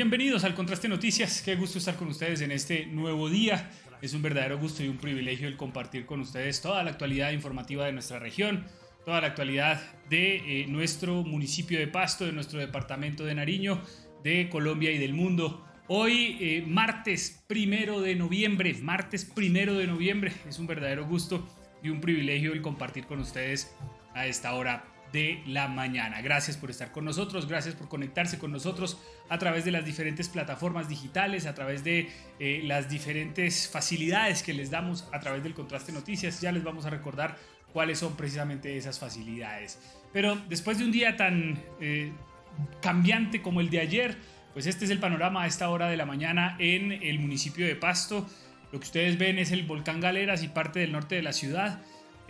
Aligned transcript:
Bienvenidos 0.00 0.44
al 0.44 0.54
Contraste 0.54 0.88
Noticias. 0.88 1.42
Qué 1.42 1.56
gusto 1.56 1.76
estar 1.76 1.94
con 1.94 2.08
ustedes 2.08 2.40
en 2.40 2.52
este 2.52 2.86
nuevo 2.86 3.28
día. 3.28 3.70
Es 4.00 4.14
un 4.14 4.22
verdadero 4.22 4.58
gusto 4.58 4.82
y 4.82 4.88
un 4.88 4.96
privilegio 4.96 5.46
el 5.46 5.58
compartir 5.58 6.06
con 6.06 6.20
ustedes 6.20 6.62
toda 6.62 6.82
la 6.82 6.92
actualidad 6.92 7.32
informativa 7.32 7.84
de 7.84 7.92
nuestra 7.92 8.18
región, 8.18 8.64
toda 9.04 9.20
la 9.20 9.26
actualidad 9.26 9.78
de 10.08 10.62
eh, 10.62 10.66
nuestro 10.68 11.22
municipio 11.22 11.78
de 11.78 11.86
Pasto, 11.86 12.24
de 12.24 12.32
nuestro 12.32 12.58
departamento 12.58 13.26
de 13.26 13.34
Nariño, 13.34 13.82
de 14.24 14.48
Colombia 14.48 14.90
y 14.90 14.96
del 14.96 15.12
mundo. 15.12 15.66
Hoy, 15.86 16.38
eh, 16.40 16.64
martes 16.66 17.44
primero 17.46 18.00
de 18.00 18.14
noviembre, 18.14 18.74
martes 18.80 19.26
primero 19.26 19.74
de 19.74 19.86
noviembre, 19.86 20.32
es 20.48 20.58
un 20.58 20.66
verdadero 20.66 21.06
gusto 21.06 21.46
y 21.82 21.90
un 21.90 22.00
privilegio 22.00 22.54
el 22.54 22.62
compartir 22.62 23.04
con 23.04 23.20
ustedes 23.20 23.76
a 24.14 24.26
esta 24.26 24.54
hora 24.54 24.82
de 25.12 25.42
la 25.46 25.68
mañana. 25.68 26.20
Gracias 26.22 26.56
por 26.56 26.70
estar 26.70 26.92
con 26.92 27.04
nosotros, 27.04 27.46
gracias 27.48 27.74
por 27.74 27.88
conectarse 27.88 28.38
con 28.38 28.52
nosotros 28.52 28.98
a 29.28 29.38
través 29.38 29.64
de 29.64 29.70
las 29.70 29.84
diferentes 29.84 30.28
plataformas 30.28 30.88
digitales, 30.88 31.46
a 31.46 31.54
través 31.54 31.84
de 31.84 32.08
eh, 32.38 32.62
las 32.64 32.88
diferentes 32.88 33.68
facilidades 33.68 34.42
que 34.42 34.54
les 34.54 34.70
damos 34.70 35.08
a 35.12 35.20
través 35.20 35.42
del 35.42 35.54
Contraste 35.54 35.92
Noticias. 35.92 36.40
Ya 36.40 36.52
les 36.52 36.64
vamos 36.64 36.86
a 36.86 36.90
recordar 36.90 37.36
cuáles 37.72 37.98
son 37.98 38.16
precisamente 38.16 38.76
esas 38.76 38.98
facilidades. 38.98 39.78
Pero 40.12 40.36
después 40.48 40.78
de 40.78 40.84
un 40.84 40.92
día 40.92 41.16
tan 41.16 41.62
eh, 41.80 42.12
cambiante 42.82 43.42
como 43.42 43.60
el 43.60 43.70
de 43.70 43.80
ayer, 43.80 44.16
pues 44.52 44.66
este 44.66 44.84
es 44.84 44.90
el 44.90 44.98
panorama 44.98 45.44
a 45.44 45.46
esta 45.46 45.70
hora 45.70 45.88
de 45.88 45.96
la 45.96 46.06
mañana 46.06 46.56
en 46.58 46.92
el 46.92 47.18
municipio 47.18 47.66
de 47.66 47.76
Pasto. 47.76 48.26
Lo 48.72 48.80
que 48.80 48.86
ustedes 48.86 49.18
ven 49.18 49.38
es 49.38 49.52
el 49.52 49.64
volcán 49.64 50.00
Galeras 50.00 50.42
y 50.42 50.48
parte 50.48 50.80
del 50.80 50.92
norte 50.92 51.14
de 51.16 51.22
la 51.22 51.32
ciudad. 51.32 51.80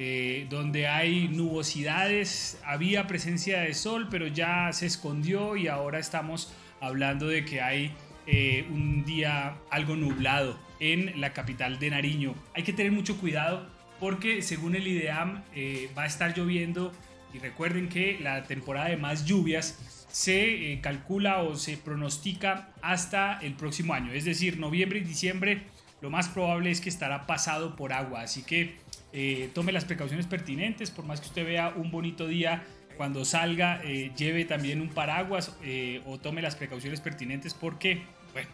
Eh, 0.02 0.46
donde 0.48 0.86
hay 0.86 1.28
nubosidades, 1.28 2.58
había 2.64 3.06
presencia 3.06 3.60
de 3.60 3.74
sol, 3.74 4.08
pero 4.10 4.28
ya 4.28 4.72
se 4.72 4.86
escondió 4.86 5.58
y 5.58 5.68
ahora 5.68 5.98
estamos 5.98 6.54
hablando 6.80 7.28
de 7.28 7.44
que 7.44 7.60
hay 7.60 7.92
eh, 8.26 8.64
un 8.70 9.04
día 9.04 9.58
algo 9.68 9.96
nublado 9.96 10.58
en 10.78 11.20
la 11.20 11.34
capital 11.34 11.78
de 11.78 11.90
Nariño. 11.90 12.34
Hay 12.54 12.62
que 12.62 12.72
tener 12.72 12.92
mucho 12.92 13.18
cuidado 13.18 13.68
porque 13.98 14.40
según 14.40 14.74
el 14.74 14.86
IDEAM 14.86 15.42
eh, 15.54 15.90
va 15.94 16.04
a 16.04 16.06
estar 16.06 16.34
lloviendo 16.34 16.92
y 17.34 17.38
recuerden 17.38 17.90
que 17.90 18.18
la 18.20 18.44
temporada 18.44 18.88
de 18.88 18.96
más 18.96 19.26
lluvias 19.26 20.06
se 20.10 20.78
calcula 20.80 21.42
o 21.42 21.56
se 21.56 21.76
pronostica 21.76 22.70
hasta 22.80 23.38
el 23.40 23.52
próximo 23.52 23.92
año, 23.92 24.14
es 24.14 24.24
decir, 24.24 24.58
noviembre 24.58 25.00
y 25.00 25.02
diciembre 25.02 25.60
lo 26.00 26.10
más 26.10 26.28
probable 26.28 26.70
es 26.70 26.80
que 26.80 26.88
estará 26.88 27.26
pasado 27.26 27.76
por 27.76 27.92
agua, 27.92 28.22
así 28.22 28.42
que 28.42 28.76
eh, 29.12 29.50
tome 29.54 29.72
las 29.72 29.84
precauciones 29.84 30.26
pertinentes, 30.26 30.90
por 30.90 31.04
más 31.04 31.20
que 31.20 31.26
usted 31.26 31.44
vea 31.44 31.74
un 31.76 31.90
bonito 31.90 32.26
día, 32.26 32.62
cuando 32.96 33.24
salga 33.24 33.80
eh, 33.82 34.12
lleve 34.16 34.44
también 34.44 34.80
un 34.80 34.90
paraguas 34.90 35.56
eh, 35.62 36.02
o 36.06 36.18
tome 36.18 36.42
las 36.42 36.54
precauciones 36.56 37.00
pertinentes 37.00 37.54
porque, 37.54 38.02
bueno, 38.32 38.48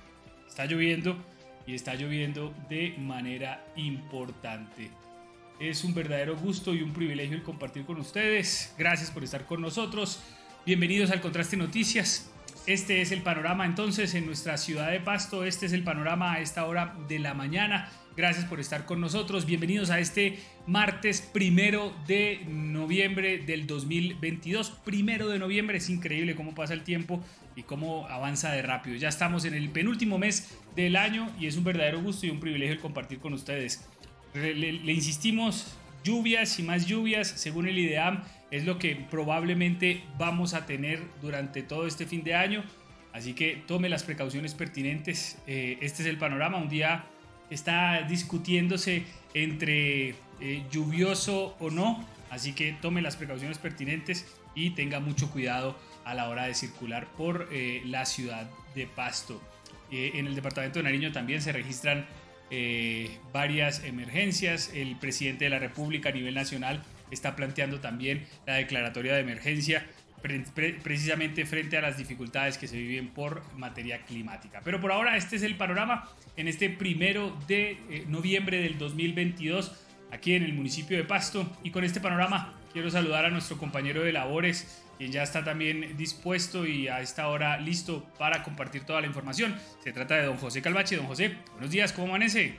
está 0.47 0.67
lloviendo 0.67 1.17
y 1.67 1.75
está 1.75 1.95
lloviendo 1.95 2.55
de 2.69 2.95
manera 2.99 3.65
importante. 3.75 4.91
Es 5.59 5.85
un 5.85 5.95
verdadero 5.95 6.37
gusto 6.37 6.75
y 6.75 6.83
un 6.83 6.93
privilegio 6.93 7.37
el 7.37 7.43
compartir 7.43 7.85
con 7.85 7.99
ustedes. 7.99 8.75
Gracias 8.79 9.11
por 9.11 9.25
estar 9.25 9.47
con 9.47 9.61
nosotros. 9.61 10.23
Bienvenidos 10.65 11.11
al 11.11 11.21
Contraste 11.21 11.57
Noticias. 11.57 12.31
Este 12.67 13.01
es 13.01 13.13
el 13.13 13.23
panorama 13.23 13.65
entonces 13.65 14.15
en 14.15 14.27
nuestra 14.27 14.57
ciudad 14.57 14.91
de 14.91 14.99
Pasto. 14.99 15.45
Este 15.45 15.67
es 15.67 15.73
el 15.73 15.85
panorama 15.85 16.33
a 16.35 16.41
esta 16.41 16.65
hora 16.67 16.97
de 17.09 17.21
la 17.21 17.33
mañana. 17.33 17.89
Gracias 18.17 18.45
por 18.47 18.59
estar 18.59 18.87
con 18.87 19.01
nosotros. 19.01 19.47
Bienvenidos 19.47 19.91
a 19.91 20.01
este 20.01 20.39
martes 20.67 21.21
primero 21.21 21.95
de 22.09 22.41
noviembre 22.49 23.39
del 23.39 23.69
2022. 23.69 24.71
Primero 24.85 25.29
de 25.29 25.39
noviembre. 25.39 25.79
Es 25.79 25.89
increíble 25.91 26.35
cómo 26.35 26.55
pasa 26.57 26.75
el 26.75 26.83
tiempo 26.83 27.23
y 27.55 27.63
cómo 27.63 28.09
avanza 28.09 28.51
de 28.51 28.63
rápido. 28.63 28.97
Ya 28.97 29.11
estamos 29.11 29.45
en 29.45 29.55
el 29.55 29.69
penúltimo 29.71 30.19
mes 30.19 30.59
del 30.75 30.97
año 30.97 31.31
y 31.39 31.47
es 31.47 31.57
un 31.57 31.63
verdadero 31.65 32.01
gusto 32.03 32.27
y 32.27 32.31
un 32.31 32.41
privilegio 32.41 32.75
el 32.75 32.81
compartir 32.81 33.21
con 33.21 33.33
ustedes. 33.33 33.87
Le, 34.35 34.55
le- 34.55 34.93
insistimos, 34.93 35.77
lluvias 36.03 36.59
y 36.59 36.63
más 36.65 36.87
lluvias, 36.87 37.29
según 37.29 37.69
el 37.69 37.79
IDEAM, 37.79 38.25
es 38.51 38.65
lo 38.65 38.79
que 38.79 38.97
probablemente 38.97 40.05
vamos 40.19 40.55
a 40.55 40.67
tener 40.67 41.03
durante 41.21 41.63
todo 41.63 41.87
este 41.87 42.07
fin 42.07 42.23
de 42.23 42.35
año. 42.35 42.65
Así 43.13 43.33
que 43.33 43.63
tome 43.67 43.89
las 43.89 44.05
precauciones 44.05 44.55
pertinentes. 44.55 45.39
Eh, 45.47 45.79
este 45.81 46.03
es 46.03 46.09
el 46.09 46.19
panorama. 46.19 46.59
Un 46.59 46.69
día 46.69 47.05
está 47.51 48.03
discutiéndose 48.03 49.05
entre 49.35 50.15
eh, 50.41 50.63
lluvioso 50.71 51.57
o 51.59 51.71
no. 51.71 52.07
Así 52.31 52.53
que 52.53 52.73
tome 52.73 53.03
las 53.03 53.17
precauciones 53.17 53.59
pertinentes 53.59 54.27
y 54.55 54.71
tenga 54.71 55.01
mucho 55.01 55.31
cuidado 55.31 55.77
a 56.05 56.15
la 56.15 56.29
hora 56.29 56.45
de 56.45 56.55
circular 56.55 57.07
por 57.17 57.49
eh, 57.51 57.83
la 57.87 58.05
ciudad 58.05 58.49
de 58.75 58.87
Pasto. 58.87 59.41
En 59.91 60.27
el 60.27 60.35
departamento 60.35 60.81
de 60.81 60.83
Nariño 60.83 61.13
también 61.13 61.41
se 61.41 61.53
registran 61.53 62.07
varias 63.33 63.85
emergencias. 63.85 64.73
El 64.75 64.97
presidente 64.97 65.45
de 65.45 65.51
la 65.51 65.61
República 65.61 66.09
a 66.09 66.13
nivel 66.13 66.35
nacional 66.35 66.83
está 67.11 67.37
planteando 67.37 67.81
también 67.81 68.27
la 68.47 68.55
declaratoria 68.55 69.15
de 69.15 69.21
emergencia 69.21 69.87
pre- 70.23 70.45
pre- 70.55 70.75
precisamente 70.75 71.47
frente 71.47 71.77
a 71.77 71.81
las 71.81 71.99
dificultades 71.99 72.59
que 72.59 72.67
se 72.69 72.77
viven 72.77 73.09
por 73.09 73.43
materia 73.55 74.03
climática. 74.03 74.61
Pero 74.65 74.81
por 74.81 74.93
ahora 74.93 75.17
este 75.17 75.37
es 75.37 75.43
el 75.43 75.57
panorama 75.57 76.09
en 76.37 76.49
este 76.49 76.69
primero 76.71 77.37
de 77.47 77.79
eh, 77.91 78.05
noviembre 78.09 78.61
del 78.61 78.79
2022 78.79 79.73
aquí 80.13 80.35
en 80.35 80.43
el 80.45 80.53
municipio 80.53 80.97
de 80.97 81.05
Pasto 81.05 81.51
y 81.63 81.71
con 81.71 81.85
este 81.85 82.01
panorama 82.01 82.55
quiero 82.73 82.91
saludar 82.91 83.25
a 83.25 83.31
nuestro 83.31 83.57
compañero 83.59 84.03
de 84.05 84.13
labores 84.13 84.83
quien 84.99 85.13
ya 85.13 85.23
está 85.23 85.45
también 85.45 85.95
dispuesto 85.99 86.67
y 86.67 86.89
a 86.89 87.01
esta 87.01 87.29
hora 87.29 87.59
listo 87.59 88.03
para 88.19 88.43
compartir 88.43 88.85
toda 88.85 89.03
la 89.03 89.07
información. 89.07 89.55
Se 89.85 89.93
trata 89.93 90.15
de 90.17 90.25
don 90.25 90.39
José 90.39 90.63
Calvache. 90.63 90.97
Don 90.97 91.05
José, 91.07 91.37
buenos 91.53 91.71
días, 91.71 91.93
¿cómo 91.93 92.09
amanece? 92.09 92.55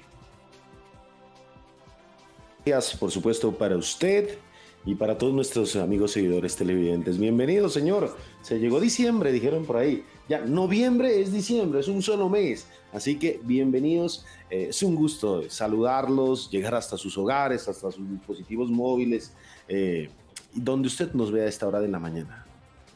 Días, 2.68 2.98
por 2.98 3.12
supuesto, 3.12 3.54
para 3.54 3.78
usted 3.78 4.40
y 4.86 4.96
para 4.96 5.18
todos 5.18 5.34
nuestros 5.34 5.78
amigos 5.78 6.12
seguidores 6.12 6.58
televidentes. 6.58 7.18
Bienvenido, 7.18 7.70
señor. 7.70 8.14
Se 8.42 8.60
llegó 8.60 8.82
diciembre, 8.82 9.32
dijeron 9.32 9.66
por 9.66 9.78
ahí. 9.78 10.04
Ya, 10.28 10.42
noviembre 10.42 11.22
es 11.22 11.32
diciembre, 11.32 11.80
es 11.80 11.88
un 11.88 12.02
solo 12.02 12.28
mes. 12.28 12.68
Así 12.92 13.18
que 13.18 13.40
bienvenidos. 13.42 14.26
Eh, 14.50 14.68
es 14.72 14.84
un 14.84 14.96
gusto 14.96 15.50
saludarlos, 15.50 16.52
llegar 16.52 16.76
hasta 16.76 16.98
sus 16.98 17.18
hogares, 17.18 17.70
hasta 17.70 17.90
sus 17.90 18.10
dispositivos 18.10 18.70
móviles, 18.70 19.32
eh, 19.70 20.10
donde 20.54 20.90
usted 20.90 21.14
nos 21.14 21.32
vea 21.32 21.46
a 21.46 21.48
esta 21.48 21.68
hora 21.70 21.80
de 21.80 21.88
la 21.88 22.00
mañana. 22.00 22.46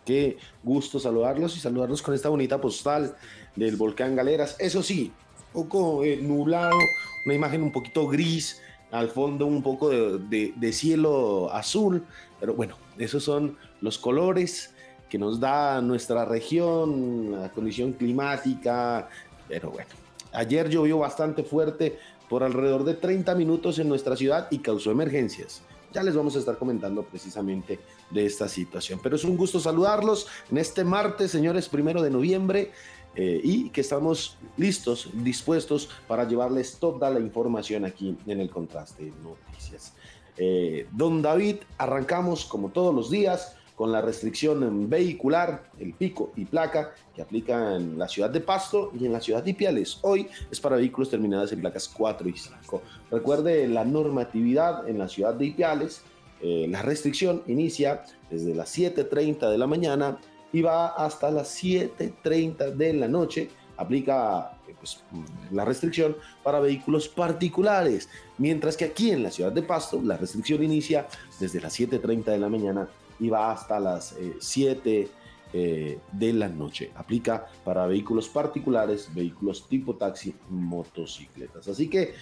Qué 0.05 0.35
gusto 0.61 0.99
saludarlos 0.99 1.55
y 1.55 1.61
saludarlos 1.61 2.01
con 2.01 2.13
esta 2.13 2.27
bonita 2.27 2.59
postal 2.59 3.15
del 3.55 3.77
volcán 3.77 4.17
Galeras. 4.17 4.57
Eso 4.59 4.83
sí, 4.83 5.13
un 5.53 5.63
poco 5.63 6.03
eh, 6.03 6.19
nublado, 6.21 6.77
una 7.25 7.35
imagen 7.35 7.63
un 7.63 7.71
poquito 7.71 8.05
gris, 8.09 8.61
al 8.91 9.09
fondo 9.09 9.45
un 9.45 9.63
poco 9.63 9.89
de, 9.89 10.53
de- 10.57 10.73
cielo 10.73 11.51
azul, 11.53 12.03
pero 12.39 12.53
bueno, 12.53 12.75
esos 12.97 13.23
son 13.23 13.57
los 13.81 13.97
colores 13.97 14.73
que 15.09 15.17
nos 15.17 15.39
da 15.39 15.81
nuestra 15.81 16.25
región, 16.25 17.31
la 17.41 17.51
condición 17.51 17.93
climática, 17.93 19.09
pero 19.47 19.71
bueno, 19.71 19.89
ayer 20.33 20.69
llovió 20.69 20.99
bastante 20.99 21.43
fuerte 21.43 21.97
por 22.29 22.43
alrededor 22.43 22.85
de 22.85 22.93
30 22.93 23.35
minutos 23.35 23.79
en 23.79 23.89
nuestra 23.89 24.15
ciudad 24.15 24.47
y 24.51 24.59
causó 24.59 24.91
emergencias. 24.91 25.61
Ya 25.93 26.03
les 26.03 26.15
vamos 26.15 26.37
a 26.37 26.39
estar 26.39 26.57
comentando 26.57 27.03
precisamente 27.03 27.77
de 28.09 28.25
esta 28.25 28.47
situación. 28.47 29.01
Pero 29.03 29.17
es 29.17 29.25
un 29.25 29.35
gusto 29.35 29.59
saludarlos 29.59 30.27
en 30.49 30.57
este 30.57 30.85
martes, 30.85 31.31
señores, 31.31 31.67
primero 31.67 32.01
de 32.01 32.09
noviembre. 32.09 32.71
Eh, 33.15 33.41
y 33.43 33.69
que 33.69 33.81
estamos 33.81 34.37
listos, 34.55 35.09
dispuestos 35.13 35.89
para 36.07 36.25
llevarles 36.25 36.77
toda 36.77 37.09
la 37.09 37.19
información 37.19 37.83
aquí 37.83 38.17
en 38.25 38.39
el 38.39 38.49
contraste 38.49 39.05
de 39.05 39.11
noticias. 39.21 39.93
Eh, 40.37 40.87
don 40.91 41.21
David, 41.21 41.57
arrancamos 41.77 42.45
como 42.45 42.69
todos 42.69 42.95
los 42.95 43.11
días 43.11 43.57
con 43.75 43.91
la 43.91 44.01
restricción 44.01 44.89
vehicular, 44.89 45.71
el 45.79 45.93
pico 45.93 46.31
y 46.35 46.45
placa 46.45 46.93
que 47.15 47.21
aplica 47.21 47.75
en 47.75 47.97
la 47.97 48.07
ciudad 48.07 48.29
de 48.29 48.39
Pasto 48.39 48.91
y 48.97 49.07
en 49.07 49.11
la 49.11 49.19
ciudad 49.19 49.43
de 49.43 49.51
Ipiales. 49.51 49.97
Hoy 50.03 50.27
es 50.51 50.59
para 50.61 50.75
vehículos 50.75 51.09
terminados 51.09 51.51
en 51.51 51.61
placas 51.61 51.87
4 51.89 52.29
y 52.29 52.37
5. 52.37 52.81
Recuerde 53.09 53.67
la 53.67 53.83
normatividad 53.83 54.87
en 54.87 54.99
la 54.99 55.07
ciudad 55.09 55.33
de 55.33 55.45
Ipiales. 55.45 56.03
Eh, 56.41 56.67
la 56.69 56.81
restricción 56.81 57.43
inicia 57.47 58.03
desde 58.29 58.53
las 58.53 58.77
7.30 58.77 59.49
de 59.49 59.57
la 59.57 59.67
mañana 59.67 60.19
y 60.53 60.61
va 60.61 60.87
hasta 60.87 61.31
las 61.31 61.63
7.30 61.63 62.73
de 62.73 62.93
la 62.93 63.07
noche. 63.07 63.49
Aplica 63.77 64.57
eh, 64.67 64.75
pues, 64.77 65.03
la 65.51 65.65
restricción 65.65 66.15
para 66.43 66.59
vehículos 66.59 67.07
particulares, 67.07 68.09
mientras 68.37 68.77
que 68.77 68.85
aquí 68.85 69.11
en 69.11 69.23
la 69.23 69.31
ciudad 69.31 69.51
de 69.51 69.63
Pasto 69.63 70.01
la 70.03 70.17
restricción 70.17 70.63
inicia 70.63 71.07
desde 71.39 71.61
las 71.61 71.79
7.30 71.79 72.25
de 72.25 72.37
la 72.37 72.49
mañana 72.49 72.87
y 73.19 73.29
va 73.29 73.51
hasta 73.51 73.79
las 73.79 74.15
7 74.39 74.99
eh, 75.01 75.09
eh, 75.53 75.99
de 76.13 76.31
la 76.31 76.47
noche. 76.47 76.91
Aplica 76.95 77.45
para 77.65 77.85
vehículos 77.85 78.29
particulares, 78.29 79.13
vehículos 79.13 79.67
tipo 79.67 79.97
taxi, 79.97 80.33
motocicletas. 80.49 81.67
Así 81.67 81.89
que 81.89 82.13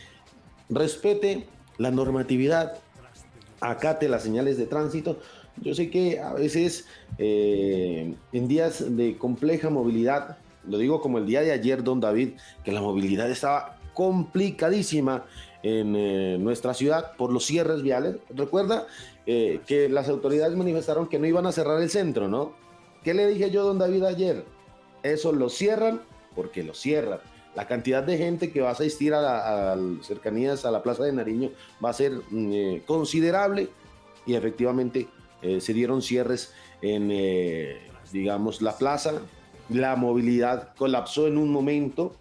respete 0.67 1.45
la 1.77 1.91
normatividad, 1.91 2.79
acate 3.61 4.09
las 4.09 4.23
señales 4.23 4.57
de 4.57 4.65
tránsito, 4.65 5.19
yo 5.61 5.73
sé 5.73 5.89
que 5.89 6.19
a 6.19 6.33
veces 6.33 6.85
eh, 7.17 8.13
en 8.31 8.47
días 8.47 8.95
de 8.95 9.17
compleja 9.17 9.69
movilidad, 9.69 10.37
lo 10.67 10.77
digo 10.77 11.01
como 11.01 11.17
el 11.17 11.25
día 11.25 11.41
de 11.41 11.51
ayer, 11.51 11.83
don 11.83 11.99
David, 11.99 12.31
que 12.63 12.71
la 12.71 12.81
movilidad 12.81 13.29
estaba 13.29 13.77
complicadísima 13.93 15.25
en 15.63 15.95
eh, 15.95 16.37
nuestra 16.39 16.73
ciudad 16.73 17.15
por 17.17 17.33
los 17.33 17.45
cierres 17.45 17.81
viales. 17.81 18.15
Recuerda 18.29 18.87
eh, 19.25 19.59
que 19.67 19.89
las 19.89 20.07
autoridades 20.07 20.55
manifestaron 20.55 21.07
que 21.07 21.19
no 21.19 21.27
iban 21.27 21.45
a 21.45 21.51
cerrar 21.51 21.81
el 21.81 21.89
centro, 21.89 22.27
¿no? 22.27 22.53
¿Qué 23.03 23.13
le 23.13 23.27
dije 23.27 23.51
yo, 23.51 23.63
don 23.63 23.77
David, 23.77 24.03
ayer? 24.03 24.45
Eso 25.03 25.31
lo 25.31 25.49
cierran 25.49 26.01
porque 26.35 26.63
lo 26.63 26.73
cierran. 26.73 27.19
La 27.55 27.67
cantidad 27.67 28.03
de 28.03 28.17
gente 28.17 28.51
que 28.51 28.61
va 28.61 28.69
a 28.69 28.73
asistir 28.73 29.13
a, 29.13 29.75
las 29.75 30.05
cercanías 30.05 30.65
a 30.65 30.71
la 30.71 30.83
Plaza 30.83 31.03
de 31.03 31.11
Nariño 31.11 31.51
va 31.83 31.89
a 31.89 31.93
ser 31.93 32.13
mm, 32.29 32.85
considerable 32.85 33.69
y 34.25 34.35
efectivamente 34.35 35.07
eh, 35.41 35.61
se 35.61 35.73
dieron 35.73 36.01
cierres 36.01 36.53
en, 36.81 37.09
eh, 37.11 37.77
digamos, 38.11 38.61
la 38.61 38.77
plaza, 38.77 39.21
la 39.69 39.95
movilidad 39.95 40.73
colapsó 40.75 41.27
en 41.27 41.37
un 41.37 41.51
momento 41.51 42.15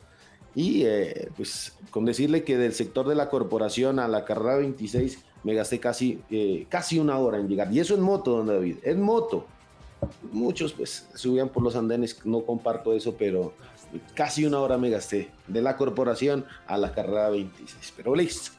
y 0.55 0.85
eh, 0.85 1.29
pues 1.37 1.77
con 1.91 2.05
decirle 2.05 2.45
que 2.45 2.57
del 2.57 2.73
sector 2.73 3.09
de 3.09 3.15
la 3.15 3.31
corporación 3.31 3.99
a 3.99 4.09
la 4.09 4.25
carrera 4.25 4.57
26 4.57 5.25
me 5.45 5.55
gasté 5.55 5.79
casi, 5.79 6.21
casi 6.69 6.99
una 6.99 7.17
hora 7.19 7.39
en 7.39 7.49
llegar. 7.49 7.73
Y 7.73 7.79
eso 7.79 7.95
en 7.95 8.01
moto, 8.01 8.39
don 8.39 8.49
David, 8.49 8.79
en 8.83 9.01
moto. 9.01 9.47
Muchos 10.33 10.73
pues 10.73 11.09
subían 11.15 11.49
por 11.49 11.63
los 11.63 11.77
andenes, 11.77 12.25
no 12.25 12.43
comparto 12.43 12.93
eso, 12.93 13.15
pero 13.17 13.53
casi 14.15 14.45
una 14.45 14.61
hora 14.61 14.79
me 14.79 14.91
gasté 14.91 15.31
de 15.47 15.63
la 15.63 15.77
corporación 15.77 16.45
a 16.67 16.77
la 16.77 16.93
carrera 16.93 17.31
26. 17.31 17.95
Pero 17.97 18.15
listo, 18.15 18.51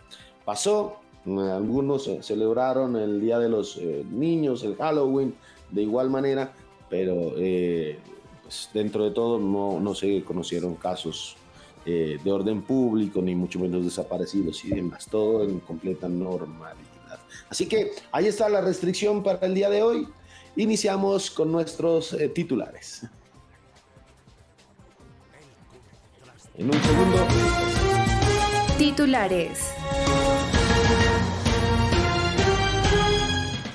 pasó, 0.45 1.01
algunos 1.25 2.09
celebraron 2.21 2.95
el 2.95 3.21
Día 3.21 3.39
de 3.39 3.49
los 3.49 3.77
eh, 3.77 4.05
Niños, 4.09 4.63
el 4.63 4.75
Halloween, 4.75 5.35
de 5.69 5.83
igual 5.83 6.09
manera, 6.09 6.53
pero 6.89 7.33
eh, 7.37 7.99
pues 8.43 8.69
dentro 8.73 9.03
de 9.03 9.11
todo 9.11 9.39
no, 9.39 9.79
no 9.79 9.93
se 9.93 10.23
conocieron 10.23 10.75
casos 10.75 11.35
eh, 11.85 12.19
de 12.23 12.31
orden 12.31 12.61
público, 12.61 13.21
ni 13.21 13.35
mucho 13.35 13.59
menos 13.59 13.83
desaparecidos 13.83 14.63
y 14.65 14.69
demás, 14.69 15.07
todo 15.07 15.43
en 15.43 15.59
completa 15.59 16.07
normalidad. 16.07 16.77
Así 17.49 17.67
que 17.67 17.91
ahí 18.11 18.27
está 18.27 18.47
la 18.49 18.61
restricción 18.61 19.23
para 19.23 19.45
el 19.45 19.53
día 19.53 19.69
de 19.69 19.83
hoy. 19.83 20.07
Iniciamos 20.55 21.29
con 21.31 21.51
nuestros 21.51 22.15
titulares. 22.33 23.03
En 26.55 26.65
un 26.65 26.83
segundo. 26.83 27.27
Titulares. 28.77 29.78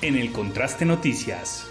En 0.05 0.15
el 0.15 0.31
Contraste 0.31 0.85
Noticias. 0.85 1.67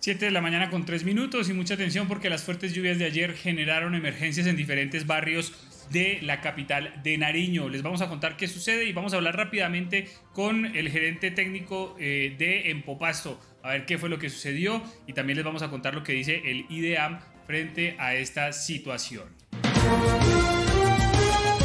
Siete 0.00 0.24
de 0.24 0.30
la 0.32 0.40
mañana 0.40 0.70
con 0.70 0.84
tres 0.84 1.04
minutos 1.04 1.48
y 1.48 1.52
mucha 1.52 1.74
atención 1.74 2.08
porque 2.08 2.28
las 2.28 2.42
fuertes 2.42 2.74
lluvias 2.74 2.98
de 2.98 3.04
ayer 3.04 3.34
generaron 3.34 3.94
emergencias 3.94 4.48
en 4.48 4.56
diferentes 4.56 5.06
barrios 5.06 5.52
de 5.92 6.18
la 6.22 6.40
capital 6.40 7.00
de 7.04 7.16
Nariño. 7.16 7.68
Les 7.68 7.82
vamos 7.82 8.02
a 8.02 8.08
contar 8.08 8.36
qué 8.36 8.48
sucede 8.48 8.86
y 8.86 8.92
vamos 8.92 9.12
a 9.12 9.18
hablar 9.18 9.36
rápidamente 9.36 10.08
con 10.32 10.74
el 10.74 10.90
gerente 10.90 11.30
técnico 11.30 11.94
eh, 12.00 12.34
de 12.36 12.72
Empopasto, 12.72 13.40
a 13.62 13.68
ver 13.68 13.86
qué 13.86 13.98
fue 13.98 14.08
lo 14.08 14.18
que 14.18 14.30
sucedió 14.30 14.82
y 15.06 15.12
también 15.12 15.36
les 15.36 15.44
vamos 15.44 15.62
a 15.62 15.70
contar 15.70 15.94
lo 15.94 16.02
que 16.02 16.12
dice 16.12 16.42
el 16.44 16.66
IDEAM 16.68 17.20
frente 17.46 17.94
a 18.00 18.16
esta 18.16 18.52
situación. 18.52 19.28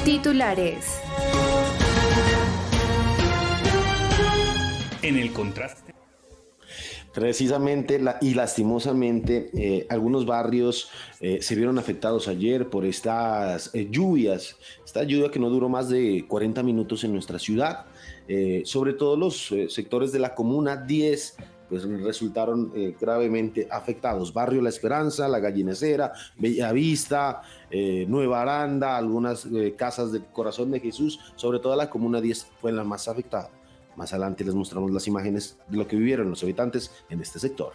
Titulares. 0.08 1.02
En 5.02 5.18
el 5.18 5.34
contraste. 5.34 5.94
Precisamente 7.14 8.00
y 8.22 8.34
lastimosamente 8.34 9.50
eh, 9.54 9.86
algunos 9.90 10.26
barrios 10.26 10.90
eh, 11.20 11.40
se 11.42 11.56
vieron 11.56 11.78
afectados 11.78 12.30
ayer 12.30 12.70
por 12.70 12.86
estas 12.86 13.76
eh, 13.76 13.90
lluvias, 13.92 14.56
esta 14.86 15.04
lluvia 15.04 15.30
que 15.30 15.40
no 15.40 15.50
duró 15.50 15.68
más 15.68 15.90
de 15.90 16.24
40 16.26 16.64
minutos 16.64 17.04
en 17.04 17.12
nuestra 17.12 17.38
ciudad, 17.38 17.88
sobre 18.64 18.94
todo 18.94 19.18
los 19.18 19.54
sectores 19.68 20.14
de 20.14 20.20
la 20.20 20.36
comuna 20.36 20.78
10 20.78 21.36
pues 21.70 21.84
resultaron 22.02 22.72
eh, 22.76 22.96
gravemente 23.00 23.68
afectados. 23.70 24.34
Barrio 24.34 24.62
La 24.62 24.70
Esperanza, 24.70 25.28
La 25.28 25.40
Gallinecera, 25.40 26.12
Bellavista, 26.38 27.42
eh, 27.70 28.06
Nueva 28.08 28.42
Aranda, 28.42 28.98
algunas 28.98 29.46
eh, 29.46 29.76
casas 29.78 30.12
del 30.12 30.26
Corazón 30.26 30.72
de 30.72 30.80
Jesús, 30.80 31.20
sobre 31.36 31.60
todo 31.60 31.76
la 31.76 31.90
Comuna 31.90 32.22
10 32.22 32.48
fue 32.62 32.72
la 32.72 32.84
más 32.84 33.08
afectada. 33.08 33.50
Más 33.96 34.14
adelante 34.14 34.44
les 34.44 34.54
mostramos 34.54 34.92
las 34.92 35.08
imágenes 35.08 35.58
de 35.68 35.78
lo 35.78 35.88
que 35.88 35.96
vivieron 35.96 36.30
los 36.30 36.44
habitantes 36.44 36.92
en 37.10 37.20
este 37.22 37.40
sector. 37.40 37.74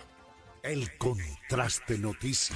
El 0.62 0.96
contraste 0.96 1.98
noticia. 1.98 2.54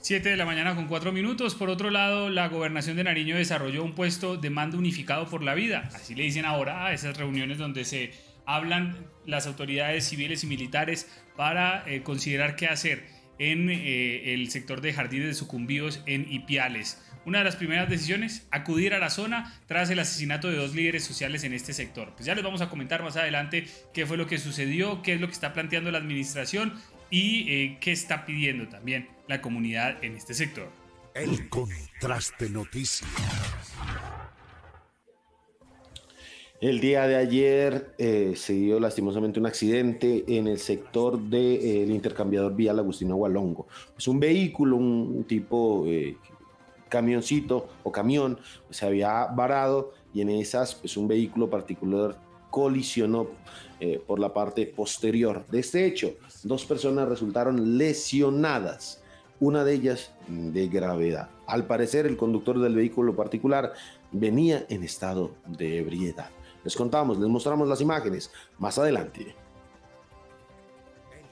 7 0.00 0.26
de 0.26 0.36
la 0.38 0.46
mañana 0.46 0.74
con 0.74 0.86
4 0.86 1.12
minutos. 1.12 1.54
Por 1.54 1.68
otro 1.68 1.90
lado, 1.90 2.30
la 2.30 2.48
gobernación 2.48 2.96
de 2.96 3.04
Nariño 3.04 3.36
desarrolló 3.36 3.84
un 3.84 3.94
puesto 3.94 4.38
de 4.38 4.48
mando 4.48 4.78
unificado 4.78 5.28
por 5.28 5.42
la 5.42 5.54
vida. 5.54 5.90
Así 5.92 6.14
le 6.14 6.22
dicen 6.22 6.46
ahora 6.46 6.86
a 6.86 6.94
esas 6.94 7.18
reuniones 7.18 7.58
donde 7.58 7.84
se 7.84 8.12
hablan 8.48 8.96
las 9.26 9.46
autoridades 9.46 10.08
civiles 10.08 10.42
y 10.42 10.46
militares 10.46 11.06
para 11.36 11.84
eh, 11.86 12.02
considerar 12.02 12.56
qué 12.56 12.66
hacer 12.66 13.06
en 13.38 13.68
eh, 13.70 14.32
el 14.32 14.50
sector 14.50 14.80
de 14.80 14.94
jardines 14.94 15.28
de 15.28 15.34
sucumbíos 15.34 16.02
en 16.06 16.32
Ipiales. 16.32 17.00
Una 17.26 17.38
de 17.38 17.44
las 17.44 17.56
primeras 17.56 17.90
decisiones, 17.90 18.48
acudir 18.50 18.94
a 18.94 18.98
la 18.98 19.10
zona 19.10 19.54
tras 19.66 19.90
el 19.90 19.98
asesinato 19.98 20.48
de 20.48 20.56
dos 20.56 20.74
líderes 20.74 21.04
sociales 21.04 21.44
en 21.44 21.52
este 21.52 21.74
sector. 21.74 22.14
Pues 22.14 22.24
ya 22.24 22.34
les 22.34 22.42
vamos 22.42 22.62
a 22.62 22.70
comentar 22.70 23.02
más 23.02 23.18
adelante 23.18 23.66
qué 23.92 24.06
fue 24.06 24.16
lo 24.16 24.26
que 24.26 24.38
sucedió, 24.38 25.02
qué 25.02 25.12
es 25.12 25.20
lo 25.20 25.26
que 25.26 25.34
está 25.34 25.52
planteando 25.52 25.90
la 25.90 25.98
administración 25.98 26.72
y 27.10 27.52
eh, 27.52 27.78
qué 27.82 27.92
está 27.92 28.24
pidiendo 28.24 28.66
también 28.68 29.10
la 29.28 29.42
comunidad 29.42 30.02
en 30.02 30.16
este 30.16 30.32
sector. 30.32 30.72
El 31.14 31.50
contraste 31.50 32.48
noticias. 32.48 33.10
El 36.60 36.80
día 36.80 37.06
de 37.06 37.14
ayer 37.14 37.94
eh, 37.98 38.32
se 38.34 38.52
dio 38.52 38.80
lastimosamente 38.80 39.38
un 39.38 39.46
accidente 39.46 40.24
en 40.26 40.48
el 40.48 40.58
sector 40.58 41.16
del 41.16 41.30
de, 41.30 41.82
eh, 41.84 41.86
intercambiador 41.86 42.56
vial 42.56 42.80
Agustino 42.80 43.14
Agualongo. 43.14 43.68
Es 43.96 44.08
un 44.08 44.18
vehículo, 44.18 44.74
un 44.74 45.22
tipo 45.22 45.84
eh, 45.86 46.16
camioncito 46.88 47.68
o 47.84 47.92
camión, 47.92 48.40
se 48.70 48.84
había 48.84 49.26
varado 49.26 49.92
y 50.12 50.20
en 50.20 50.30
esas, 50.30 50.74
pues 50.74 50.96
un 50.96 51.06
vehículo 51.06 51.48
particular 51.48 52.18
colisionó 52.50 53.28
por 54.08 54.18
la 54.18 54.34
parte 54.34 54.66
posterior. 54.66 55.46
De 55.52 55.60
este 55.60 55.86
hecho, 55.86 56.16
dos 56.42 56.64
personas 56.64 57.08
resultaron 57.08 57.78
lesionadas, 57.78 59.00
una 59.38 59.62
de 59.62 59.74
ellas 59.74 60.12
de 60.26 60.66
gravedad. 60.66 61.30
Al 61.46 61.66
parecer, 61.66 62.04
el 62.06 62.16
conductor 62.16 62.58
del 62.58 62.74
vehículo 62.74 63.14
particular 63.14 63.74
venía 64.10 64.66
en 64.68 64.82
estado 64.82 65.30
de 65.46 65.78
ebriedad. 65.78 66.30
Les 66.68 66.76
contamos, 66.76 67.16
les 67.18 67.30
mostramos 67.30 67.66
las 67.66 67.80
imágenes 67.80 68.30
más 68.58 68.76
adelante. 68.76 69.34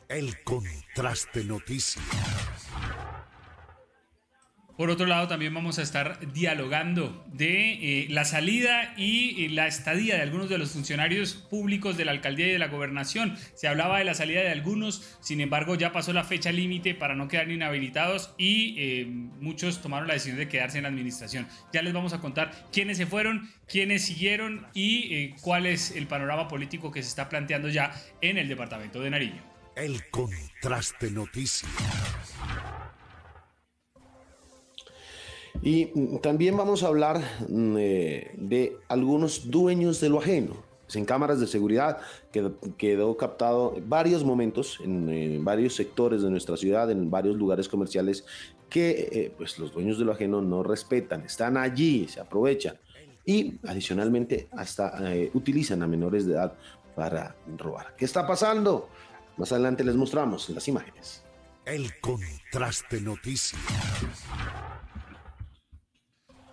El 0.08 0.42
contraste 0.44 1.44
noticias. 1.44 2.02
Por 4.76 4.90
otro 4.90 5.06
lado, 5.06 5.26
también 5.26 5.54
vamos 5.54 5.78
a 5.78 5.82
estar 5.82 6.18
dialogando 6.34 7.24
de 7.32 8.02
eh, 8.02 8.06
la 8.10 8.26
salida 8.26 8.92
y 8.98 9.44
eh, 9.44 9.48
la 9.48 9.66
estadía 9.66 10.16
de 10.16 10.22
algunos 10.22 10.50
de 10.50 10.58
los 10.58 10.72
funcionarios 10.72 11.32
públicos 11.34 11.96
de 11.96 12.04
la 12.04 12.12
alcaldía 12.12 12.48
y 12.48 12.52
de 12.52 12.58
la 12.58 12.68
gobernación. 12.68 13.38
Se 13.54 13.68
hablaba 13.68 13.98
de 13.98 14.04
la 14.04 14.12
salida 14.12 14.42
de 14.42 14.50
algunos, 14.50 15.16
sin 15.20 15.40
embargo, 15.40 15.76
ya 15.76 15.92
pasó 15.92 16.12
la 16.12 16.24
fecha 16.24 16.52
límite 16.52 16.94
para 16.94 17.14
no 17.14 17.26
quedar 17.26 17.50
inhabilitados 17.50 18.34
y 18.36 18.74
eh, 18.76 19.06
muchos 19.06 19.80
tomaron 19.80 20.08
la 20.08 20.14
decisión 20.14 20.36
de 20.36 20.48
quedarse 20.48 20.76
en 20.76 20.82
la 20.82 20.90
administración. 20.90 21.48
Ya 21.72 21.80
les 21.80 21.94
vamos 21.94 22.12
a 22.12 22.20
contar 22.20 22.52
quiénes 22.70 22.98
se 22.98 23.06
fueron, 23.06 23.50
quiénes 23.66 24.04
siguieron 24.04 24.66
y 24.74 25.30
cuál 25.40 25.64
es 25.64 25.92
el 25.92 26.06
panorama 26.06 26.48
político 26.48 26.92
que 26.92 27.02
se 27.02 27.08
está 27.08 27.30
planteando 27.30 27.70
ya 27.70 27.94
en 28.20 28.36
el 28.36 28.46
departamento 28.46 29.00
de 29.00 29.08
Nariño. 29.08 29.42
El 29.74 30.08
contraste 30.10 31.10
noticias. 31.10 31.70
Y 35.62 36.18
también 36.18 36.56
vamos 36.56 36.82
a 36.82 36.88
hablar 36.88 37.20
mm, 37.48 37.76
eh, 37.78 38.30
de 38.36 38.76
algunos 38.88 39.50
dueños 39.50 40.00
de 40.00 40.08
lo 40.08 40.18
ajeno. 40.20 40.64
En 40.94 41.04
cámaras 41.04 41.40
de 41.40 41.48
seguridad 41.48 41.98
quedó, 42.30 42.58
quedó 42.78 43.16
captado 43.16 43.74
varios 43.86 44.22
momentos 44.22 44.78
en, 44.84 45.44
varios 45.44 45.74
sectores 45.74 46.22
de 46.22 46.30
nuestra 46.30 46.56
ciudad, 46.56 46.90
en 46.90 47.10
varios 47.10 47.36
lugares 47.36 47.68
comerciales, 47.68 48.24
que 48.70 49.08
eh, 49.10 49.34
pues 49.36 49.58
los 49.58 49.72
dueños 49.72 49.98
de 49.98 50.04
lo 50.04 50.12
ajeno 50.12 50.40
no 50.40 50.62
respetan, 50.62 51.22
están 51.22 51.56
allí, 51.56 52.06
se 52.08 52.20
aprovechan 52.20 52.76
y 53.24 53.58
adicionalmente 53.66 54.48
hasta 54.52 55.12
eh, 55.12 55.30
utilizan 55.34 55.82
a 55.82 55.88
menores 55.88 56.26
de 56.26 56.34
edad 56.34 56.54
para 56.94 57.34
robar. 57.58 57.94
¿Qué 57.96 58.04
está 58.04 58.26
pasando? 58.26 58.88
Más 59.36 59.50
adelante 59.52 59.84
les 59.84 59.96
mostramos 59.96 60.48
las 60.50 60.66
imágenes. 60.68 61.24
El 61.64 61.98
contraste 62.00 63.00
noticias. 63.00 63.60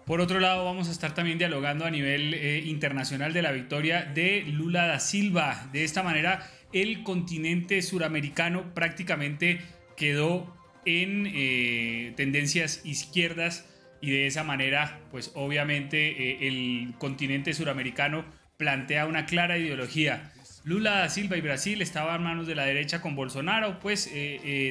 Por 0.05 0.19
otro 0.19 0.41
lado, 0.41 0.65
vamos 0.65 0.89
a 0.89 0.91
estar 0.91 1.13
también 1.13 1.37
dialogando 1.37 1.85
a 1.85 1.89
nivel 1.89 2.33
eh, 2.33 2.61
internacional 2.65 3.31
de 3.31 3.41
la 3.41 3.53
victoria 3.53 4.03
de 4.03 4.43
Lula 4.45 4.85
da 4.85 4.99
Silva. 4.99 5.69
De 5.71 5.85
esta 5.85 6.03
manera, 6.03 6.45
el 6.73 7.03
continente 7.03 7.81
suramericano 7.81 8.73
prácticamente 8.73 9.61
quedó 9.95 10.53
en 10.83 11.31
eh, 11.33 12.11
tendencias 12.17 12.81
izquierdas 12.83 13.65
y 14.01 14.11
de 14.11 14.27
esa 14.27 14.43
manera, 14.43 14.99
pues 15.09 15.31
obviamente 15.35 16.31
eh, 16.31 16.47
el 16.49 16.95
continente 16.97 17.53
suramericano 17.53 18.25
plantea 18.57 19.05
una 19.05 19.25
clara 19.25 19.57
ideología. 19.57 20.33
Lula 20.65 20.99
da 20.99 21.09
Silva 21.09 21.37
y 21.37 21.41
Brasil 21.41 21.81
estaban 21.81 22.23
manos 22.23 22.45
de 22.45 22.55
la 22.55 22.65
derecha 22.65 22.99
con 22.99 23.15
Bolsonaro, 23.15 23.79
pues 23.79 24.09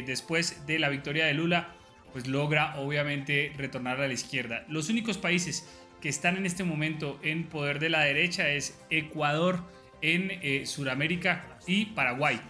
después 0.06 0.66
de 0.66 0.78
la 0.78 0.88
victoria 0.88 1.26
de 1.26 1.34
Lula 1.34 1.74
pues 2.12 2.26
logra 2.26 2.78
obviamente 2.78 3.52
retornar 3.56 4.00
a 4.00 4.06
la 4.06 4.12
izquierda. 4.12 4.64
Los 4.68 4.88
únicos 4.88 5.18
países 5.18 5.66
que 6.00 6.08
están 6.08 6.36
en 6.36 6.46
este 6.46 6.64
momento 6.64 7.18
en 7.22 7.44
poder 7.44 7.78
de 7.78 7.88
la 7.88 8.00
derecha 8.00 8.48
es 8.48 8.78
Ecuador 8.90 9.60
en 10.02 10.30
eh, 10.42 10.66
Sudamérica 10.66 11.58
y 11.66 11.86
Paraguay. 11.86 12.40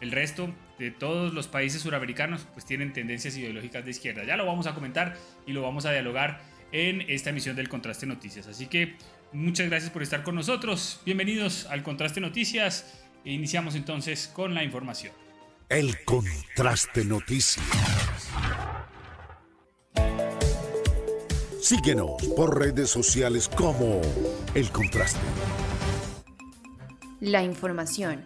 El 0.00 0.10
resto 0.10 0.52
de 0.78 0.90
todos 0.90 1.32
los 1.32 1.46
países 1.46 1.82
suramericanos 1.82 2.46
pues 2.54 2.64
tienen 2.64 2.92
tendencias 2.92 3.36
ideológicas 3.36 3.84
de 3.84 3.90
izquierda. 3.90 4.24
Ya 4.24 4.36
lo 4.36 4.46
vamos 4.46 4.66
a 4.66 4.74
comentar 4.74 5.16
y 5.46 5.52
lo 5.52 5.62
vamos 5.62 5.86
a 5.86 5.92
dialogar 5.92 6.40
en 6.72 7.02
esta 7.02 7.30
emisión 7.30 7.54
del 7.54 7.68
Contraste 7.68 8.06
Noticias. 8.06 8.46
Así 8.46 8.66
que 8.66 8.96
muchas 9.32 9.68
gracias 9.68 9.92
por 9.92 10.02
estar 10.02 10.22
con 10.22 10.34
nosotros. 10.34 11.00
Bienvenidos 11.04 11.66
al 11.66 11.82
Contraste 11.82 12.20
Noticias. 12.20 13.04
Iniciamos 13.24 13.74
entonces 13.76 14.28
con 14.32 14.54
la 14.54 14.64
información. 14.64 15.12
El 15.68 16.02
Contraste 16.04 17.04
Noticias. 17.04 17.62
Síguenos 21.62 22.20
por 22.34 22.58
redes 22.58 22.90
sociales 22.90 23.48
como 23.48 24.00
El 24.52 24.68
Contraste. 24.72 25.20
La 27.20 27.44
información. 27.44 28.24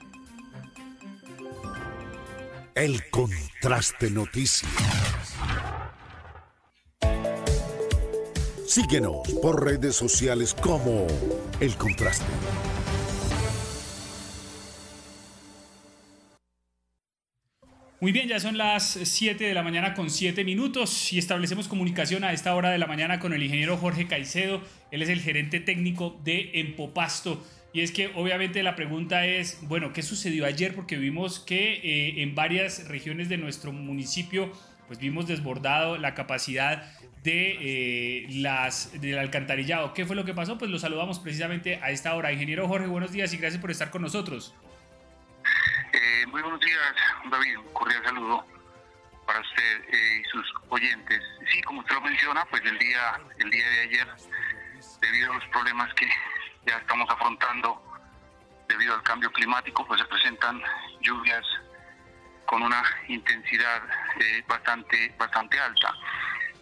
El 2.74 3.10
Contraste 3.10 4.10
Noticias. 4.10 4.72
Síguenos 8.66 9.28
por 9.42 9.62
redes 9.62 9.94
sociales 9.94 10.54
como 10.54 11.06
El 11.60 11.76
Contraste. 11.76 12.24
Muy 17.98 18.12
bien, 18.12 18.28
ya 18.28 18.38
son 18.38 18.58
las 18.58 18.90
7 18.90 19.42
de 19.42 19.54
la 19.54 19.62
mañana 19.62 19.94
con 19.94 20.10
7 20.10 20.44
minutos 20.44 21.14
y 21.14 21.18
establecemos 21.18 21.66
comunicación 21.66 22.24
a 22.24 22.34
esta 22.34 22.54
hora 22.54 22.68
de 22.70 22.76
la 22.76 22.86
mañana 22.86 23.18
con 23.18 23.32
el 23.32 23.42
ingeniero 23.42 23.78
Jorge 23.78 24.06
Caicedo. 24.06 24.60
Él 24.90 25.00
es 25.00 25.08
el 25.08 25.22
gerente 25.22 25.60
técnico 25.60 26.20
de 26.22 26.50
Empopasto. 26.60 27.42
Y 27.72 27.80
es 27.80 27.92
que 27.92 28.08
obviamente 28.08 28.62
la 28.62 28.76
pregunta 28.76 29.26
es, 29.26 29.60
bueno, 29.62 29.94
¿qué 29.94 30.02
sucedió 30.02 30.44
ayer? 30.44 30.74
Porque 30.74 30.98
vimos 30.98 31.40
que 31.40 31.72
eh, 31.72 32.22
en 32.22 32.34
varias 32.34 32.86
regiones 32.86 33.30
de 33.30 33.38
nuestro 33.38 33.72
municipio, 33.72 34.52
pues 34.88 34.98
vimos 34.98 35.26
desbordado 35.26 35.96
la 35.96 36.12
capacidad 36.12 36.82
de 37.22 37.56
eh, 37.60 38.26
las 38.28 39.00
del 39.00 39.18
alcantarillado. 39.18 39.94
¿Qué 39.94 40.04
fue 40.04 40.16
lo 40.16 40.26
que 40.26 40.34
pasó? 40.34 40.58
Pues 40.58 40.70
lo 40.70 40.78
saludamos 40.78 41.18
precisamente 41.18 41.76
a 41.76 41.90
esta 41.90 42.14
hora. 42.14 42.30
Ingeniero 42.30 42.68
Jorge, 42.68 42.88
buenos 42.88 43.12
días 43.12 43.32
y 43.32 43.38
gracias 43.38 43.58
por 43.58 43.70
estar 43.70 43.90
con 43.90 44.02
nosotros. 44.02 44.54
Eh, 46.06 46.24
muy 46.28 46.40
buenos 46.40 46.60
días, 46.60 46.94
David. 47.28 47.58
Un 47.58 47.72
cordial 47.72 48.04
saludo 48.04 48.46
para 49.26 49.40
usted 49.40 49.84
eh, 49.88 50.20
y 50.20 50.24
sus 50.28 50.54
oyentes. 50.68 51.20
Sí, 51.50 51.60
como 51.62 51.80
usted 51.80 51.96
lo 51.96 52.00
menciona, 52.02 52.44
pues 52.44 52.62
el 52.64 52.78
día, 52.78 53.20
el 53.38 53.50
día 53.50 53.68
de 53.68 53.80
ayer, 53.80 54.08
debido 55.00 55.32
a 55.32 55.34
los 55.34 55.44
problemas 55.46 55.92
que 55.94 56.08
ya 56.64 56.76
estamos 56.76 57.10
afrontando 57.10 57.82
debido 58.68 58.94
al 58.94 59.02
cambio 59.02 59.32
climático, 59.32 59.84
pues 59.84 60.00
se 60.00 60.06
presentan 60.06 60.62
lluvias 61.00 61.44
con 62.44 62.62
una 62.62 62.84
intensidad 63.08 63.82
eh, 64.20 64.44
bastante, 64.46 65.12
bastante 65.18 65.58
alta. 65.58 65.92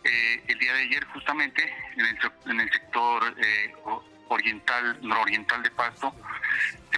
el 0.05 0.59
día 0.59 0.73
de 0.73 0.83
ayer, 0.85 1.05
justamente, 1.09 1.63
en 2.47 2.61
el, 2.61 2.73
sector 2.73 3.37
oriental, 4.29 4.99
nororiental 5.03 5.63
de 5.63 5.71
Pasto, 5.71 6.15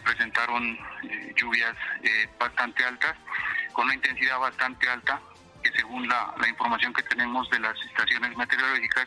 presentaron 0.07 0.79
eh, 1.03 1.33
lluvias 1.37 1.77
eh, 2.03 2.29
bastante 2.39 2.85
altas, 2.85 3.17
con 3.73 3.87
una 3.87 3.95
intensidad 3.95 4.39
bastante 4.39 4.89
alta, 4.89 5.21
que 5.63 5.73
según 5.73 6.09
la, 6.09 6.35
información 6.49 6.95
que 6.95 7.03
tenemos 7.03 7.51
de 7.51 7.59
las 7.59 7.77
estaciones 7.85 8.37
meteorológicas, 8.37 9.07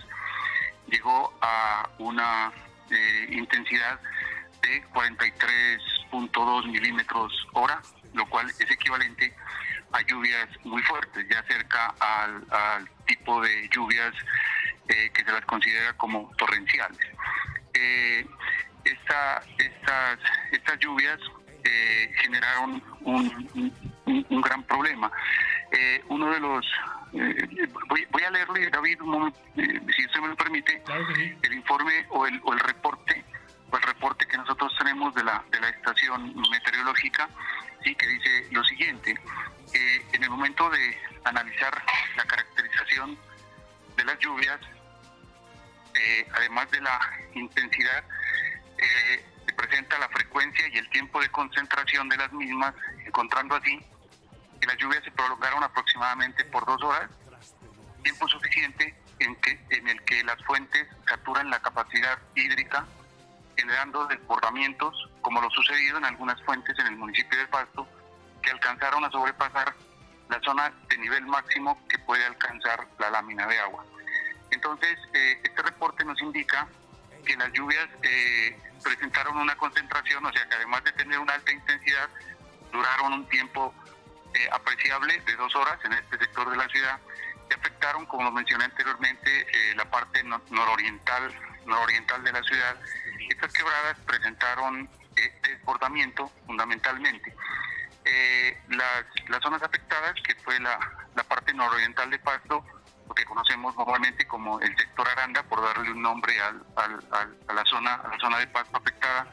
llegó 0.88 1.34
a 1.42 1.90
una 2.00 2.52
eh, 2.92 3.28
intensidad 3.32 4.00
de 4.62 4.84
43.2 4.90 6.68
milímetros 6.70 7.48
hora, 7.54 7.82
lo 8.14 8.28
cual 8.28 8.50
es 8.50 8.70
equivalente 8.70 9.34
a 9.94 10.02
lluvias 10.02 10.50
muy 10.66 10.82
fuertes, 10.84 11.26
ya 11.30 11.42
cerca 11.44 11.96
al, 12.00 12.46
al 12.52 12.90
tipo 13.06 13.42
de 13.42 13.70
lluvias 13.70 14.14
que 15.14 15.24
se 15.24 15.32
las 15.32 15.46
considera 15.46 15.94
como 15.94 16.32
torrenciales. 16.36 16.98
Esta, 18.92 19.44
estas, 19.58 20.20
estas 20.52 20.80
lluvias 20.80 21.20
eh, 21.64 22.12
generaron 22.22 22.82
un, 23.02 23.74
un, 24.06 24.42
gran 24.42 24.64
problema. 24.64 25.12
Eh, 25.72 26.04
uno 26.08 26.32
de 26.32 26.40
los... 26.40 26.66
Eh, 27.14 27.68
voy, 27.88 28.24
a 28.24 28.32
leerle, 28.32 28.70
David, 28.70 29.00
si 29.96 30.06
usted 30.06 30.20
me 30.22 30.30
lo 30.30 30.36
permite, 30.36 30.82
el 31.42 31.54
informe 31.54 32.06
o 32.10 32.26
el, 32.26 32.40
o 32.44 32.54
el 32.54 32.60
reporte 32.60 33.24
o 33.72 33.78
el 33.78 33.84
reporte 33.84 34.26
que 34.26 34.38
nosotros 34.38 34.74
tenemos 34.80 35.14
de 35.14 35.24
la, 35.24 35.44
de 35.52 35.60
la 35.60 35.70
estación 35.70 36.34
meteorológica, 36.50 37.30
sí, 37.84 37.94
que 37.94 38.08
dice 38.08 38.48
lo 38.52 38.64
siguiente. 38.64 39.16
en 40.14 40.24
el 40.24 40.30
momento 40.32 40.70
de 40.72 40.98
analizar 41.26 41.80
la 42.16 42.24
caracterización 42.26 43.16
de 43.96 44.06
las 44.06 44.18
lluvias, 44.18 44.60
además 46.34 46.72
de 46.72 46.82
la 46.82 47.00
intensidad, 47.36 48.04
eh, 48.82 49.26
se 49.46 49.54
presenta 49.54 49.98
la 50.00 50.10
frecuencia 50.10 50.68
y 50.68 50.78
el 50.78 50.90
tiempo 50.90 51.20
de 51.22 51.30
concentración 51.30 52.10
de 52.10 52.18
las 52.18 52.32
mismas, 52.32 52.74
encontrando 53.06 53.56
así 53.56 53.80
que 54.60 54.68
las 54.68 54.78
lluvias 54.78 55.04
se 55.04 55.12
prolongaron 55.12 55.64
aproximadamente 55.64 56.46
por 56.46 56.66
dos 56.66 56.82
horas, 56.84 57.10
tiempo 58.04 58.28
suficiente 58.28 58.96
en, 59.20 59.36
que, 59.38 59.60
en 59.70 59.88
el 59.88 60.02
que 60.04 60.24
las 60.24 60.44
fuentes 60.44 60.88
saturan 61.08 61.50
la 61.50 61.62
capacidad 61.62 62.20
hídrica, 62.36 62.86
generando 63.56 64.06
desbordamientos, 64.08 65.10
como 65.22 65.42
lo 65.42 65.50
sucedido 65.50 65.98
en 65.98 66.06
algunas 66.06 66.42
fuentes 66.44 66.78
en 66.80 66.88
el 66.88 66.96
municipio 66.96 67.38
de 67.38 67.48
Pasto, 67.48 67.88
que 68.42 68.52
alcanzaron 68.52 69.04
a 69.04 69.12
sobrepasar 69.12 69.74
la 70.30 70.40
zona 70.42 70.72
de 70.88 70.98
nivel 70.98 71.26
máximo 71.26 71.82
que 71.88 71.98
puede 72.00 72.26
alcanzar 72.26 72.88
la 73.00 73.10
lámina 73.10 73.48
de 73.48 73.60
agua. 73.60 73.84
Entonces, 74.52 74.98
eh, 75.14 75.42
este 75.44 75.62
reporte 75.62 76.06
nos 76.06 76.22
indica 76.22 76.68
que 77.30 77.38
las 77.38 77.54
lluvias 77.54 77.88
eh, 78.02 78.58
presentaron 78.84 79.38
una 79.38 79.56
concentración, 79.56 80.26
o 80.26 80.34
sea 80.34 80.50
que 80.50 80.56
además 80.56 80.84
de 80.84 80.92
tener 80.94 81.20
una 81.20 81.34
alta 81.34 81.52
intensidad, 81.52 82.10
duraron 82.72 83.14
un 83.14 83.30
tiempo 83.30 83.72
eh, 84.34 84.50
apreciable 84.52 85.20
de 85.20 85.36
dos 85.36 85.56
horas 85.56 85.78
en 85.84 85.94
este 85.94 86.18
sector 86.18 86.50
de 86.50 86.58
la 86.58 86.68
ciudad 86.70 87.00
y 87.48 87.54
afectaron, 87.54 88.08
como 88.08 88.24
lo 88.24 88.32
mencioné 88.32 88.66
anteriormente, 88.66 89.42
eh, 89.42 89.76
la 89.76 89.86
parte 89.86 90.24
nororiental, 90.24 91.32
nororiental 91.68 92.24
de 92.24 92.32
la 92.32 92.42
ciudad. 92.42 92.76
Estas 93.30 93.54
quebradas 93.54 94.00
presentaron 94.08 94.90
desbordamiento 95.44 96.32
fundamentalmente. 96.48 97.36
las, 98.70 99.06
las 99.28 99.42
zonas 99.44 99.62
afectadas, 99.62 100.16
que 100.24 100.34
fue 100.36 100.60
la, 100.60 100.80
la 101.14 101.24
parte 101.24 101.54
nororiental 101.54 102.10
de 102.10 102.18
Pasto, 102.18 102.66
que 103.14 103.26
conocemos 103.26 103.76
normalmente 103.76 104.26
como 104.28 104.60
el 104.60 104.76
sector 104.78 105.08
Aranda, 105.08 105.44
por 105.44 105.62
darle 105.62 105.92
un 105.92 106.02
nombre 106.02 106.40
al, 106.42 106.64
a, 106.76 107.54
la 107.54 107.66
zona, 107.66 107.96
a 107.96 108.08
la 108.10 108.18
zona 108.20 108.40
de 108.40 108.48
pasto 108.48 108.78
afectada, 108.78 109.28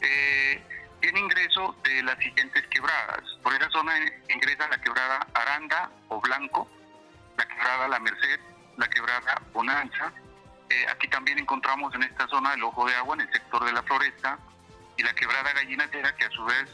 eh, 0.00 0.62
tiene 1.00 1.20
ingreso 1.20 1.76
de 1.84 2.02
las 2.02 2.18
siguientes 2.18 2.66
quebradas. 2.68 3.22
Por 3.42 3.54
esa 3.54 3.70
zona 3.70 3.94
ingresa 4.28 4.68
la 4.68 4.80
quebrada 4.80 5.26
Aranda 5.34 5.90
o 6.08 6.20
Blanco, 6.20 6.68
la 7.36 7.46
quebrada 7.46 7.88
La 7.88 8.00
Merced, 8.00 8.40
la 8.76 8.88
quebrada 8.88 9.42
Bonanza. 9.52 10.12
Eh, 10.68 10.86
aquí 10.90 11.08
también 11.08 11.38
encontramos 11.38 11.94
en 11.94 12.02
esta 12.04 12.28
zona 12.28 12.54
el 12.54 12.62
ojo 12.62 12.86
de 12.86 12.94
agua 12.94 13.14
en 13.14 13.22
el 13.22 13.32
sector 13.32 13.64
de 13.64 13.72
la 13.72 13.82
floresta 13.82 14.38
y 14.96 15.02
la 15.02 15.12
quebrada 15.14 15.52
Gallinatera, 15.52 16.14
que 16.16 16.26
a 16.26 16.30
su 16.30 16.44
vez 16.44 16.68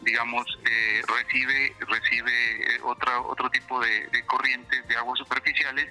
digamos, 0.00 0.46
eh, 0.64 1.02
recibe, 1.06 1.76
recibe 1.80 2.69
otra, 2.90 3.20
otro 3.20 3.50
tipo 3.50 3.80
de, 3.80 4.24
corrientes 4.26 4.86
de 4.86 4.96
aguas 4.96 5.18
superficiales 5.18 5.88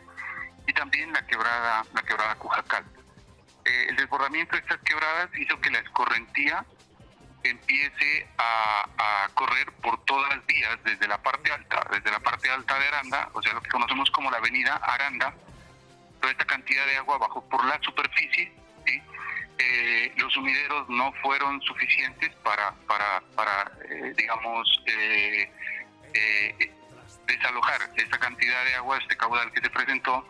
y 0.68 0.74
también 0.74 1.12
la 1.13 1.25
quebrada, 1.25 1.84
la 1.94 2.01
quebrada 2.03 2.36
Cujacal. 2.36 2.86
Eh, 3.65 3.88
el 3.89 3.96
desbordamiento 3.96 4.56
de 4.56 4.62
estas 4.62 4.79
quebradas 4.79 5.29
hizo 5.38 5.60
que 5.60 5.72
la 5.72 5.79
escorrentía 5.79 6.65
empiece 7.44 8.27
a, 8.38 8.86
correr 9.34 9.72
por 9.82 10.03
todas 10.03 10.36
las 10.36 10.46
vías, 10.46 10.77
desde 10.84 11.08
la 11.08 11.22
parte 11.22 11.51
alta, 11.51 11.88
desde 11.91 12.12
la 12.12 12.20
parte 12.20 12.50
alta 12.50 12.77
de 12.77 12.88
Aranda, 12.88 13.29
o 13.34 13.41
sea, 13.41 13.53
lo 13.53 13.62
que 13.62 13.70
conocemos 13.70 14.12
como 14.12 14.29
la 14.29 14.38
avenida 14.38 14.75
Aranda, 14.75 15.34
toda 16.20 16.32
esta 16.32 16.46
cantidad 16.46 16.86
de 16.86 16.98
agua 16.98 17.18
bajó 17.18 17.48
por 17.48 17.63
la 17.63 17.79
superficie. 17.82 18.51
Eh, 19.62 20.13
los 20.15 20.32
sumideros 20.34 20.89
no 20.89 21.12
fueron 21.22 21.62
suficientes 21.62 22.34
para, 22.44 22.72
para, 22.88 23.22
para 23.36 23.72
eh, 23.89 24.13
digamos, 24.18 24.84
eh, 24.88 25.51
desalojar 27.29 27.81
esta 27.95 28.17
cantidad 28.17 28.63
de 28.65 28.75
agua, 28.75 28.98
este 28.98 29.15
caudal 29.15 29.51
que 29.51 29.62
se 29.62 29.69
presentó. 29.69 30.25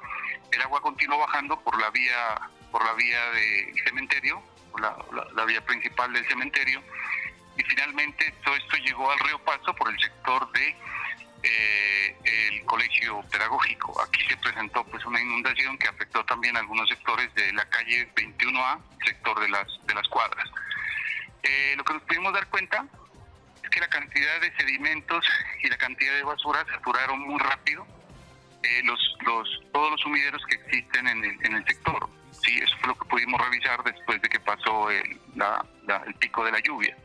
El 0.52 0.62
agua 0.62 0.82
continuó 0.82 1.20
bajando 1.20 1.60
por 1.62 1.80
la 1.80 1.90
vía, 1.92 2.42
por 2.72 2.86
la 2.86 2.94
vía 2.94 3.22
del 3.32 3.84
cementerio, 3.86 4.42
la, 4.80 4.96
la, 5.34 5.46
vía 5.46 5.62
principal 5.66 6.12
del 6.14 6.28
cementerio, 6.28 6.82
y 7.58 7.64
finalmente 7.64 8.32
todo 8.44 8.56
esto 8.56 8.78
llegó 8.78 9.12
al 9.12 9.20
río 9.20 9.40
Paso 9.44 9.74
por 9.76 9.90
el 9.90 10.00
sector 10.00 10.52
de 10.52 10.76
eh, 11.44 12.16
el 12.52 12.66
colegio 12.66 13.22
pedagógico. 13.32 14.02
Aquí 14.02 14.26
se 14.28 14.38
presentó 14.38 14.84
pues 14.86 15.06
una 15.06 15.22
inundación 15.22 15.78
que 15.78 15.88
afectó 15.88 16.24
también 16.26 16.56
algunos 16.58 16.88
sectores 16.90 17.34
de 17.36 17.54
la 17.54 17.68
calle 17.70 18.10
21A, 18.16 18.80
sector 19.06 19.40
de 19.40 19.50
las 19.50 19.68
de 19.86 19.94
las 19.94 20.08
cuadras. 20.08 20.50
Eh, 21.44 21.74
lo 21.78 21.84
que 21.84 21.94
nos 21.94 22.04
pudimos 22.04 22.34
dar 22.34 22.48
cuenta 22.48 22.86
que 23.70 23.80
la 23.80 23.88
cantidad 23.88 24.42
de 24.42 24.56
sedimentos 24.58 25.26
y 25.64 25.70
la 25.70 25.78
cantidad 25.78 26.14
de 26.14 26.24
basura 26.24 26.66
se 26.66 26.76
apuraron 26.76 27.20
muy 27.22 27.40
rápido. 27.40 27.86
Eh, 28.62 28.82
los, 28.84 29.00
los, 29.22 29.62
todos 29.72 29.92
los 29.92 30.02
sumideros 30.02 30.46
que 30.46 30.56
existen 30.56 31.08
en 31.08 31.24
el, 31.24 31.46
en 31.46 31.56
el 31.56 31.66
sector. 31.66 32.10
Sí, 32.32 32.58
eso 32.58 32.76
fue 32.80 32.90
lo 32.90 32.96
que 32.96 33.06
pudimos 33.06 33.40
revisar 33.42 33.82
después 33.84 34.22
de 34.22 34.30
que 34.30 34.40
pasó 34.40 34.90
el, 34.92 35.20
el 36.06 36.14
pico 36.16 36.44
de 36.44 36.52
la 36.52 36.60
lluvia. 36.60 36.96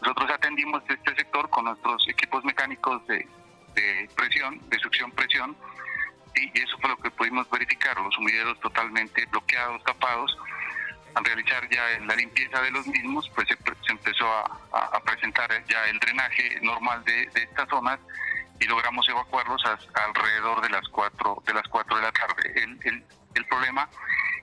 Nosotros 0.00 0.30
atendimos 0.30 0.82
este 0.88 1.14
sector 1.14 1.48
con 1.50 1.66
nuestros 1.66 2.06
equipos 2.08 2.44
mecánicos 2.44 3.06
de, 3.06 3.26
de 3.74 4.10
presión, 4.16 4.60
de 4.68 4.78
succión-presión, 4.78 5.56
y 6.34 6.58
eso 6.60 6.76
fue 6.78 6.90
lo 6.90 6.96
que 6.98 7.10
pudimos 7.10 7.48
verificar, 7.50 7.98
los 7.98 8.14
sumideros 8.14 8.60
totalmente 8.60 9.24
bloqueados, 9.26 9.82
tapados. 9.84 10.36
Al 11.16 11.24
realizar 11.24 11.66
ya 11.70 11.82
la 12.06 12.14
limpieza 12.14 12.60
de 12.60 12.70
los 12.70 12.86
mismos, 12.86 13.26
pues 13.34 13.48
se, 13.48 13.56
empezó 13.90 14.28
a, 14.28 15.00
presentar 15.00 15.50
ya 15.66 15.82
el 15.86 15.98
drenaje 15.98 16.58
normal 16.60 17.02
de, 17.04 17.22
estas 17.34 17.66
zonas 17.70 17.98
y 18.60 18.66
logramos 18.66 19.08
evacuarlos 19.08 19.62
alrededor 19.94 20.60
de 20.60 20.68
las 20.68 20.86
4 20.88 21.42
de 21.46 21.54
las 21.54 21.66
4 21.68 21.96
de 21.96 22.02
la 22.02 22.12
tarde. 22.12 22.52
El, 22.54 23.02
el, 23.34 23.44
problema 23.46 23.88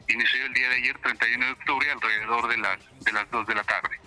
inició 0.08 0.46
el 0.48 0.54
día 0.54 0.70
de 0.70 0.76
ayer, 0.78 0.98
31 0.98 1.46
de 1.46 1.52
octubre, 1.52 1.92
alrededor 1.92 2.48
de 2.48 2.58
las 2.58 3.04
de 3.04 3.12
las 3.12 3.30
2 3.30 3.46
de 3.46 3.54
la 3.54 3.64
tarde. 3.66 4.00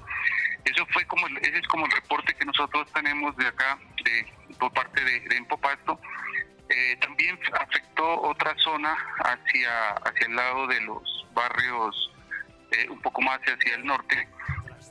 Eso 0.64 0.84
fue 0.92 1.04
como 1.06 1.28
ese 1.28 1.58
es 1.58 1.68
como 1.68 1.86
el 1.86 1.92
reporte 1.92 2.34
que 2.34 2.44
nosotros 2.44 2.92
tenemos 2.92 3.36
de 3.36 3.46
acá 3.46 3.78
de 4.02 4.26
por 4.58 4.72
parte 4.72 5.04
de, 5.04 5.20
de 5.20 5.36
Empopasto. 5.36 6.00
Eh, 6.68 6.96
también 7.00 7.38
afectó 7.60 8.22
otra 8.22 8.52
zona 8.58 8.92
hacia, 9.18 9.90
hacia 10.04 10.26
el 10.26 10.34
lado 10.34 10.66
de 10.66 10.80
los 10.80 11.26
barrios 11.32 12.10
eh, 12.72 12.88
un 12.88 13.00
poco 13.00 13.22
más 13.22 13.40
hacia 13.40 13.74
el 13.74 13.84
norte, 13.84 14.28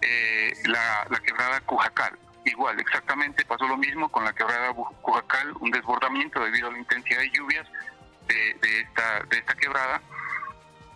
eh, 0.02 0.54
la, 0.66 1.08
quebrada 1.20 1.62
Cujacal. 1.62 2.18
Igual, 2.46 2.80
exactamente 2.80 3.44
pasó 3.46 3.68
lo 3.68 3.78
mismo 3.78 4.10
con 4.10 4.24
la 4.24 4.34
quebrada 4.34 4.74
Cujacal, 4.74 5.54
un 5.60 5.72
desbordamiento 5.72 6.44
debido 6.44 6.68
a 6.68 6.72
la 6.72 6.78
intensidad 6.78 7.20
de 7.20 7.30
lluvias 7.32 7.68
de, 8.28 8.54
de, 8.62 8.82
esta, 8.82 9.24
de 9.30 9.38
esta 9.38 9.56
quebrada 9.56 10.02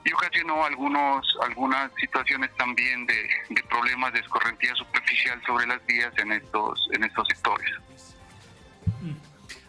y 0.06 0.14
ocasionó 0.14 0.64
algunos, 0.64 1.38
algunas 1.42 1.92
situaciones 2.00 2.50
también 2.58 3.06
de, 3.06 3.30
de 3.50 3.64
problemas 3.64 4.14
de 4.14 4.20
escorrentía 4.20 4.74
superficial 4.76 5.42
sobre 5.46 5.68
las 5.68 5.86
vías 5.86 6.12
en 6.18 6.32
estos, 6.32 6.90
en 6.94 7.04
estos 7.04 7.28
sectores. 7.28 7.70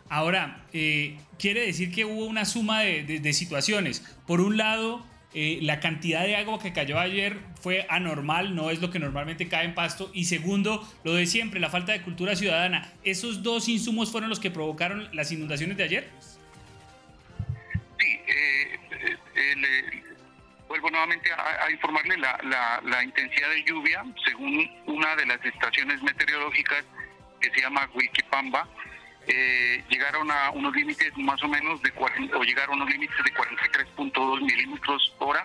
Ahora, 0.09 0.65
eh, 0.73 1.21
quiere 1.39 1.67
decir 1.67 1.93
que 1.93 2.05
hubo 2.05 2.27
una 2.27 2.45
suma 2.45 2.81
de, 2.81 3.33
situaciones. 3.33 4.01
Por 4.27 4.41
un 4.41 4.57
lado, 4.57 5.07
eh, 5.33 5.61
la 5.63 5.79
cantidad 5.79 6.25
de 6.25 6.35
agua 6.35 6.59
que 6.59 6.73
cayó 6.73 6.99
ayer 6.99 7.39
fue 7.61 7.87
anormal, 7.89 8.57
no 8.57 8.71
es 8.71 8.81
lo 8.81 8.91
que 8.91 8.99
normalmente 8.99 9.49
cae 9.49 9.65
en 9.65 9.75
pasto. 9.75 10.11
Y 10.13 10.25
segundo, 10.25 10.87
lo 11.05 11.15
de 11.15 11.27
siempre, 11.27 11.61
la 11.61 11.71
falta 11.71 11.93
de 11.93 12.03
cultura 12.03 12.35
ciudadana. 12.35 12.93
¿Esos 13.05 13.43
dos 13.43 13.69
insumos 13.69 14.11
fueron 14.11 14.29
los 14.29 14.41
que 14.41 14.51
provocaron 14.51 15.09
las 15.13 15.31
inundaciones 15.31 15.77
de 15.77 15.85
ayer? 15.85 16.11
Sí, 18.01 18.21
eh, 18.27 18.81
vuelvo 20.67 20.91
nuevamente 20.91 21.31
a, 21.33 21.71
informarle 21.71 22.17
la, 22.17 22.81
la, 22.85 23.05
intensidad 23.05 23.51
de 23.51 23.65
lluvia, 23.65 24.05
según 24.25 24.69
una 24.87 25.15
de 25.17 25.27
las 25.27 25.45
estaciones 25.45 26.03
meteorológicas 26.03 26.85
que 27.41 27.51
se 27.51 27.61
llama 27.61 27.89
Wikipamba 27.95 28.69
eh, 29.27 29.85
llegaron 29.89 30.31
a 30.31 30.51
unos 30.51 30.75
límites 30.75 31.17
más 31.19 31.43
o 31.43 31.49
menos 31.49 31.81
de 31.83 31.91
40, 31.93 32.37
o 32.37 32.43
llegaron 32.43 32.81
a 32.81 32.83
unos 32.83 32.91
límites 32.91 33.17
de 33.25 33.33
43.2 33.33 34.41
milímetros 34.41 35.15
hora, 35.19 35.45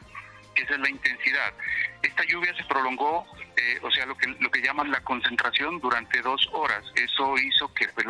que 0.54 0.64
esa 0.64 0.74
es 0.76 0.80
la 0.80 0.90
intensidad. 0.90 1.54
Esta 2.02 2.24
lluvia 2.26 2.56
se 2.56 2.64
prolongó, 2.64 3.26
eh, 3.58 3.80
o 3.82 3.92
sea, 3.92 4.06
lo 4.06 4.16
que 4.18 4.28
lo 4.40 4.50
que 4.50 4.62
llaman 4.62 4.92
la 4.92 5.02
concentración 5.02 5.80
durante 5.80 6.22
dos 6.22 6.50
horas. 6.54 6.84
Eso 6.96 7.38
hizo 7.38 7.74
que 7.74 7.88
pues, 7.90 8.08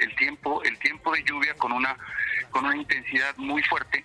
el 0.00 0.16
tiempo 0.16 0.62
el 0.62 0.78
tiempo 0.78 1.12
de 1.12 1.22
lluvia 1.24 1.54
con 1.54 1.72
una 1.72 1.96
con 2.50 2.64
una 2.64 2.76
intensidad 2.76 3.36
muy 3.36 3.62
fuerte, 3.64 4.02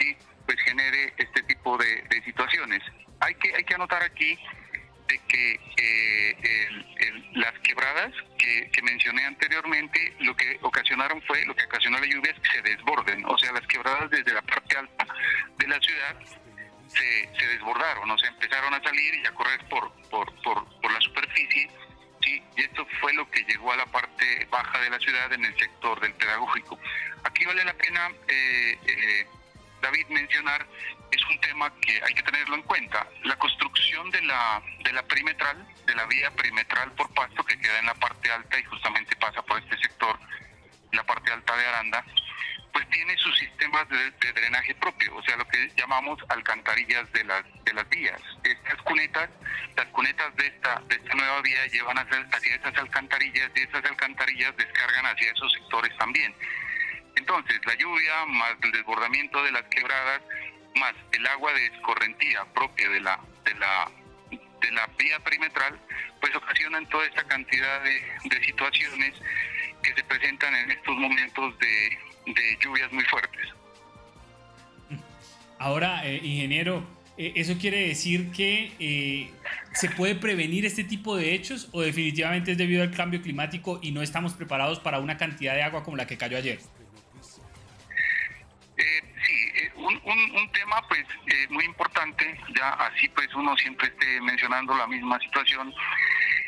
y 0.00 0.14
pues 0.44 0.58
genere 0.60 1.14
este 1.16 1.42
tipo 1.44 1.76
de, 1.78 2.02
de 2.10 2.22
situaciones. 2.22 2.82
Hay 3.20 3.34
que 3.34 3.54
hay 3.54 3.64
que 3.64 3.74
anotar 3.74 4.02
aquí 4.02 4.38
de 5.08 5.18
que 5.26 5.60
eh, 5.76 6.36
las 7.34 7.52
quebradas 7.60 8.12
que, 8.38 8.82
mencioné 8.82 9.24
anteriormente 9.24 10.14
lo 10.20 10.34
que 10.36 10.58
ocasionaron 10.62 11.20
fue, 11.22 11.44
lo 11.44 11.54
que 11.54 11.64
ocasionó 11.64 11.98
la 11.98 12.06
lluvia 12.06 12.32
es 12.32 12.40
que 12.40 12.50
se 12.50 12.62
desborden, 12.62 13.24
o 13.26 13.36
sea, 13.36 13.52
las 13.52 13.66
quebradas 13.66 14.08
desde 14.10 14.32
la 14.32 14.42
parte 14.42 14.76
alta 14.76 15.06
de 15.56 15.68
la 15.68 15.78
ciudad 15.80 16.16
se, 16.86 17.38
se 17.38 17.46
desbordaron, 17.48 18.10
o 18.10 18.18
sea, 18.18 18.28
empezaron 18.28 18.72
a 18.72 18.82
salir 18.82 19.14
y 19.14 19.26
a 19.26 19.32
correr 19.32 19.62
por, 19.68 19.92
por, 20.10 20.32
por, 20.42 20.92
la 20.92 21.00
superficie, 21.00 21.70
¿sí? 22.22 22.42
y 22.56 22.62
esto 22.62 22.86
fue 23.00 23.12
lo 23.14 23.28
que 23.30 23.42
llegó 23.44 23.72
a 23.72 23.76
la 23.76 23.86
parte 23.86 24.46
baja 24.50 24.80
de 24.80 24.90
la 24.90 24.98
ciudad 24.98 25.32
en 25.32 25.44
el 25.44 25.58
sector 25.58 26.00
del 26.00 26.14
pedagógico. 26.14 26.78
Aquí 27.24 27.44
vale 27.44 27.64
la 27.64 27.74
pena, 27.74 28.10
eh, 28.28 28.78
eh, 28.86 29.26
David, 29.82 30.06
mencionar 30.08 30.66
es 31.10 31.24
un 31.30 31.40
tema 31.40 31.72
que 31.80 32.00
hay 32.04 32.14
que 32.14 32.22
tenerlo 32.22 32.54
en 32.56 32.62
cuenta. 32.62 33.06
La 33.24 33.36
construcción 33.36 34.10
de 34.10 34.22
la, 34.22 34.62
de 34.84 34.92
la 34.92 35.02
perimetral, 35.02 35.66
de 35.86 35.94
la 35.94 36.06
vía 36.06 36.30
perimetral 36.32 36.92
por 36.92 37.12
pasto 37.14 37.44
que 37.44 37.58
queda 37.58 37.78
en 37.78 37.86
la 37.86 37.94
parte 37.94 38.30
alta 38.30 38.58
y 38.58 38.64
justamente 38.64 39.16
pasa 39.16 39.42
por 39.42 39.58
este 39.58 39.78
sector, 39.78 40.18
la 40.92 41.04
parte 41.04 41.32
alta 41.32 41.56
de 41.56 41.66
Aranda, 41.66 42.04
pues 42.72 42.88
tiene 42.90 43.16
sus 43.16 43.36
sistemas 43.38 43.88
de, 43.88 44.32
drenaje 44.32 44.74
propio, 44.76 45.16
o 45.16 45.22
sea, 45.22 45.36
lo 45.36 45.48
que 45.48 45.70
llamamos 45.76 46.18
alcantarillas 46.28 47.10
de 47.12 47.24
las, 47.24 47.42
de 47.64 47.72
las 47.72 47.88
vías. 47.88 48.20
Estas 48.44 48.80
cunetas, 48.82 49.30
las 49.76 49.86
cunetas 49.86 50.34
de 50.36 50.46
esta, 50.46 50.80
de 50.86 50.96
esta 50.96 51.14
nueva 51.14 51.40
vía 51.42 51.66
llevan 51.66 51.98
hacia, 51.98 52.20
hacia 52.30 52.54
esas 52.54 52.76
alcantarillas 52.76 53.50
y 53.56 53.60
esas 53.62 53.84
alcantarillas 53.84 54.56
descargan 54.56 55.06
hacia 55.06 55.32
esos 55.32 55.52
sectores 55.52 55.96
también. 55.96 56.34
Entonces, 57.16 57.58
la 57.66 57.74
lluvia 57.74 58.24
más 58.26 58.54
el 58.62 58.72
desbordamiento 58.72 59.42
de 59.42 59.52
las 59.52 59.64
quebradas 59.64 60.22
más 60.78 60.94
el 61.12 61.26
agua 61.26 61.52
de 61.52 61.66
escorrentía 61.66 62.44
propia 62.54 62.88
de 62.88 63.00
la, 63.00 63.20
de 63.44 63.54
la, 63.54 63.90
de 64.30 64.72
la 64.72 64.86
vía 64.98 65.18
perimetral, 65.20 65.78
pues 66.20 66.34
ocasionan 66.34 66.86
toda 66.88 67.06
esta 67.06 67.24
cantidad 67.24 67.82
de, 67.82 68.02
de 68.24 68.44
situaciones 68.44 69.14
que 69.82 69.94
se 69.94 70.04
presentan 70.04 70.54
en 70.54 70.70
estos 70.70 70.96
momentos 70.96 71.58
de, 71.58 71.98
de 72.32 72.58
lluvias 72.60 72.90
muy 72.92 73.04
fuertes. 73.04 73.48
Ahora, 75.58 76.06
eh, 76.06 76.20
ingeniero, 76.22 76.86
eh, 77.16 77.32
¿eso 77.36 77.58
quiere 77.58 77.88
decir 77.88 78.30
que 78.30 78.72
eh, 78.78 79.30
se 79.72 79.90
puede 79.90 80.14
prevenir 80.14 80.64
este 80.64 80.84
tipo 80.84 81.16
de 81.16 81.34
hechos 81.34 81.68
o 81.72 81.80
definitivamente 81.80 82.52
es 82.52 82.58
debido 82.58 82.82
al 82.82 82.92
cambio 82.92 83.20
climático 83.20 83.80
y 83.82 83.90
no 83.90 84.02
estamos 84.02 84.34
preparados 84.34 84.78
para 84.78 85.00
una 85.00 85.16
cantidad 85.16 85.54
de 85.54 85.62
agua 85.62 85.82
como 85.82 85.96
la 85.96 86.06
que 86.06 86.16
cayó 86.16 86.36
ayer? 86.36 86.60
Sí, 89.78 90.00
un, 90.04 90.36
un, 90.36 90.52
tema 90.52 90.82
pues 90.88 91.04
muy 91.50 91.64
importante, 91.64 92.38
ya 92.56 92.70
así 92.70 93.08
pues 93.10 93.28
uno 93.34 93.56
siempre 93.56 93.88
esté 93.88 94.20
mencionando 94.20 94.74
la 94.74 94.86
misma 94.86 95.18
situación, 95.20 95.72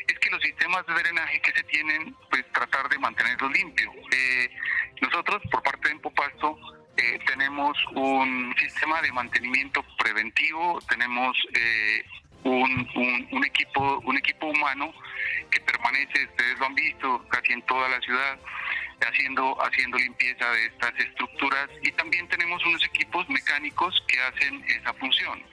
es 0.07 0.19
que 0.19 0.29
los 0.29 0.41
sistemas 0.41 0.85
de 0.87 0.93
drenaje 0.93 1.41
que 1.41 1.51
se 1.53 1.63
tienen, 1.63 2.15
pues 2.29 2.45
tratar 2.51 2.89
de 2.89 2.99
mantenerlos 2.99 3.51
limpios. 3.51 3.93
nosotros 5.01 5.41
por 5.51 5.63
parte 5.63 5.87
de 5.87 5.95
Empopasto 5.95 6.57
eh, 6.97 7.19
tenemos 7.25 7.77
un 7.95 8.53
sistema 8.59 9.01
de 9.01 9.11
mantenimiento 9.11 9.83
preventivo, 9.97 10.79
tenemos 10.89 11.37
eh, 11.53 12.03
un, 12.43 12.87
un, 13.31 13.45
equipo 13.45 13.99
un 13.99 14.17
equipo 14.17 14.47
humano 14.47 14.93
que 15.49 15.61
permanece, 15.61 16.25
ustedes 16.25 16.59
lo 16.59 16.65
han 16.65 16.75
visto, 16.75 17.25
casi 17.29 17.53
en 17.53 17.61
toda 17.63 17.87
la 17.89 17.99
ciudad, 18.01 18.39
haciendo 19.05 19.57
haciendo 19.63 19.97
limpieza 19.97 20.49
de 20.51 20.65
estas 20.65 20.93
estructuras 20.99 21.69
y 21.81 21.91
también 21.93 22.27
tenemos 22.27 22.63
unos 22.65 22.83
equipos 22.85 23.27
mecánicos 23.29 24.03
que 24.07 24.19
hacen 24.19 24.63
esa 24.67 24.93
función. 24.93 25.43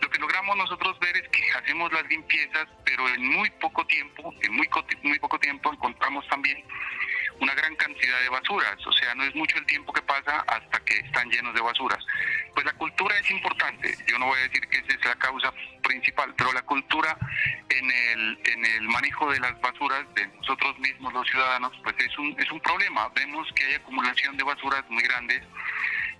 Lo 0.00 0.08
que 0.10 0.18
logramos 0.18 0.56
nosotros 0.56 0.98
ver 1.00 1.16
es 1.16 1.28
que 1.28 1.42
hacemos 1.58 1.92
las 1.92 2.06
limpiezas, 2.08 2.66
pero 2.84 3.08
en 3.08 3.26
muy 3.26 3.50
poco 3.60 3.84
tiempo, 3.86 4.32
en 4.42 4.52
muy, 4.54 4.68
muy 5.02 5.18
poco 5.18 5.38
tiempo 5.38 5.72
encontramos 5.72 6.26
también 6.28 6.62
una 7.40 7.54
gran 7.54 7.74
cantidad 7.76 8.20
de 8.20 8.28
basuras, 8.28 8.86
o 8.86 8.92
sea, 8.92 9.14
no 9.14 9.24
es 9.24 9.34
mucho 9.34 9.56
el 9.58 9.66
tiempo 9.66 9.92
que 9.92 10.02
pasa 10.02 10.44
hasta 10.48 10.80
que 10.84 10.98
están 10.98 11.28
llenos 11.30 11.54
de 11.54 11.60
basuras. 11.60 12.04
Pues 12.58 12.66
la 12.66 12.72
cultura 12.72 13.16
es 13.16 13.30
importante, 13.30 13.96
yo 14.08 14.18
no 14.18 14.26
voy 14.26 14.36
a 14.40 14.48
decir 14.48 14.66
que 14.68 14.78
esa 14.78 14.92
es 14.92 15.04
la 15.04 15.14
causa 15.14 15.54
principal, 15.80 16.34
pero 16.36 16.52
la 16.52 16.62
cultura 16.62 17.16
en 17.68 17.88
el, 17.88 18.40
en 18.46 18.66
el 18.66 18.82
manejo 18.82 19.30
de 19.30 19.38
las 19.38 19.60
basuras 19.60 20.04
de 20.16 20.26
nosotros 20.26 20.76
mismos 20.80 21.12
los 21.12 21.24
ciudadanos, 21.28 21.72
pues 21.84 21.94
es 22.00 22.18
un, 22.18 22.34
es 22.36 22.50
un 22.50 22.58
problema. 22.58 23.10
Vemos 23.14 23.46
que 23.54 23.64
hay 23.64 23.74
acumulación 23.74 24.36
de 24.36 24.42
basuras 24.42 24.82
muy 24.88 25.04
grandes 25.04 25.40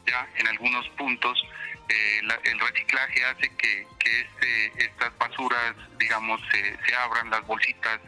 ya 0.07 0.29
en 0.37 0.46
algunos 0.46 0.88
puntos. 0.90 1.44
Eh, 1.88 2.20
el 2.44 2.61
reciclaje 2.61 3.24
hace 3.24 3.48
que, 3.57 3.88
que 3.98 4.20
este, 4.20 4.85
estas 4.85 5.18
basuras, 5.18 5.74
digamos, 5.98 6.40
se, 6.53 6.79
se 6.87 6.94
abran 6.94 7.31
las 7.31 7.44
bolsitas 7.48 7.98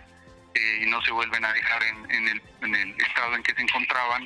y 0.55 0.87
no 0.87 1.03
se 1.03 1.11
vuelven 1.11 1.45
a 1.45 1.53
dejar 1.53 1.83
en, 1.83 2.11
en, 2.13 2.29
el, 2.29 2.43
en 2.63 2.75
el 2.77 3.01
estado 3.01 3.35
en 3.35 3.43
que 3.43 3.57
se 3.57 3.63
encontraban. 3.63 4.25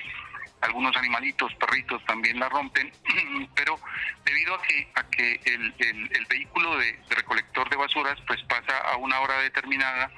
Algunos 0.60 0.96
animalitos, 0.96 1.54
perritos 1.56 2.02
también 2.06 2.38
la 2.38 2.48
rompen, 2.48 2.90
pero 3.54 3.78
debido 4.24 4.54
a 4.54 4.62
que, 4.62 4.88
a 4.94 5.02
que 5.10 5.40
el, 5.44 5.74
el, 5.78 6.26
vehículo 6.26 6.78
de, 6.78 6.98
recolector 7.10 7.68
de 7.68 7.76
basuras 7.76 8.18
pues 8.26 8.42
pasa 8.44 8.78
a 8.78 8.96
una 8.96 9.20
hora 9.20 9.38
determinada, 9.40 10.10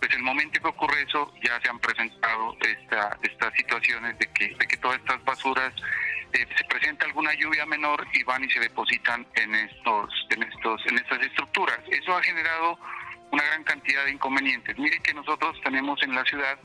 pues 0.00 0.10
el 0.14 0.22
momento 0.22 0.60
que 0.60 0.68
ocurre 0.68 1.02
eso 1.02 1.32
ya 1.42 1.60
se 1.60 1.68
han 1.68 1.78
presentado 1.78 2.56
esta, 2.60 3.18
estas 3.22 3.54
situaciones 3.54 4.18
de 4.18 4.26
que, 4.32 4.54
de 4.54 4.66
que 4.66 4.76
todas 4.78 4.98
estas 4.98 5.22
basuras 5.24 5.72
eh, 6.32 6.46
se 6.56 6.64
presenta 6.64 7.06
alguna 7.06 7.32
lluvia 7.34 7.64
menor 7.64 8.06
y 8.12 8.22
van 8.24 8.42
y 8.42 8.50
se 8.50 8.60
depositan 8.60 9.26
en 9.34 9.54
estos 9.54 10.10
en 10.30 10.42
estos 10.42 10.84
en 10.86 10.98
estas 10.98 11.22
estructuras. 11.22 11.78
Eso 11.88 12.16
ha 12.16 12.22
generado 12.22 12.78
una 13.34 13.44
gran 13.44 13.64
cantidad 13.64 14.04
de 14.04 14.12
inconvenientes. 14.12 14.78
Mire 14.78 15.00
que 15.00 15.12
nosotros 15.12 15.60
tenemos 15.62 16.00
en 16.04 16.14
la 16.14 16.24
ciudad, 16.24 16.56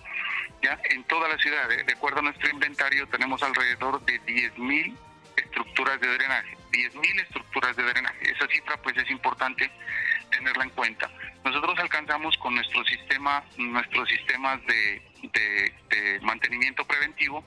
ya 0.61 0.79
en 0.91 1.03
toda 1.05 1.27
la 1.27 1.37
ciudad, 1.37 1.67
de 1.67 1.93
acuerdo 1.93 2.19
a 2.19 2.21
nuestro 2.21 2.47
inventario, 2.49 3.07
tenemos 3.07 3.41
alrededor 3.41 4.05
de 4.05 4.21
10.000 4.21 4.95
estructuras 5.37 5.99
de 5.99 6.07
drenaje. 6.07 6.55
10.000 6.71 7.21
estructuras 7.21 7.75
de 7.75 7.83
drenaje. 7.83 8.31
Esa 8.31 8.47
cifra 8.47 8.77
pues 8.83 8.95
es 8.97 9.09
importante 9.09 9.71
tenerla 10.29 10.65
en 10.65 10.69
cuenta. 10.69 11.09
Nosotros 11.43 11.79
alcanzamos 11.79 12.37
con 12.37 12.53
nuestro 12.53 12.85
sistema, 12.85 13.43
nuestros 13.57 14.07
sistemas 14.07 14.59
de, 14.67 15.01
de, 15.23 16.19
mantenimiento 16.21 16.85
preventivo, 16.85 17.43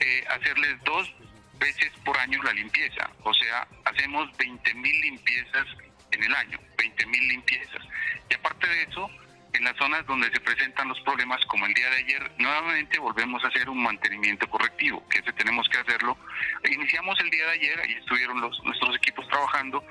eh, 0.00 0.24
hacerles 0.28 0.82
dos 0.84 1.14
veces 1.58 1.90
por 2.04 2.18
año 2.18 2.42
la 2.42 2.52
limpieza. 2.52 3.10
O 3.22 3.32
sea, 3.32 3.66
hacemos 3.86 4.28
20.000 4.36 5.00
limpiezas 5.00 5.66
en 6.14 6.24
el 6.24 6.34
año, 6.34 6.58
20.000 6.76 7.28
limpiezas. 7.28 7.82
Y 8.30 8.34
aparte 8.34 8.66
de 8.66 8.82
eso, 8.82 9.10
en 9.52 9.64
las 9.64 9.76
zonas 9.76 10.04
donde 10.06 10.30
se 10.30 10.40
presentan 10.40 10.88
los 10.88 11.00
problemas, 11.00 11.44
como 11.46 11.66
el 11.66 11.74
día 11.74 11.88
de 11.90 11.96
ayer, 11.96 12.30
nuevamente 12.38 12.98
volvemos 12.98 13.44
a 13.44 13.48
hacer 13.48 13.68
un 13.68 13.82
mantenimiento 13.82 14.48
correctivo, 14.48 15.06
que 15.08 15.18
ese 15.18 15.32
tenemos 15.32 15.68
que 15.68 15.78
hacerlo. 15.78 16.16
Iniciamos 16.68 17.18
el 17.20 17.30
día 17.30 17.46
de 17.46 17.52
ayer, 17.52 17.80
ahí 17.80 17.92
estuvieron 17.94 18.40
los, 18.40 18.62
nuestros 18.64 18.96
equipos 18.96 19.28
trabajando, 19.28 19.84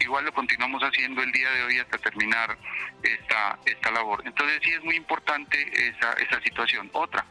igual 0.00 0.24
lo 0.24 0.32
continuamos 0.32 0.82
haciendo 0.82 1.22
el 1.22 1.32
día 1.32 1.50
de 1.50 1.62
hoy 1.64 1.78
hasta 1.78 1.98
terminar 1.98 2.56
esta, 3.02 3.58
esta 3.64 3.90
labor. 3.90 4.22
Entonces 4.24 4.60
sí 4.62 4.72
es 4.72 4.82
muy 4.84 4.96
importante 4.96 5.88
esa, 5.88 6.12
esa 6.14 6.40
situación. 6.42 6.90
Otra, 6.92 7.24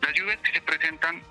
las 0.00 0.12
lluvias 0.14 0.38
que 0.38 0.52
se 0.52 0.62
presentan 0.62 1.22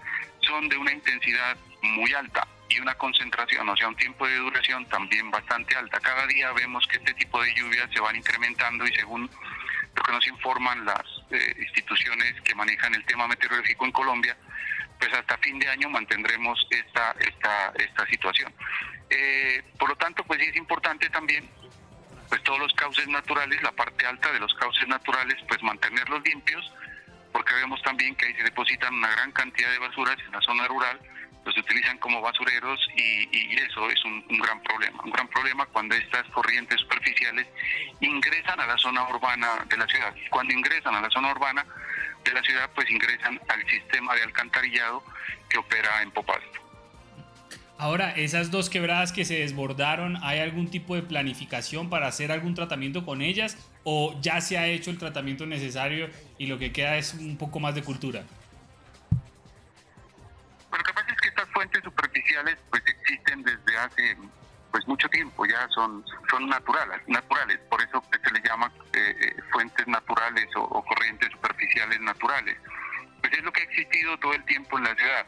son 0.42 0.70
de 0.70 0.78
una 0.78 0.92
intensidad 0.92 1.58
muy 1.82 2.14
alta 2.14 2.48
y 2.72 2.80
una 2.80 2.96
concentración, 2.96 3.68
o 3.68 3.76
sea, 3.76 3.88
un 3.88 3.96
tiempo 3.96 4.28
de 4.28 4.36
duración 4.38 4.86
también 4.88 5.30
bastante 5.30 5.76
alta. 5.76 6.00
Cada 6.00 6.26
día 6.28 6.52
vemos 6.54 6.86
que 6.88 6.98
este 6.98 7.14
tipo 7.16 7.42
de 7.42 7.54
lluvias 7.54 7.90
se 7.94 8.00
van 8.00 8.16
incrementando 8.16 8.86
y 8.86 8.94
según 8.94 9.30
lo 9.96 10.04
que 10.04 10.12
nos 10.12 10.26
informan 10.28 10.86
las 10.86 11.04
eh, 11.32 11.56
instituciones 11.60 12.40
que 12.42 12.56
manejan 12.56 12.96
el 12.96 13.04
tema 13.06 13.28
meteorológico 13.28 13.86
en 13.86 13.92
Colombia, 13.92 14.38
pues 14.98 15.14
hasta 15.14 15.38
fin 15.40 15.60
de 15.60 15.68
año 15.68 15.90
mantendremos 15.90 16.66
esta, 16.70 17.16
esta, 17.20 17.74
esta 17.76 18.06
situación. 18.08 18.54
Eh, 19.10 19.64
por 19.78 19.90
lo 19.90 19.96
tanto, 19.96 20.24
pues 20.24 20.40
sí 20.40 20.48
es 20.48 20.56
importante 20.56 21.10
también 21.10 21.50
pues 22.30 22.42
todos 22.44 22.60
los 22.60 22.74
cauces 22.74 23.06
naturales, 23.10 23.62
la 23.62 23.74
parte 23.74 24.06
alta 24.06 24.32
de 24.32 24.40
los 24.40 24.54
cauces 24.54 24.88
naturales, 24.88 25.36
pues 25.50 25.62
mantenerlos 25.62 26.24
limpios, 26.24 26.72
porque 27.34 27.54
vemos 27.56 27.82
también 27.82 28.16
que 28.16 28.26
ahí 28.26 28.34
se 28.36 28.44
depositan 28.44 28.94
una 28.94 29.12
gran 29.12 29.34
cantidad 29.34 29.70
de 29.70 29.80
basuras 29.80 30.16
en 30.26 30.32
la 30.32 30.40
zona 30.40 30.66
rural, 30.68 30.98
los 31.46 31.58
utilizan 31.58 31.98
como 31.98 32.22
basureros 32.22 32.80
y, 32.96 33.56
eso 33.56 33.90
es 33.90 34.04
un, 34.06 34.24
gran 34.40 34.62
problema. 34.64 35.02
Un 35.04 35.12
gran 35.12 35.28
problema 35.28 35.66
cuando 35.68 35.96
estas 35.96 36.26
corrientes 36.30 36.80
superficiales 36.80 37.48
ingresan 38.00 38.60
a 38.60 38.68
la 38.68 38.78
zona 38.78 39.08
urbana 39.08 39.66
de 39.68 39.78
la 39.78 39.88
ciudad. 39.88 40.14
Cuando 40.30 40.54
ingresan 40.54 40.96
a 40.96 41.02
la 41.02 41.10
zona 41.10 41.32
urbana 41.32 41.66
de 42.24 42.34
la 42.34 42.42
ciudad, 42.42 42.70
pues 42.76 42.90
ingresan 42.90 43.40
al 43.48 43.68
sistema 43.70 44.16
de 44.16 44.24
alcantarillado 44.24 45.04
que 45.50 45.58
opera 45.58 46.02
en 46.02 46.12
Popasto. 46.12 46.60
Ahora, 47.78 48.12
esas 48.12 48.52
dos 48.52 48.70
quebradas 48.70 49.12
que 49.12 49.26
se 49.26 49.40
desbordaron, 49.40 50.18
¿hay 50.22 50.40
algún 50.40 50.70
tipo 50.70 50.96
de 50.96 51.02
planificación 51.02 51.90
para 51.90 52.08
hacer 52.08 52.32
algún 52.32 52.54
tratamiento 52.54 53.06
con 53.06 53.24
ellas? 53.24 53.58
¿O 53.84 54.16
ya 54.22 54.40
se 54.40 54.60
ha 54.60 54.68
hecho 54.68 54.92
el 54.92 55.00
tratamiento 55.00 55.48
necesario 55.48 56.08
y 56.38 56.46
lo 56.46 56.60
que 56.60 56.72
queda 56.72 56.98
es 56.98 57.16
un 57.16 57.38
poco 57.38 57.60
más 57.60 57.74
de 57.74 57.82
cultura? 57.82 58.24
Superficiales 62.32 62.58
pues 62.70 62.84
existen 62.86 63.44
desde 63.44 63.78
hace 63.78 64.18
pues 64.72 64.88
mucho 64.88 65.10
tiempo, 65.10 65.46
ya 65.46 65.68
son 65.70 66.04
son 66.30 66.48
naturales, 66.48 67.02
naturales, 67.08 67.60
por 67.70 67.82
eso 67.82 68.02
se 68.10 68.32
les 68.32 68.44
llama 68.44 68.72
eh, 68.94 69.16
eh, 69.20 69.36
fuentes 69.52 69.86
naturales 69.86 70.48
o, 70.56 70.82
corrientes 70.86 71.30
superficiales 71.32 72.00
naturales. 72.00 72.58
Pues 73.20 73.34
es 73.34 73.44
lo 73.44 73.52
que 73.52 73.62
ha 73.62 73.64
existido 73.66 74.18
todo 74.20 74.34
el 74.34 74.44
tiempo 74.46 74.78
en 74.78 74.86
la 74.86 74.96
ciudad. 74.96 75.26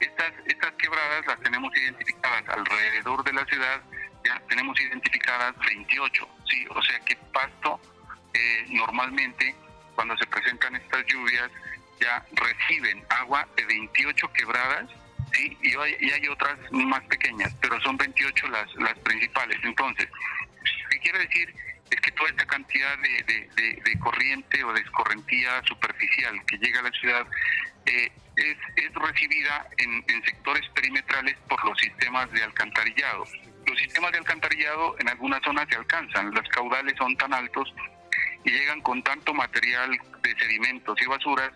Estas 0.00 0.32
estas 0.46 0.72
quebradas 0.72 1.26
las 1.26 1.40
tenemos 1.40 1.74
identificadas 1.74 2.46
alrededor 2.48 3.24
de 3.24 3.32
la 3.32 3.44
ciudad, 3.46 3.80
ya 4.22 4.38
tenemos 4.48 4.78
identificadas 4.78 5.54
28, 5.66 6.28
sí, 6.50 6.66
o 6.68 6.82
sea 6.82 7.00
que 7.00 7.16
Pasto 7.32 7.80
eh, 8.34 8.66
normalmente 8.68 9.54
cuando 9.94 10.16
se 10.18 10.26
presentan 10.26 10.76
estas 10.76 11.06
lluvias 11.06 11.50
ya 12.00 12.22
reciben 12.32 13.02
agua 13.08 13.48
de 13.56 13.64
28 13.64 14.32
quebradas 14.32 14.90
¿sí? 15.34 15.56
Y 15.62 16.10
hay, 16.10 16.28
otras 16.28 16.58
más 16.72 17.02
pequeñas, 17.04 17.54
pero 17.60 17.80
son 17.80 17.96
28 17.96 18.48
las, 18.48 18.74
las 18.76 18.98
principales. 19.00 19.58
Entonces, 19.62 20.08
¿qué 20.90 20.98
quiere 20.98 21.18
decir? 21.20 21.54
Es 21.90 22.00
que 22.00 22.10
toda 22.12 22.30
esta 22.30 22.46
cantidad 22.46 22.98
de, 22.98 23.98
corriente 24.00 24.62
o 24.64 24.72
de 24.72 24.80
escorrentía 24.80 25.62
superficial 25.66 26.44
que 26.46 26.58
llega 26.58 26.80
a 26.80 26.82
la 26.82 26.90
ciudad 26.90 27.26
eh, 27.86 28.10
es, 28.36 28.56
es, 28.76 28.94
recibida 28.94 29.66
en, 29.78 30.04
en 30.08 30.24
sectores 30.24 30.68
perimetrales 30.74 31.36
por 31.48 31.64
los 31.64 31.78
sistemas 31.78 32.30
de 32.32 32.42
alcantarillado. 32.42 33.24
Los 33.66 33.78
sistemas 33.78 34.12
de 34.12 34.18
alcantarillado 34.18 34.96
en 34.98 35.08
algunas 35.08 35.42
zonas 35.42 35.66
se 35.70 35.76
alcanzan, 35.76 36.34
los 36.34 36.46
caudales 36.48 36.94
son 36.98 37.16
tan 37.16 37.32
altos 37.32 37.72
y 38.44 38.50
llegan 38.50 38.80
con 38.82 39.02
tanto 39.02 39.32
material 39.32 39.90
de 40.22 40.38
sedimentos 40.38 41.00
y 41.00 41.06
basuras 41.06 41.50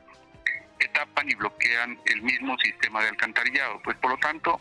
tapan 0.88 1.28
y 1.28 1.34
bloquean 1.34 1.98
el 2.06 2.22
mismo 2.22 2.56
sistema 2.58 3.02
de 3.02 3.08
alcantarillado. 3.08 3.80
Pues 3.82 3.96
por 3.98 4.12
lo 4.12 4.16
tanto, 4.18 4.60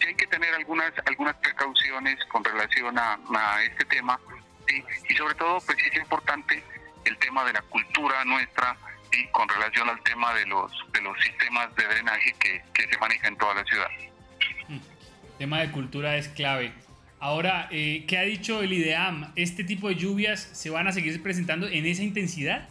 sí 0.00 0.08
hay 0.08 0.14
que 0.14 0.26
tener 0.26 0.54
algunas 0.54 0.92
algunas 1.06 1.36
precauciones 1.36 2.16
con 2.26 2.44
relación 2.44 2.98
a, 2.98 3.18
este 3.62 3.84
tema 3.86 4.18
y 5.08 5.14
sobre 5.14 5.34
todo 5.34 5.58
pues 5.60 5.78
es 5.78 5.96
importante 5.96 6.62
el 7.04 7.16
tema 7.18 7.44
de 7.44 7.52
la 7.52 7.62
cultura 7.62 8.24
nuestra 8.24 8.76
y 9.12 9.26
con 9.28 9.48
relación 9.48 9.88
al 9.88 10.02
tema 10.02 10.34
de 10.34 10.46
los 10.46 10.72
de 10.92 11.00
los 11.00 11.18
sistemas 11.22 11.74
de 11.76 11.86
drenaje 11.86 12.34
que, 12.38 12.62
que 12.72 12.88
se 12.88 12.98
maneja 12.98 13.28
en 13.28 13.36
toda 13.36 13.54
la 13.54 13.64
ciudad. 13.64 13.88
El 14.68 14.76
mm. 14.76 14.80
tema 15.38 15.60
de 15.60 15.70
cultura 15.70 16.16
es 16.16 16.28
clave. 16.28 16.72
Ahora, 17.20 17.68
eh, 17.70 18.04
¿qué 18.06 18.18
ha 18.18 18.22
dicho 18.22 18.62
el 18.62 18.72
IDEAM? 18.72 19.32
¿Este 19.36 19.64
tipo 19.64 19.88
de 19.88 19.94
lluvias 19.94 20.40
se 20.40 20.68
van 20.70 20.88
a 20.88 20.92
seguir 20.92 21.22
presentando 21.22 21.68
en 21.68 21.86
esa 21.86 22.02
intensidad? 22.02 22.68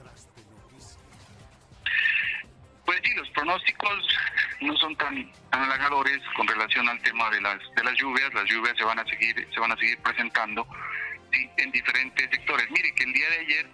Pues 2.85 2.99
sí, 3.03 3.13
los 3.15 3.29
pronósticos 3.29 4.19
no 4.61 4.75
son 4.77 4.95
tan, 4.97 5.31
tan 5.49 5.63
halagadores 5.63 6.19
con 6.35 6.47
relación 6.47 6.87
al 6.89 7.01
tema 7.01 7.29
de 7.29 7.41
las 7.41 7.59
de 7.75 7.83
las 7.83 7.93
lluvias. 7.95 8.33
Las 8.33 8.45
lluvias 8.45 8.75
se 8.77 8.83
van 8.83 8.99
a 8.99 9.05
seguir 9.05 9.47
se 9.53 9.59
van 9.59 9.71
a 9.71 9.77
seguir 9.77 9.97
presentando 9.99 10.67
en 11.57 11.71
diferentes 11.71 12.29
sectores. 12.29 12.69
Mire 12.71 12.93
que 12.93 13.03
el 13.03 13.13
día 13.13 13.29
de 13.29 13.39
ayer, 13.39 13.69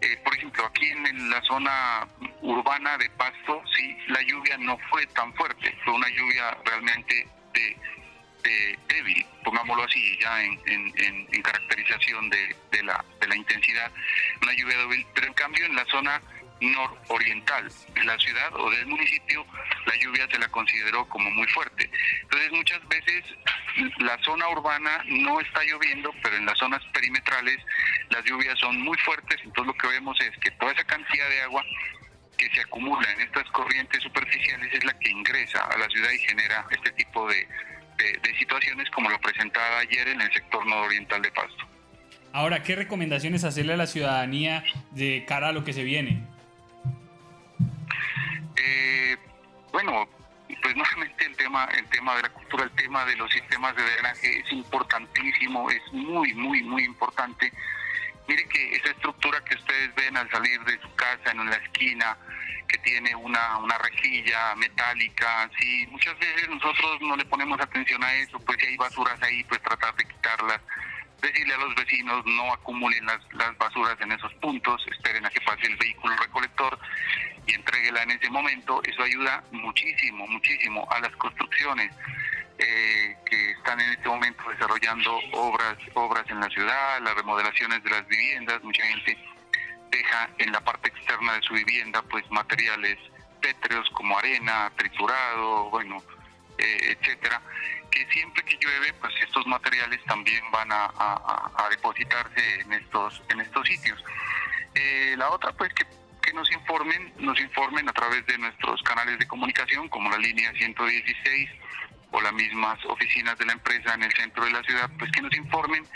eh, 0.00 0.16
por 0.24 0.34
ejemplo, 0.36 0.64
aquí 0.66 0.86
en, 0.86 1.30
la 1.30 1.40
zona 1.42 2.06
urbana 2.40 2.96
de 2.98 3.08
Pasto, 3.10 3.62
sí, 3.74 3.96
la 4.08 4.22
lluvia 4.22 4.56
no 4.58 4.78
fue 4.90 5.06
tan 5.08 5.32
fuerte. 5.34 5.76
Fue 5.84 5.94
una 5.94 6.08
lluvia 6.08 6.56
realmente 6.64 7.26
de, 7.54 7.76
débil, 8.88 9.24
pongámoslo 9.44 9.84
así, 9.84 10.18
ya 10.20 10.42
en, 10.42 10.58
en, 10.66 11.42
caracterización 11.42 12.28
de, 12.30 12.56
de, 12.72 12.82
la, 12.82 13.04
de 13.20 13.28
la 13.28 13.36
intensidad. 13.36 13.90
Una 14.42 14.52
lluvia 14.54 14.78
débil, 14.78 15.06
pero 15.14 15.26
en 15.28 15.34
cambio 15.34 15.66
en 15.66 15.76
la 15.76 15.84
zona 15.86 16.20
nororiental 16.62 17.70
de 17.94 18.04
la 18.04 18.18
ciudad 18.18 18.54
o 18.54 18.70
del 18.70 18.86
municipio, 18.86 19.44
la 19.86 19.96
lluvia 19.96 20.28
se 20.30 20.38
la 20.38 20.48
consideró 20.48 21.08
como 21.08 21.30
muy 21.30 21.46
fuerte. 21.48 21.90
Entonces 22.22 22.52
muchas 22.52 22.88
veces 22.88 23.24
la 23.98 24.18
zona 24.22 24.48
urbana 24.48 25.04
no 25.06 25.40
está 25.40 25.62
lloviendo, 25.64 26.12
pero 26.22 26.36
en 26.36 26.46
las 26.46 26.58
zonas 26.58 26.82
perimetrales 26.92 27.58
las 28.10 28.24
lluvias 28.24 28.58
son 28.58 28.80
muy 28.80 28.96
fuertes, 28.98 29.38
entonces 29.42 29.66
lo 29.66 29.74
que 29.74 29.88
vemos 29.88 30.18
es 30.20 30.36
que 30.38 30.50
toda 30.52 30.72
esa 30.72 30.84
cantidad 30.84 31.28
de 31.28 31.42
agua 31.42 31.64
que 32.36 32.48
se 32.54 32.60
acumula 32.60 33.10
en 33.12 33.20
estas 33.20 33.48
corrientes 33.50 34.02
superficiales 34.02 34.72
es 34.72 34.84
la 34.84 34.98
que 34.98 35.10
ingresa 35.10 35.64
a 35.64 35.78
la 35.78 35.88
ciudad 35.88 36.10
y 36.10 36.18
genera 36.18 36.66
este 36.70 36.90
tipo 36.92 37.28
de, 37.28 37.46
situaciones 38.38 38.90
como 38.90 39.08
lo 39.08 39.20
presentaba 39.20 39.78
ayer 39.78 40.08
en 40.08 40.20
el 40.20 40.32
sector 40.32 40.66
nororiental 40.66 41.22
de 41.22 41.30
Pasto. 41.30 41.68
Ahora, 42.32 42.62
¿qué 42.64 42.74
recomendaciones 42.74 43.44
hacerle 43.44 43.74
a 43.74 43.76
la 43.76 43.86
ciudadanía 43.86 44.64
de 44.90 45.24
cara 45.28 45.48
a 45.48 45.52
lo 45.52 45.62
que 45.62 45.72
se 45.72 45.84
viene? 45.84 46.26
Eh, 48.64 49.16
bueno, 49.72 50.08
pues 50.62 50.76
nuevamente 50.76 51.26
el 51.26 51.36
tema, 51.36 51.64
el 51.76 51.88
tema 51.88 52.14
de 52.16 52.22
la 52.22 52.28
cultura, 52.28 52.64
el 52.64 52.70
tema 52.72 53.04
de 53.04 53.16
los 53.16 53.30
sistemas 53.32 53.74
de 53.74 53.82
drenaje 53.82 54.38
es 54.38 54.52
importantísimo, 54.52 55.68
es 55.70 55.82
muy, 55.92 56.32
muy, 56.34 56.62
muy 56.62 56.84
importante. 56.84 57.52
Mire 58.28 58.46
que 58.48 58.76
esa 58.76 58.90
estructura 58.90 59.42
que 59.44 59.56
ustedes 59.56 59.92
ven 59.96 60.16
al 60.16 60.30
salir 60.30 60.60
de 60.62 60.80
su 60.80 60.94
casa 60.94 61.32
en 61.32 61.44
la 61.50 61.56
esquina, 61.56 62.16
que 62.68 62.78
tiene 62.78 63.16
una, 63.16 63.58
una 63.58 63.76
rejilla 63.78 64.54
metálica, 64.54 65.50
sí, 65.58 65.86
muchas 65.90 66.16
veces 66.20 66.48
nosotros 66.48 67.00
no 67.00 67.16
le 67.16 67.24
ponemos 67.24 67.60
atención 67.60 68.02
a 68.04 68.14
eso, 68.14 68.38
pues 68.40 68.58
si 68.60 68.66
hay 68.66 68.76
basuras 68.76 69.20
ahí, 69.22 69.42
pues 69.44 69.60
tratar 69.62 69.94
de 69.96 70.04
quitarlas 70.04 70.60
decirle 71.22 71.54
a 71.54 71.58
los 71.58 71.74
vecinos 71.74 72.24
no 72.26 72.52
acumulen 72.52 73.06
las, 73.06 73.20
las 73.32 73.56
basuras 73.56 73.96
en 74.00 74.12
esos 74.12 74.32
puntos, 74.34 74.84
esperen 74.90 75.24
a 75.24 75.30
que 75.30 75.40
pase 75.40 75.66
el 75.66 75.76
vehículo 75.76 76.14
recolector 76.16 76.78
y 77.46 77.54
entreguela 77.54 78.02
en 78.02 78.10
ese 78.10 78.28
momento. 78.28 78.82
Eso 78.84 79.02
ayuda 79.02 79.42
muchísimo, 79.52 80.26
muchísimo 80.26 80.86
a 80.90 81.00
las 81.00 81.14
construcciones 81.16 81.94
eh, 82.58 83.16
que 83.24 83.50
están 83.52 83.80
en 83.80 83.90
este 83.90 84.08
momento 84.08 84.42
desarrollando 84.50 85.18
obras, 85.32 85.78
obras 85.94 86.24
en 86.28 86.40
la 86.40 86.48
ciudad, 86.48 87.00
las 87.00 87.14
remodelaciones 87.14 87.82
de 87.84 87.90
las 87.90 88.06
viviendas. 88.08 88.62
Mucha 88.62 88.84
gente 88.84 89.16
deja 89.90 90.28
en 90.38 90.52
la 90.52 90.60
parte 90.60 90.88
externa 90.88 91.34
de 91.34 91.42
su 91.42 91.54
vivienda 91.54 92.02
pues 92.02 92.28
materiales 92.30 92.98
pétreos 93.40 93.88
como 93.90 94.18
arena, 94.18 94.70
triturado, 94.76 95.70
bueno, 95.70 96.02
eh, 96.62 96.96
etcétera 96.98 97.42
que 97.92 98.06
siempre 98.10 98.42
que 98.44 98.56
llueve, 98.56 98.92
pues 98.94 99.12
estos 99.22 99.46
materiales 99.46 100.02
también 100.06 100.42
van 100.50 100.68
a, 100.72 101.68
depositarse 101.70 102.60
en 102.60 102.72
estos, 102.72 103.22
en 103.28 103.40
estos 103.40 103.66
sitios. 103.66 104.02
Eh, 104.74 105.14
la 105.16 105.30
otra, 105.30 105.52
pues 105.52 105.72
que, 105.74 105.86
que, 106.22 106.32
nos 106.32 106.50
informen, 106.52 107.12
nos 107.18 107.38
informen 107.40 107.88
a 107.88 107.92
través 107.92 108.26
de 108.26 108.36
nuestros 108.38 108.82
canales 108.82 109.18
de 109.18 109.26
comunicación, 109.26 109.88
como 109.88 110.10
la 110.10 110.18
línea 110.18 110.52
116 110.52 111.50
o 112.10 112.20
las 112.20 112.32
mismas 112.32 112.78
oficinas 112.86 113.38
de 113.38 113.46
la 113.46 113.52
empresa 113.52 113.94
en 113.94 114.02
el 114.02 114.12
centro 114.12 114.44
de 114.44 114.50
la 114.50 114.62
ciudad, 114.62 114.90
pues 114.98 115.10
que 115.12 115.22
nos 115.22 115.34
informen 115.34 115.86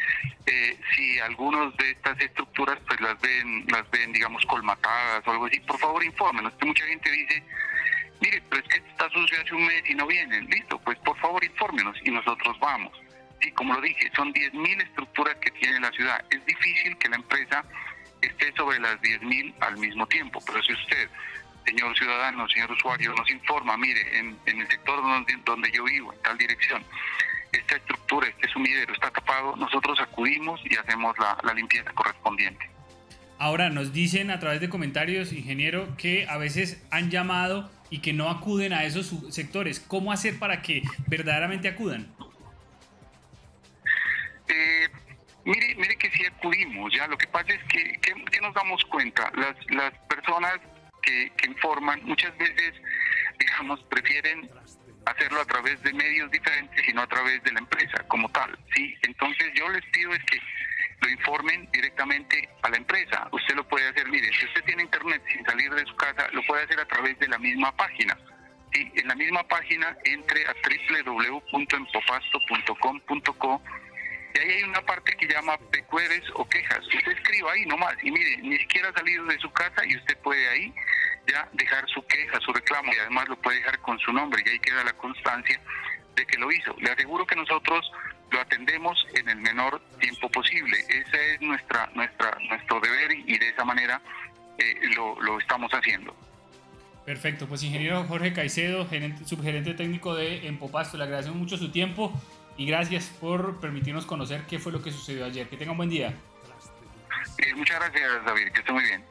eh, 0.46 0.78
si 0.94 1.18
algunos 1.20 1.76
de 1.76 1.90
estas 1.90 2.18
estructuras 2.20 2.78
pues 2.86 3.00
las 3.00 3.20
ven, 3.20 3.66
las 3.68 3.90
ven 3.90 4.12
digamos 4.12 4.44
colmatadas 4.46 5.26
o 5.26 5.30
algo 5.30 5.46
así. 5.46 5.60
Por 5.60 5.78
favor, 5.78 6.02
infórmenos, 6.02 6.54
que 6.54 6.66
mucha 6.66 6.86
gente 6.86 7.10
dice 7.10 7.42
mire, 8.20 8.42
pero 8.48 8.62
es 8.62 8.68
que 8.68 8.78
está 8.88 9.08
sucio 9.10 9.40
hace 9.40 9.54
un 9.54 9.66
mes 9.66 9.82
y 9.88 9.94
no 9.94 10.06
vienen, 10.06 10.46
listo, 10.46 10.78
pues 10.80 10.98
por 10.98 11.18
favor 11.18 11.42
infórmenos 11.44 11.96
y 12.04 12.10
nosotros 12.10 12.58
vamos. 12.60 12.92
Sí, 13.40 13.52
como 13.52 13.74
lo 13.74 13.80
dije, 13.80 14.10
son 14.16 14.32
10.000 14.32 14.82
estructuras 14.82 15.36
que 15.36 15.50
tiene 15.50 15.80
la 15.80 15.90
ciudad. 15.90 16.24
Es 16.30 16.44
difícil 16.46 16.96
que 16.98 17.08
la 17.08 17.16
empresa 17.16 17.64
esté 18.22 18.52
sobre 18.56 18.80
las 18.80 19.00
10.000 19.00 19.54
al 19.60 19.76
mismo 19.76 20.06
tiempo, 20.06 20.42
pero 20.46 20.62
si 20.62 20.72
usted, 20.72 21.08
señor 21.66 21.96
ciudadano, 21.96 22.48
señor 22.48 22.72
usuario, 22.72 23.12
nos 23.14 23.28
informa, 23.30 23.76
mire, 23.76 24.18
en, 24.18 24.38
el 24.46 24.68
sector 24.68 25.02
donde 25.44 25.70
yo 25.70 25.84
vivo, 25.84 26.12
en 26.12 26.22
tal 26.22 26.38
dirección, 26.38 26.82
esta 27.52 27.76
estructura, 27.76 28.28
este 28.28 28.48
sumidero 28.48 28.92
está 28.94 29.10
tapado, 29.10 29.54
nosotros 29.56 30.00
acudimos 30.00 30.60
y 30.64 30.76
hacemos 30.76 31.14
la 31.18 31.54
limpieza 31.54 31.92
correspondiente. 31.92 32.76
Ahora 33.38 33.68
nos 33.68 33.92
dicen 33.92 34.30
a 34.30 34.40
través 34.40 34.60
de 34.60 34.70
comentarios, 34.70 35.32
ingeniero, 35.32 35.94
que 35.98 36.26
a 36.28 36.38
veces 36.38 36.82
han 36.90 37.10
llamado 37.10 37.70
y 37.90 38.00
que 38.00 38.12
no 38.12 38.28
acuden 38.28 38.72
a 38.72 38.84
esos 38.84 39.12
sectores. 39.34 39.80
¿Cómo 39.80 40.12
hacer 40.12 40.38
para 40.38 40.62
que 40.62 40.82
verdaderamente 41.06 41.68
acudan? 41.68 42.06
Eh, 44.48 44.88
mire, 45.44 45.74
mire 45.76 45.96
que 45.96 46.10
sí 46.10 46.24
acudimos, 46.26 46.92
ya. 46.92 47.06
Lo 47.06 47.16
que 47.16 47.26
pasa 47.28 47.52
es 47.52 47.62
que, 47.64 47.98
que, 48.00 48.40
nos 48.40 48.54
damos 48.54 48.84
cuenta, 48.86 49.30
las, 49.36 49.56
las 49.70 49.92
personas 50.08 50.58
que, 51.02 51.32
que 51.36 51.48
informan 51.48 52.00
muchas 52.04 52.36
veces, 52.38 52.74
digamos, 53.38 53.82
prefieren 53.84 54.50
hacerlo 55.06 55.40
a 55.40 55.44
través 55.44 55.80
de 55.82 55.92
medios 55.92 56.30
diferentes 56.30 56.88
y 56.88 56.92
no 56.92 57.02
a 57.02 57.06
través 57.06 57.42
de 57.44 57.52
la 57.52 57.60
empresa 57.60 58.02
como 58.08 58.28
tal, 58.30 58.58
¿sí? 58.74 58.94
Entonces 59.02 59.52
yo 59.54 59.68
les 59.68 59.84
pido 59.86 60.12
es 60.12 60.22
que 60.24 60.38
lo 61.00 61.08
informen 61.08 61.68
directamente 61.72 62.48
a 62.62 62.70
la 62.70 62.76
empresa. 62.76 63.28
Usted 63.32 63.54
lo 63.54 63.66
puede 63.68 63.88
hacer, 63.88 64.08
mire, 64.08 64.30
si 64.32 64.46
usted 64.46 64.64
tiene 64.64 64.82
internet 64.82 65.22
sin 65.32 65.44
salir 65.44 65.72
de 65.72 65.84
su 65.84 65.94
casa, 65.96 66.28
lo 66.32 66.42
puede 66.42 66.64
hacer 66.64 66.80
a 66.80 66.86
través 66.86 67.18
de 67.18 67.28
la 67.28 67.38
misma 67.38 67.70
página. 67.76 68.18
¿sí? 68.72 68.90
En 68.94 69.08
la 69.08 69.14
misma 69.14 69.42
página 69.44 69.96
entre 70.04 70.46
a 70.46 70.54
www.empopasto.com.co 71.04 73.62
y 74.36 74.38
ahí 74.38 74.50
hay 74.50 74.62
una 74.64 74.82
parte 74.82 75.16
que 75.16 75.26
llama 75.26 75.56
pecueres 75.70 76.22
o 76.34 76.46
quejas. 76.46 76.80
Usted 76.86 77.12
escriba 77.12 77.52
ahí 77.52 77.64
nomás 77.64 77.94
y 78.02 78.10
mire, 78.10 78.36
ni 78.42 78.58
siquiera 78.58 78.92
ha 78.94 79.02
de 79.02 79.38
su 79.38 79.50
casa 79.52 79.84
y 79.86 79.96
usted 79.96 80.16
puede 80.18 80.46
ahí 80.48 80.74
ya 81.26 81.48
dejar 81.52 81.88
su 81.88 82.04
queja, 82.06 82.38
su 82.40 82.52
reclamo 82.52 82.92
y 82.92 82.98
además 82.98 83.28
lo 83.28 83.40
puede 83.40 83.58
dejar 83.58 83.78
con 83.80 83.98
su 83.98 84.12
nombre 84.12 84.42
y 84.44 84.50
ahí 84.50 84.58
queda 84.58 84.84
la 84.84 84.92
constancia 84.92 85.58
de 86.14 86.26
que 86.26 86.38
lo 86.38 86.52
hizo. 86.52 86.74
Le 86.78 86.90
aseguro 86.90 87.26
que 87.26 87.36
nosotros 87.36 87.90
lo 88.30 88.40
atendemos 88.40 89.06
en 89.14 89.28
el 89.28 89.36
menor 89.36 89.80
tiempo 90.00 90.28
posible. 90.30 90.78
Ese 90.88 91.34
es 91.34 91.40
nuestra, 91.40 91.90
nuestra, 91.94 92.38
nuestro 92.48 92.80
deber 92.80 93.12
y 93.12 93.38
de 93.38 93.48
esa 93.48 93.64
manera 93.64 94.00
eh, 94.58 94.74
lo, 94.94 95.20
lo, 95.20 95.38
estamos 95.38 95.70
haciendo. 95.72 96.14
Perfecto, 97.04 97.46
pues 97.46 97.62
ingeniero 97.62 98.02
Jorge 98.04 98.32
Caicedo, 98.32 98.88
subgerente 99.24 99.74
técnico 99.74 100.14
de 100.14 100.48
Empopasto, 100.48 100.96
le 100.96 101.04
agradecemos 101.04 101.38
mucho 101.38 101.56
su 101.56 101.70
tiempo 101.70 102.12
y 102.56 102.66
gracias 102.66 103.06
por 103.20 103.60
permitirnos 103.60 104.06
conocer 104.06 104.42
qué 104.48 104.58
fue 104.58 104.72
lo 104.72 104.82
que 104.82 104.90
sucedió 104.90 105.24
ayer. 105.24 105.48
Que 105.48 105.56
tenga 105.56 105.72
un 105.72 105.76
buen 105.76 105.90
día. 105.90 106.14
Eh, 107.38 107.54
muchas 107.54 107.78
gracias 107.78 108.24
David, 108.24 108.48
que 108.52 108.60
esté 108.60 108.72
muy 108.72 108.82
bien. 108.82 109.04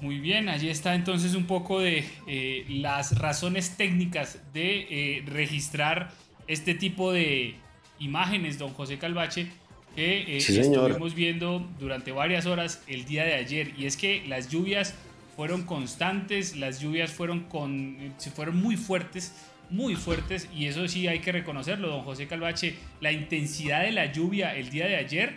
Muy 0.00 0.18
bien, 0.18 0.48
allí 0.48 0.70
está 0.70 0.94
entonces 0.94 1.34
un 1.34 1.46
poco 1.46 1.80
de 1.80 2.10
eh, 2.26 2.64
las 2.68 3.18
razones 3.18 3.76
técnicas 3.76 4.52
de 4.54 5.22
registrar 5.26 6.10
este 6.46 6.74
tipo 6.74 7.12
de 7.12 7.54
imágenes, 8.00 8.58
don 8.58 8.72
José 8.74 8.98
Calvache, 8.98 9.48
que 9.94 10.22
eh, 10.22 10.36
estuvimos 10.38 11.14
viendo 11.14 11.66
durante 11.78 12.12
varias 12.12 12.46
horas 12.46 12.82
el 12.86 13.04
día 13.04 13.24
de 13.24 13.34
ayer. 13.34 13.72
Y 13.78 13.86
es 13.86 13.96
que 13.96 14.24
las 14.26 14.48
lluvias 14.48 14.94
fueron 15.36 15.62
constantes, 15.62 16.56
las 16.56 16.80
lluvias 16.80 17.12
fueron, 17.12 17.40
con, 17.44 17.96
fueron 18.34 18.56
muy 18.60 18.76
fuertes, 18.76 19.34
muy 19.70 19.94
fuertes, 19.94 20.48
y 20.54 20.66
eso 20.66 20.86
sí 20.88 21.06
hay 21.06 21.20
que 21.20 21.32
reconocerlo, 21.32 21.88
don 21.88 22.02
José 22.02 22.26
Calvache. 22.26 22.74
La 23.00 23.12
intensidad 23.12 23.82
de 23.82 23.92
la 23.92 24.12
lluvia 24.12 24.56
el 24.56 24.70
día 24.70 24.86
de 24.86 24.96
ayer 24.96 25.36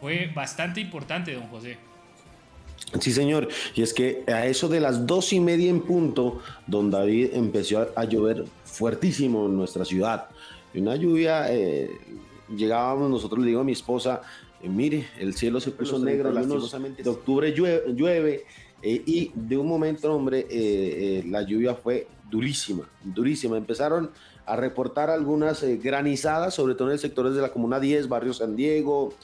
fue 0.00 0.30
bastante 0.34 0.80
importante, 0.80 1.34
don 1.34 1.46
José. 1.48 1.76
Sí, 3.00 3.12
señor. 3.12 3.48
Y 3.74 3.82
es 3.82 3.92
que 3.92 4.24
a 4.26 4.46
eso 4.46 4.68
de 4.68 4.80
las 4.80 5.06
dos 5.06 5.32
y 5.32 5.40
media 5.40 5.70
en 5.70 5.80
punto, 5.80 6.40
don 6.66 6.90
David 6.90 7.30
empezó 7.32 7.88
a 7.96 8.04
llover 8.04 8.44
fuertísimo 8.64 9.46
en 9.46 9.56
nuestra 9.56 9.84
ciudad. 9.84 10.28
Una 10.80 10.96
lluvia, 10.96 11.52
eh, 11.52 11.90
llegábamos, 12.54 13.10
nosotros 13.10 13.40
le 13.40 13.48
digo 13.48 13.60
a 13.60 13.64
mi 13.64 13.72
esposa, 13.72 14.22
eh, 14.62 14.68
mire, 14.68 15.06
el 15.18 15.34
cielo 15.34 15.60
se 15.60 15.70
puso 15.70 15.98
negro, 15.98 16.32
lastimosamente 16.32 17.02
de 17.02 17.10
octubre 17.10 17.52
llueve, 17.52 18.44
eh, 18.82 19.02
y 19.06 19.30
de 19.34 19.56
un 19.56 19.66
momento, 19.68 20.12
hombre, 20.12 20.46
la 21.26 21.42
lluvia 21.42 21.74
fue 21.74 22.06
durísima, 22.30 22.88
durísima. 23.02 23.56
Empezaron 23.56 24.10
a 24.44 24.56
reportar 24.56 25.08
algunas 25.08 25.64
granizadas, 25.82 26.54
sobre 26.54 26.74
todo 26.74 26.88
en 26.88 26.94
el 26.94 26.98
sectores 26.98 27.34
de 27.34 27.40
la 27.40 27.50
Comuna 27.50 27.80
10, 27.80 28.08
Barrio 28.08 28.34
San 28.34 28.56
Diego, 28.56 29.14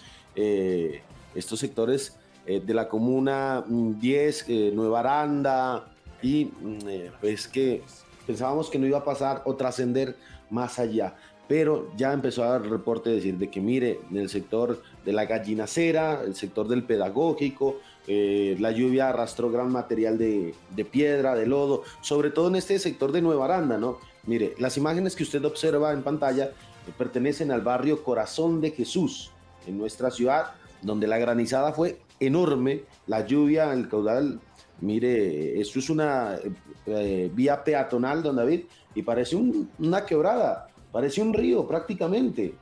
estos 1.34 1.58
sectores 1.58 2.16
de 2.46 2.74
la 2.74 2.88
Comuna 2.88 3.64
10, 3.68 4.46
mm, 4.48 4.74
Nueva 4.74 5.00
Aranda, 5.00 5.92
y 6.22 6.46
mm, 6.46 6.78
pues 7.20 7.46
que 7.46 7.82
pensábamos 8.26 8.70
que 8.70 8.78
no 8.78 8.86
iba 8.86 8.98
a 8.98 9.04
pasar 9.04 9.42
o 9.44 9.56
trascender 9.56 10.16
más 10.48 10.78
allá 10.78 11.16
pero 11.50 11.90
ya 11.96 12.12
empezó 12.12 12.44
a 12.44 12.50
dar 12.50 12.70
reporte 12.70 13.10
decir 13.10 13.36
de 13.36 13.50
que 13.50 13.60
mire, 13.60 13.98
en 14.08 14.18
el 14.18 14.28
sector 14.28 14.80
de 15.04 15.12
la 15.12 15.24
gallinacera, 15.24 16.22
el 16.24 16.36
sector 16.36 16.68
del 16.68 16.84
pedagógico, 16.84 17.80
eh, 18.06 18.56
la 18.60 18.70
lluvia 18.70 19.08
arrastró 19.08 19.50
gran 19.50 19.68
material 19.72 20.16
de, 20.16 20.54
piedra, 20.92 21.34
de 21.34 21.46
lodo, 21.46 21.82
sobre 22.02 22.30
todo 22.30 22.46
en 22.46 22.54
este 22.54 22.78
sector 22.78 23.10
de 23.10 23.20
Nueva 23.20 23.46
Aranda, 23.46 23.78
¿no? 23.78 23.98
Mire, 24.26 24.54
las 24.60 24.76
imágenes 24.76 25.16
que 25.16 25.24
usted 25.24 25.44
observa 25.44 25.92
en 25.92 26.04
pantalla 26.04 26.44
eh, 26.44 26.92
pertenecen 26.96 27.50
al 27.50 27.62
barrio 27.62 28.04
Corazón 28.04 28.60
de 28.60 28.70
Jesús, 28.70 29.32
en 29.66 29.76
nuestra 29.76 30.12
ciudad, 30.12 30.52
donde 30.82 31.08
la 31.08 31.18
granizada 31.18 31.72
fue 31.72 31.98
enorme, 32.20 32.84
la 33.08 33.26
lluvia, 33.26 33.72
el 33.72 33.88
caudal, 33.88 34.38
mire, 34.80 35.60
esto 35.60 35.80
es 35.80 35.90
una 35.90 36.38
eh, 36.86 37.28
vía 37.34 37.64
peatonal, 37.64 38.22
don 38.22 38.36
David, 38.36 38.66
y 38.94 39.02
parece 39.02 39.34
una 39.34 40.06
quebrada 40.06 40.69
Parece 40.92 41.22
un 41.22 41.32
río 41.32 41.66
prácticamente. 41.66 42.54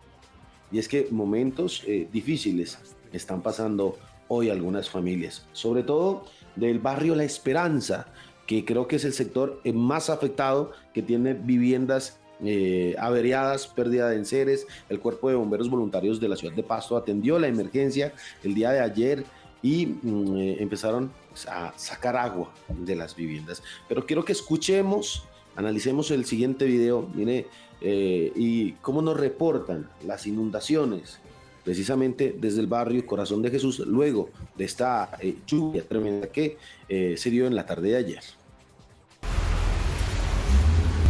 Y 0.71 0.79
es 0.79 0.89
que 0.89 1.09
momentos 1.11 1.83
eh, 1.87 2.09
difíciles 2.13 2.79
están 3.13 3.43
pasando 3.43 3.97
hoy 4.29 4.51
algunas 4.51 4.91
familias, 4.91 5.47
sobre 5.53 5.83
todo 5.83 6.25
del 6.55 6.79
barrio 6.79 7.15
La 7.15 7.25
Esperanza, 7.25 8.09
que 8.47 8.65
creo 8.65 8.87
que 8.87 8.97
es 8.97 9.05
el 9.05 9.15
sector 9.15 9.61
eh, 9.65 9.73
más 9.73 10.11
afectado, 10.11 10.73
que 10.93 11.03
tiene 11.03 11.33
viviendas 11.33 12.19
eh, 12.45 12.95
averiadas, 12.99 13.67
pérdida 13.67 14.11
de 14.11 14.17
enseres. 14.17 14.67
El 14.89 15.01
Cuerpo 15.01 15.31
de 15.31 15.37
Bomberos 15.37 15.71
Voluntarios 15.71 16.21
de 16.21 16.29
la 16.29 16.37
ciudad 16.37 16.55
de 16.55 16.63
Pasto 16.63 16.97
atendió 16.97 17.39
la 17.39 17.49
emergencia 17.49 18.13
el 18.45 18.55
día 18.55 18.71
de 18.71 18.81
ayer 18.81 19.25
y 19.63 19.87
mm, 19.87 20.61
empezaron 20.61 21.11
a 21.49 21.73
sacar 21.77 22.17
agua 22.17 22.53
de 22.69 22.95
las 22.95 23.17
viviendas. 23.17 23.63
Pero 23.89 24.07
quiero 24.07 24.25
que 24.25 24.33
escuchemos, 24.33 25.25
analicemos 25.57 26.11
el 26.11 26.27
siguiente 26.27 26.65
video. 26.67 27.09
Mire, 27.15 27.47
eh, 27.81 28.33
y 28.35 28.73
cómo 28.83 29.03
nos 29.03 29.19
reportan 29.19 29.89
las 30.05 30.27
inundaciones 30.27 31.21
precisamente 31.65 32.35
desde 32.41 32.61
el 32.61 32.67
barrio 32.67 33.05
Corazón 33.05 33.43
de 33.43 33.51
Jesús 33.51 33.81
luego 33.81 34.31
de 34.57 34.65
esta 34.65 35.11
eh, 35.21 35.37
lluvia 35.47 35.87
tremenda 35.87 36.29
que 36.29 36.57
eh, 36.89 37.15
se 37.19 37.29
dio 37.29 37.47
en 37.47 37.55
la 37.55 37.67
tarde 37.67 37.91
de 37.91 37.97
ayer. 37.97 38.23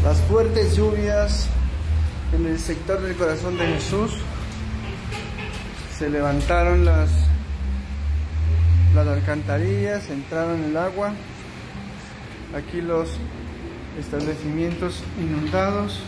Las 0.02 0.20
fuertes 0.22 0.76
lluvias 0.76 1.48
en 2.34 2.46
el 2.46 2.58
sector 2.58 3.00
del 3.00 3.16
Corazón 3.16 3.56
de 3.56 3.66
Jesús 3.66 4.10
se 5.96 6.10
levantaron 6.10 6.84
las, 6.84 7.08
las 8.94 9.06
alcantarillas, 9.06 10.10
entraron 10.10 10.64
el 10.64 10.76
agua, 10.76 11.12
aquí 12.54 12.80
los 12.80 13.10
establecimientos 13.98 15.02
inundados. 15.20 16.00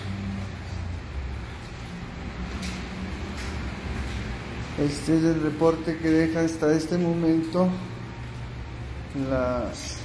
Este 4.80 5.18
es 5.18 5.24
el 5.24 5.42
reporte 5.42 5.98
que 5.98 6.08
deja 6.08 6.40
hasta 6.40 6.74
este 6.74 6.96
momento 6.96 7.68
las 9.28 9.98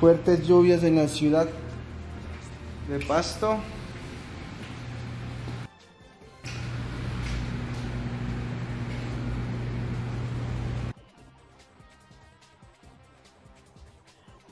fuertes 0.00 0.44
lluvias 0.44 0.82
en 0.82 0.96
la 0.96 1.06
ciudad 1.06 1.48
de 2.88 2.98
Pasto. 3.06 3.60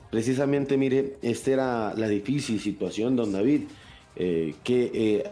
Precisamente, 0.09 0.77
mire, 0.77 1.17
esta 1.21 1.51
era 1.51 1.93
la 1.95 2.07
difícil 2.07 2.61
situación, 2.61 3.17
don 3.17 3.33
David, 3.33 3.63
eh, 4.15 4.55
que 4.63 4.91
eh, 4.93 5.31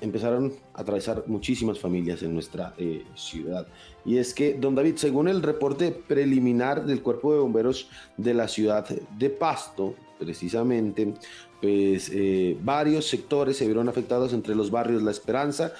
empezaron 0.00 0.52
a 0.74 0.82
atravesar 0.82 1.24
muchísimas 1.26 1.78
familias 1.78 2.22
en 2.22 2.34
nuestra 2.34 2.74
eh, 2.78 3.04
ciudad. 3.14 3.66
Y 4.04 4.18
es 4.18 4.32
que, 4.32 4.54
don 4.54 4.74
David, 4.74 4.96
según 4.96 5.28
el 5.28 5.42
reporte 5.42 5.90
preliminar 5.90 6.84
del 6.86 7.02
Cuerpo 7.02 7.32
de 7.32 7.40
Bomberos 7.40 7.88
de 8.16 8.34
la 8.34 8.48
ciudad 8.48 8.88
de 8.88 9.30
Pasto, 9.30 9.94
precisamente, 10.18 11.14
pues 11.60 12.10
eh, 12.12 12.56
varios 12.62 13.06
sectores 13.06 13.56
se 13.56 13.66
vieron 13.66 13.88
afectados 13.88 14.32
entre 14.32 14.54
los 14.54 14.70
barrios 14.70 15.02
La 15.02 15.10
Esperanza, 15.10 15.72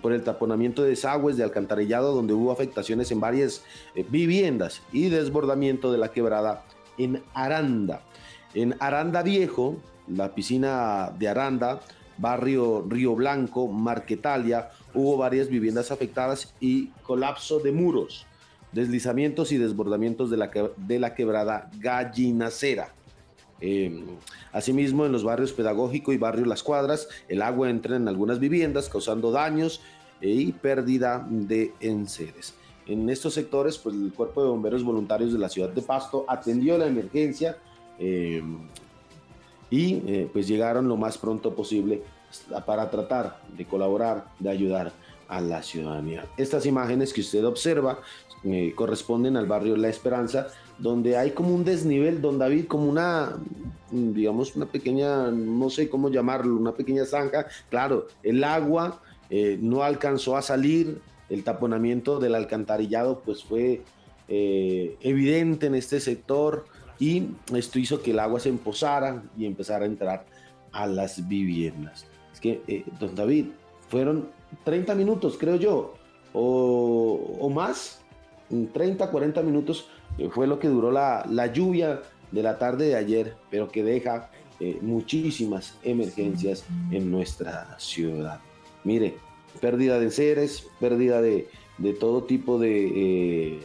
por 0.00 0.12
el 0.12 0.22
taponamiento 0.22 0.82
de 0.82 0.90
desagües 0.90 1.36
de 1.36 1.44
alcantarillado, 1.44 2.14
donde 2.14 2.34
hubo 2.34 2.52
afectaciones 2.52 3.10
en 3.10 3.20
varias 3.20 3.62
eh, 3.94 4.04
viviendas 4.08 4.82
y 4.92 5.08
desbordamiento 5.08 5.92
de 5.92 5.98
la 5.98 6.12
quebrada 6.12 6.64
en 6.96 7.22
Aranda. 7.34 8.02
En 8.54 8.76
Aranda 8.80 9.22
Viejo, 9.22 9.76
la 10.08 10.34
piscina 10.34 11.12
de 11.18 11.28
Aranda, 11.28 11.80
barrio 12.18 12.84
Río 12.88 13.14
Blanco, 13.14 13.68
Marquetalia, 13.68 14.70
hubo 14.94 15.16
varias 15.16 15.48
viviendas 15.48 15.90
afectadas 15.90 16.54
y 16.60 16.88
colapso 17.02 17.58
de 17.58 17.72
muros, 17.72 18.26
deslizamientos 18.72 19.52
y 19.52 19.58
desbordamientos 19.58 20.30
de 20.30 20.36
la, 20.36 20.50
de 20.76 20.98
la 20.98 21.14
quebrada 21.14 21.70
Gallinacera. 21.78 22.92
Em, 23.60 24.04
asimismo, 24.52 25.06
en 25.06 25.12
los 25.12 25.24
barrios 25.24 25.52
Pedagógico 25.52 26.12
y 26.12 26.18
barrio 26.18 26.44
Las 26.44 26.62
Cuadras, 26.62 27.08
el 27.28 27.42
agua 27.42 27.70
entra 27.70 27.96
en 27.96 28.06
algunas 28.06 28.38
viviendas 28.38 28.88
causando 28.88 29.30
daños 29.30 29.80
y 30.20 30.52
pérdida 30.52 31.26
de 31.28 31.72
enseres. 31.80 32.54
En 32.86 33.08
estos 33.10 33.34
sectores, 33.34 33.78
pues 33.78 33.94
el 33.96 34.12
Cuerpo 34.12 34.42
de 34.42 34.50
Bomberos 34.50 34.84
Voluntarios 34.84 35.32
de 35.32 35.38
la 35.38 35.48
ciudad 35.48 35.70
de 35.70 35.82
Pasto 35.82 36.24
atendió 36.28 36.78
la 36.78 36.86
emergencia, 36.86 37.58
em, 37.98 38.68
y 39.70 40.02
eh, 40.06 40.28
pues 40.32 40.46
llegaron 40.46 40.88
lo 40.88 40.96
más 40.96 41.18
pronto 41.18 41.54
posible 41.54 42.02
para 42.66 42.90
tratar 42.90 43.40
de 43.56 43.64
colaborar, 43.64 44.26
de 44.38 44.50
ayudar 44.50 44.92
a 45.28 45.40
la 45.40 45.62
ciudadanía. 45.62 46.26
Estas 46.36 46.66
imágenes 46.66 47.12
que 47.12 47.20
usted 47.20 47.44
observa 47.44 48.00
eh, 48.44 48.72
corresponden 48.76 49.36
al 49.36 49.46
barrio 49.46 49.76
La 49.76 49.88
Esperanza, 49.88 50.48
donde 50.78 51.16
hay 51.16 51.30
como 51.30 51.54
un 51.54 51.64
desnivel, 51.64 52.20
don 52.20 52.38
David, 52.38 52.66
como 52.66 52.86
una, 52.86 53.36
digamos, 53.90 54.54
una 54.54 54.66
pequeña, 54.66 55.30
no 55.30 55.70
sé 55.70 55.88
cómo 55.88 56.10
llamarlo, 56.10 56.56
una 56.56 56.72
pequeña 56.72 57.04
zanja. 57.04 57.46
Claro, 57.70 58.06
el 58.22 58.44
agua 58.44 59.00
eh, 59.30 59.58
no 59.60 59.82
alcanzó 59.82 60.36
a 60.36 60.42
salir, 60.42 61.00
el 61.28 61.42
taponamiento 61.42 62.20
del 62.20 62.34
alcantarillado 62.34 63.20
pues 63.24 63.42
fue 63.42 63.82
evidente 64.28 65.66
en 65.66 65.76
este 65.76 66.00
sector 66.00 66.66
y 66.98 67.28
esto 67.54 67.78
hizo 67.78 68.02
que 68.02 68.12
el 68.12 68.18
agua 68.18 68.40
se 68.40 68.48
empozara 68.48 69.22
y 69.36 69.46
empezara 69.46 69.84
a 69.84 69.88
entrar 69.88 70.26
a 70.72 70.86
las 70.86 71.26
viviendas. 71.28 72.06
Es 72.32 72.40
que, 72.40 72.62
eh, 72.66 72.84
don 72.98 73.14
David, 73.14 73.46
fueron 73.88 74.28
30 74.64 74.94
minutos, 74.94 75.36
creo 75.38 75.56
yo, 75.56 75.94
o, 76.32 77.50
más, 77.50 78.00
30, 78.72 79.10
40 79.10 79.42
minutos 79.42 79.88
eh, 80.18 80.28
fue 80.30 80.46
lo 80.46 80.58
que 80.58 80.68
duró 80.68 80.90
la, 80.90 81.52
lluvia 81.52 82.02
de 82.30 82.42
la 82.42 82.58
tarde 82.58 82.88
de 82.88 82.96
ayer, 82.96 83.36
pero 83.50 83.68
que 83.70 83.82
deja 83.82 84.30
eh, 84.60 84.78
muchísimas 84.82 85.78
emergencias 85.82 86.64
en 86.90 87.10
nuestra 87.10 87.78
ciudad. 87.78 88.40
Mire, 88.84 89.16
pérdida 89.60 89.98
de 89.98 90.10
seres, 90.10 90.66
pérdida 90.78 91.22
de, 91.22 91.48
de 91.78 91.92
todo 91.94 92.24
tipo 92.24 92.58
de 92.58 93.58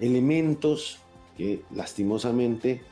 elementos 0.00 1.01
que 1.36 1.62
lastimosamente 1.74 2.82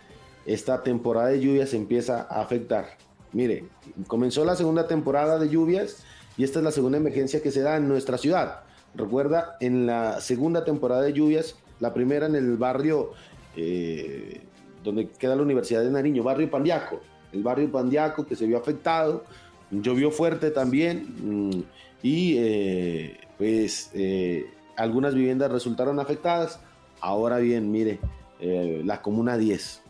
esta 0.46 0.82
temporada 0.82 1.28
de 1.28 1.40
lluvias 1.40 1.74
empieza 1.74 2.22
a 2.22 2.40
afectar. 2.40 2.86
Mire, 3.32 3.64
comenzó 4.06 4.44
la 4.44 4.56
segunda 4.56 4.86
temporada 4.88 5.38
de 5.38 5.48
lluvias 5.48 6.04
y 6.36 6.44
esta 6.44 6.58
es 6.58 6.64
la 6.64 6.72
segunda 6.72 6.98
emergencia 6.98 7.42
que 7.42 7.50
se 7.50 7.60
da 7.60 7.76
en 7.76 7.88
nuestra 7.88 8.18
ciudad. 8.18 8.60
Recuerda, 8.94 9.56
en 9.60 9.86
la 9.86 10.20
segunda 10.20 10.64
temporada 10.64 11.02
de 11.02 11.12
lluvias, 11.12 11.56
la 11.78 11.94
primera 11.94 12.26
en 12.26 12.34
el 12.34 12.56
barrio 12.56 13.12
eh, 13.56 14.40
donde 14.82 15.08
queda 15.08 15.36
la 15.36 15.42
Universidad 15.42 15.82
de 15.82 15.90
Nariño, 15.90 16.22
barrio 16.22 16.50
Pandiaco, 16.50 17.00
el 17.32 17.42
barrio 17.42 17.70
Pandiaco 17.70 18.26
que 18.26 18.34
se 18.34 18.46
vio 18.46 18.58
afectado, 18.58 19.24
llovió 19.70 20.10
fuerte 20.10 20.50
también 20.50 21.14
mm, 21.20 21.62
y 22.02 22.36
eh, 22.38 23.16
pues 23.38 23.90
eh, 23.94 24.46
algunas 24.76 25.14
viviendas 25.14 25.52
resultaron 25.52 26.00
afectadas. 26.00 26.60
Ahora 27.00 27.38
bien, 27.38 27.70
mire, 27.70 27.98
eh, 28.40 28.82
la 28.84 29.02
Comuna 29.02 29.36
10 29.36 29.82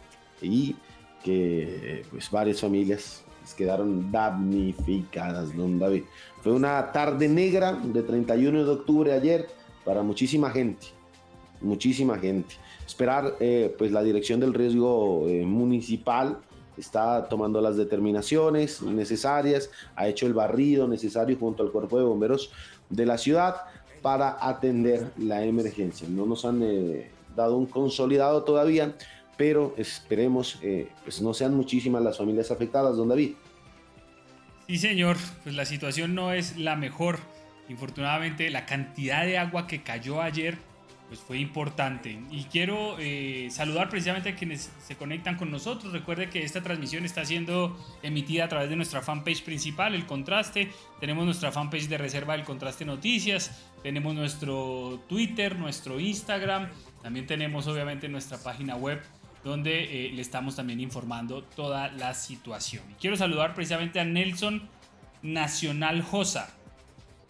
y 0.42 0.76
que 1.22 2.05
pues 2.11 2.30
varias 2.30 2.61
familias 2.61 3.24
quedaron 3.55 4.11
damnificadas, 4.11 5.55
don 5.57 5.78
David. 5.78 6.05
Fue 6.42 6.53
una 6.53 6.92
tarde 6.92 7.28
negra 7.28 7.72
de 7.72 8.03
31 8.03 8.64
de 8.64 8.70
octubre 8.70 9.12
ayer 9.12 9.48
para 9.84 10.03
muchísima 10.03 10.51
gente, 10.51 10.88
muchísima 11.61 12.18
gente. 12.18 12.55
Esperar, 12.86 13.36
eh, 13.40 13.74
pues 13.76 13.92
la 13.92 14.03
dirección 14.03 14.40
del 14.40 14.55
riesgo 14.55 15.26
eh, 15.28 15.44
municipal 15.44 16.38
está 16.76 17.28
tomando 17.28 17.61
las 17.61 17.76
determinaciones 17.76 18.82
necesarias, 18.82 19.70
ha 19.96 20.09
hecho 20.09 20.26
el 20.26 20.34
barrido 20.34 20.88
necesario 20.88 21.36
junto 21.38 21.62
al 21.62 21.70
cuerpo 21.70 21.98
de 21.98 22.05
bomberos 22.05 22.51
de 22.88 23.07
la 23.07 23.18
ciudad 23.18 23.57
para 24.01 24.38
atender 24.40 25.12
la 25.18 25.44
emergencia. 25.44 26.09
No 26.09 26.24
nos 26.24 26.44
han 26.46 26.62
dado 27.37 27.57
un 27.57 27.66
consolidado 27.66 28.45
todavía, 28.45 28.97
pero 29.37 29.74
esperemos, 29.76 30.61
pues 31.05 31.20
no 31.22 31.33
sean 31.35 31.55
muchísimas 31.55 32.03
las 32.03 32.18
familias 32.18 32.51
afectadas, 32.51 32.97
don 32.97 33.09
David. 33.09 33.33
Sí, 34.66 34.78
señor, 34.78 35.16
pues 35.43 35.55
la 35.55 35.64
situación 35.64 36.14
no 36.14 36.33
es 36.33 36.57
la 36.57 36.76
mejor. 36.76 37.18
Infortunadamente, 37.68 38.51
la 38.51 38.66
cantidad 38.66 39.24
de 39.24 39.39
agua 39.39 39.66
que 39.66 39.83
cayó 39.83 40.20
ayer 40.20 40.59
pues 41.11 41.19
fue 41.19 41.39
importante. 41.39 42.21
Y 42.31 42.45
quiero 42.45 42.95
eh, 43.01 43.49
saludar 43.51 43.89
precisamente 43.89 44.29
a 44.29 44.37
quienes 44.37 44.71
se 44.81 44.95
conectan 44.95 45.37
con 45.37 45.51
nosotros. 45.51 45.93
Recuerde 45.93 46.31
que 46.31 46.45
esta 46.45 46.63
transmisión 46.63 47.05
está 47.05 47.25
siendo 47.25 47.77
emitida 48.05 48.45
a 48.45 48.49
través 48.49 48.71
de 48.71 48.77
nuestra 48.77 49.03
fanpage 49.03 49.43
principal, 49.43 49.97
El 49.97 50.07
Contraste. 50.07 50.71
Tenemos 51.01 51.25
nuestra 51.25 51.51
fanpage 51.51 51.89
de 51.89 51.99
reserva 51.99 52.35
del 52.35 52.45
Contraste 52.45 52.85
Noticias. 52.85 53.61
Tenemos 53.83 54.15
nuestro 54.15 55.03
Twitter, 55.09 55.59
nuestro 55.59 55.99
Instagram. 55.99 56.69
También 57.03 57.27
tenemos 57.27 57.67
obviamente 57.67 58.09
nuestra 58.09 58.39
página 58.39 58.77
web 58.77 59.03
donde 59.43 60.07
eh, 60.07 60.13
le 60.13 60.23
estamos 60.23 60.55
también 60.55 60.79
informando 60.79 61.43
toda 61.43 61.89
la 61.89 62.15
situación. 62.15 62.85
quiero 63.01 63.17
saludar 63.17 63.55
precisamente 63.55 63.99
a 63.99 64.05
Nelson 64.05 64.63
Nacional 65.23 66.03
Josa, 66.03 66.55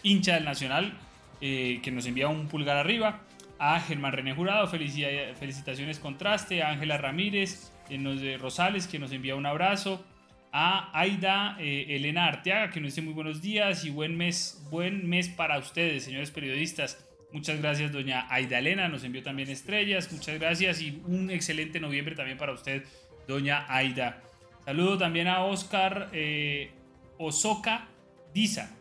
hincha 0.02 0.34
del 0.34 0.44
Nacional, 0.44 0.98
eh, 1.40 1.80
que 1.82 1.90
nos 1.90 2.04
envía 2.04 2.28
un 2.28 2.46
pulgar 2.46 2.76
arriba. 2.76 3.22
A 3.62 3.78
Germán 3.78 4.12
René 4.12 4.32
Jurado, 4.32 4.66
felicitaciones 4.68 5.98
contraste. 5.98 6.62
A 6.62 6.70
Ángela 6.70 6.96
Ramírez 6.96 7.70
de 7.90 8.38
Rosales, 8.38 8.86
que 8.86 8.98
nos 8.98 9.12
envía 9.12 9.36
un 9.36 9.44
abrazo. 9.44 10.02
A 10.50 10.90
Aida 10.98 11.56
eh, 11.60 11.84
Elena 11.90 12.26
Arteaga, 12.26 12.70
que 12.70 12.80
nos 12.80 12.92
dice 12.92 13.02
muy 13.02 13.12
buenos 13.12 13.42
días 13.42 13.84
y 13.84 13.90
buen 13.90 14.16
mes, 14.16 14.66
buen 14.70 15.06
mes 15.06 15.28
para 15.28 15.58
ustedes, 15.58 16.04
señores 16.04 16.30
periodistas. 16.30 17.06
Muchas 17.32 17.60
gracias, 17.60 17.92
doña 17.92 18.26
Aida 18.30 18.58
Elena. 18.58 18.88
Nos 18.88 19.04
envió 19.04 19.22
también 19.22 19.50
estrellas. 19.50 20.10
Muchas 20.10 20.38
gracias 20.38 20.80
y 20.80 21.02
un 21.06 21.30
excelente 21.30 21.80
noviembre 21.80 22.14
también 22.14 22.38
para 22.38 22.52
usted, 22.52 22.84
doña 23.28 23.66
Aida. 23.68 24.22
Saludo 24.64 24.96
también 24.96 25.28
a 25.28 25.44
Oscar 25.44 26.08
eh, 26.14 26.70
Osoka 27.18 27.88
Diza. 28.32 28.74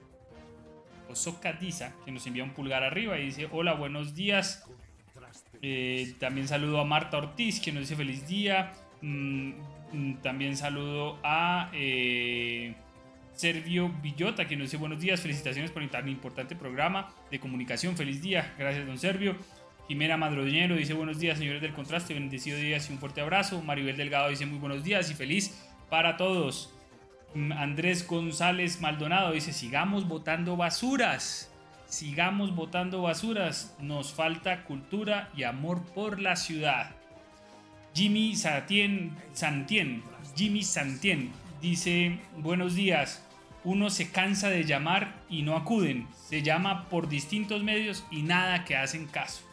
Osoka 1.09 1.53
Diza, 1.53 1.95
que 2.05 2.11
nos 2.11 2.25
envía 2.27 2.43
un 2.43 2.51
pulgar 2.51 2.84
arriba 2.84 3.19
y 3.19 3.25
dice: 3.25 3.49
Hola, 3.51 3.73
buenos 3.73 4.15
días. 4.15 4.68
Eh, 5.62 6.14
también 6.20 6.47
saludo 6.47 6.80
a 6.80 6.86
Marta 6.86 7.18
Ortiz, 7.18 7.60
que 7.60 7.72
nos 7.72 7.82
dice 7.82 7.95
feliz 7.95 8.28
día. 8.28 8.74
Mm, 9.01 9.51
mm, 9.93 10.14
también 10.22 10.55
saludo 10.55 11.20
a. 11.24 11.70
Eh, 11.74 12.76
Servio 13.39 13.89
Villota, 14.03 14.49
que 14.49 14.57
nos 14.57 14.66
dice 14.66 14.76
buenos 14.76 14.99
días, 14.99 15.22
felicitaciones 15.22 15.72
por 15.72 15.88
tan 15.88 16.10
importante 16.10 16.57
programa 16.57 17.14
de 17.32 17.39
comunicación, 17.39 17.95
feliz 17.95 18.22
día, 18.22 18.53
gracias 18.57 18.86
don 18.86 18.97
Servio. 18.97 19.38
Jimena 19.88 20.18
Madroñero 20.18 20.76
dice 20.76 20.93
buenos 20.93 21.20
días, 21.20 21.38
señores 21.38 21.62
del 21.62 21.72
contraste, 21.72 22.14
bendecido 22.14 22.57
día 22.57 22.78
y 22.78 22.91
un 22.91 22.99
fuerte 22.99 23.22
abrazo. 23.22 23.62
Maribel 23.62 23.95
Delgado 23.95 24.28
dice 24.28 24.45
muy 24.45 24.60
buenos 24.60 24.84
días 24.84 25.10
y 25.10 25.14
feliz 25.14 25.57
para 25.89 26.18
todos. 26.18 26.74
Mm, 27.34 27.53
Andrés 27.53 28.05
González 28.05 28.82
Maldonado 28.82 29.32
dice 29.32 29.53
sigamos 29.53 30.05
votando 30.05 30.57
basuras, 30.57 31.49
sigamos 31.89 32.55
votando 32.55 33.01
basuras, 33.01 33.75
nos 33.81 34.13
falta 34.13 34.63
cultura 34.63 35.29
y 35.35 35.43
amor 35.43 35.83
por 35.93 36.21
la 36.21 36.35
ciudad. 36.35 36.91
Jimmy 37.93 38.35
Santien, 38.35 39.17
Santien, 39.33 40.03
Jimmy 40.35 40.63
Santien 40.63 41.31
dice 41.61 42.19
buenos 42.37 42.75
días, 42.75 43.25
uno 43.63 43.89
se 43.89 44.11
cansa 44.11 44.49
de 44.49 44.63
llamar 44.63 45.15
y 45.29 45.41
no 45.41 45.57
acuden. 45.57 46.07
Se 46.27 46.41
llama 46.41 46.87
por 46.89 47.09
distintos 47.09 47.63
medios 47.63 48.05
y 48.09 48.21
nada 48.21 48.63
que 48.63 48.77
hacen 48.77 49.07
caso. 49.07 49.43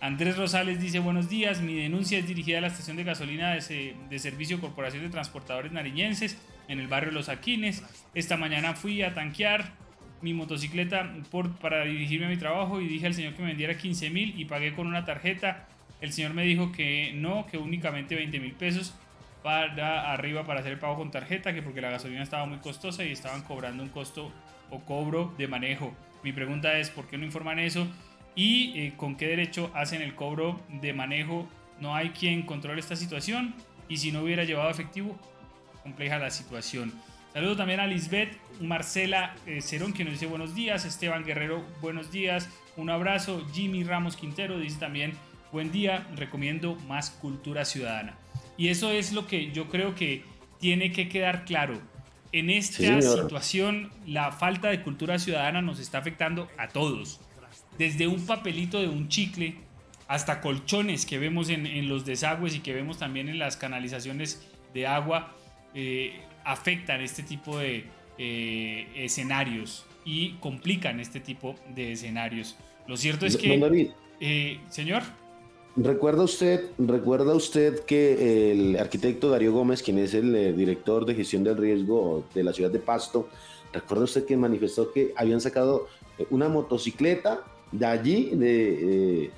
Andrés 0.00 0.36
Rosales 0.36 0.80
dice 0.80 1.00
buenos 1.00 1.28
días, 1.28 1.60
mi 1.60 1.74
denuncia 1.74 2.18
es 2.18 2.26
dirigida 2.26 2.58
a 2.58 2.60
la 2.60 2.66
estación 2.68 2.96
de 2.96 3.04
gasolina 3.04 3.52
de, 3.52 4.18
Servicio 4.18 4.60
Corporación 4.60 5.02
de 5.02 5.08
Transportadores 5.08 5.72
Nariñenses 5.72 6.38
en 6.68 6.80
el 6.80 6.86
barrio 6.86 7.12
Los 7.12 7.28
Aquines. 7.28 7.82
Esta 8.14 8.36
mañana 8.36 8.74
fui 8.74 9.02
a 9.02 9.14
tanquear 9.14 9.72
mi 10.22 10.34
motocicleta 10.34 11.12
por, 11.30 11.54
para 11.56 11.84
dirigirme 11.84 12.26
a 12.26 12.28
mi 12.28 12.36
trabajo 12.36 12.80
y 12.80 12.88
dije 12.88 13.06
al 13.06 13.14
señor 13.14 13.34
que 13.34 13.42
me 13.42 13.48
vendiera 13.48 13.76
15 13.76 14.10
mil 14.10 14.38
y 14.38 14.44
pagué 14.44 14.74
con 14.74 14.86
una 14.86 15.04
tarjeta. 15.04 15.68
El 16.00 16.12
señor 16.12 16.34
me 16.34 16.44
dijo 16.44 16.72
que 16.72 17.12
no, 17.14 17.46
que 17.46 17.58
únicamente 17.58 18.14
20 18.14 18.40
mil 18.40 18.52
pesos 18.52 18.94
para 19.42 20.12
arriba 20.12 20.44
para 20.44 20.60
hacer 20.60 20.72
el 20.72 20.78
pago 20.78 20.96
con 20.96 21.10
tarjeta, 21.10 21.54
que 21.54 21.62
porque 21.62 21.80
la 21.80 21.90
gasolina 21.90 22.22
estaba 22.22 22.46
muy 22.46 22.58
costosa 22.58 23.04
y 23.04 23.12
estaban 23.12 23.42
cobrando 23.42 23.82
un 23.82 23.88
costo 23.90 24.32
o 24.70 24.80
cobro 24.80 25.32
de 25.38 25.46
manejo. 25.46 25.94
Mi 26.24 26.32
pregunta 26.32 26.76
es, 26.78 26.90
¿por 26.90 27.06
qué 27.06 27.16
no 27.16 27.24
informan 27.24 27.58
eso? 27.58 27.86
¿Y 28.34 28.78
eh, 28.78 28.92
con 28.96 29.16
qué 29.16 29.28
derecho 29.28 29.70
hacen 29.74 30.02
el 30.02 30.14
cobro 30.14 30.60
de 30.68 30.92
manejo? 30.92 31.48
No 31.80 31.94
hay 31.94 32.10
quien 32.10 32.42
controle 32.42 32.80
esta 32.80 32.96
situación 32.96 33.54
y 33.88 33.98
si 33.98 34.10
no 34.10 34.22
hubiera 34.22 34.44
llevado 34.44 34.68
efectivo, 34.68 35.16
compleja 35.82 36.18
la 36.18 36.30
situación. 36.30 36.92
Saludo 37.36 37.54
también 37.54 37.80
a 37.80 37.86
Lisbeth 37.86 38.34
Marcela 38.62 39.36
eh, 39.44 39.60
Cerón, 39.60 39.92
que 39.92 40.04
nos 40.04 40.14
dice 40.14 40.24
buenos 40.24 40.54
días. 40.54 40.86
Esteban 40.86 41.22
Guerrero, 41.22 41.62
buenos 41.82 42.10
días. 42.10 42.48
Un 42.78 42.88
abrazo. 42.88 43.46
Jimmy 43.52 43.84
Ramos 43.84 44.16
Quintero 44.16 44.58
dice 44.58 44.78
también 44.78 45.12
buen 45.52 45.70
día. 45.70 46.06
Recomiendo 46.16 46.76
más 46.88 47.10
cultura 47.10 47.66
ciudadana. 47.66 48.16
Y 48.56 48.68
eso 48.68 48.90
es 48.90 49.12
lo 49.12 49.26
que 49.26 49.52
yo 49.52 49.68
creo 49.68 49.94
que 49.94 50.24
tiene 50.60 50.92
que 50.92 51.10
quedar 51.10 51.44
claro. 51.44 51.78
En 52.32 52.48
esta 52.48 53.02
situación, 53.02 53.90
la 54.06 54.32
falta 54.32 54.70
de 54.70 54.80
cultura 54.80 55.18
ciudadana 55.18 55.60
nos 55.60 55.78
está 55.78 55.98
afectando 55.98 56.48
a 56.56 56.68
todos. 56.68 57.20
Desde 57.76 58.06
un 58.06 58.24
papelito 58.24 58.80
de 58.80 58.88
un 58.88 59.10
chicle 59.10 59.56
hasta 60.08 60.40
colchones 60.40 61.04
que 61.04 61.18
vemos 61.18 61.50
en, 61.50 61.86
los 61.86 62.06
desagües 62.06 62.54
y 62.54 62.60
que 62.60 62.72
vemos 62.72 62.96
también 62.96 63.28
en 63.28 63.38
las 63.38 63.58
canalizaciones 63.58 64.50
de 64.72 64.86
agua, 64.86 65.34
eh, 65.74 66.22
afectan 66.46 67.00
este 67.00 67.22
tipo 67.22 67.58
de 67.58 67.84
eh, 68.18 68.86
escenarios 68.94 69.84
y 70.04 70.34
complican 70.34 71.00
este 71.00 71.20
tipo 71.20 71.56
de 71.74 71.92
escenarios. 71.92 72.56
Lo 72.86 72.96
cierto 72.96 73.26
es 73.26 73.36
que... 73.36 73.92
Eh, 74.20 74.60
señor. 74.70 75.02
¿Recuerda 75.74 76.22
usted, 76.22 76.70
¿Recuerda 76.78 77.34
usted 77.34 77.80
que 77.80 78.52
el 78.52 78.78
arquitecto 78.78 79.28
Darío 79.28 79.52
Gómez, 79.52 79.82
quien 79.82 79.98
es 79.98 80.14
el 80.14 80.34
eh, 80.34 80.52
director 80.54 81.04
de 81.04 81.14
gestión 81.14 81.44
del 81.44 81.58
riesgo 81.58 82.24
de 82.32 82.44
la 82.44 82.54
ciudad 82.54 82.70
de 82.70 82.78
Pasto, 82.78 83.28
recuerda 83.72 84.04
usted 84.04 84.24
que 84.24 84.36
manifestó 84.36 84.90
que 84.92 85.12
habían 85.16 85.40
sacado 85.40 85.88
una 86.30 86.48
motocicleta 86.48 87.44
de 87.72 87.84
allí, 87.84 88.30
de, 88.30 89.30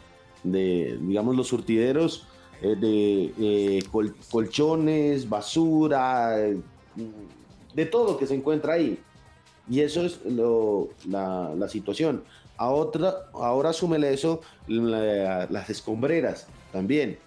de 0.44 0.98
digamos, 1.00 1.34
los 1.34 1.48
surtideros 1.48 2.28
de 2.61 3.82
colchones, 4.30 5.28
basura, 5.28 6.36
de 7.74 7.86
todo 7.86 8.18
que 8.18 8.26
se 8.26 8.34
encuentra 8.34 8.74
ahí? 8.74 8.99
Y 9.68 9.80
eso 9.80 10.03
es 10.05 10.20
la, 10.24 11.55
la 11.55 11.68
situación. 11.68 12.22
A 12.57 12.70
otra, 12.70 13.14
ahora 13.34 13.72
súmele 13.72 14.12
eso 14.12 14.40
las 14.66 15.70
escombreras 15.70 16.46
también. 16.72 17.18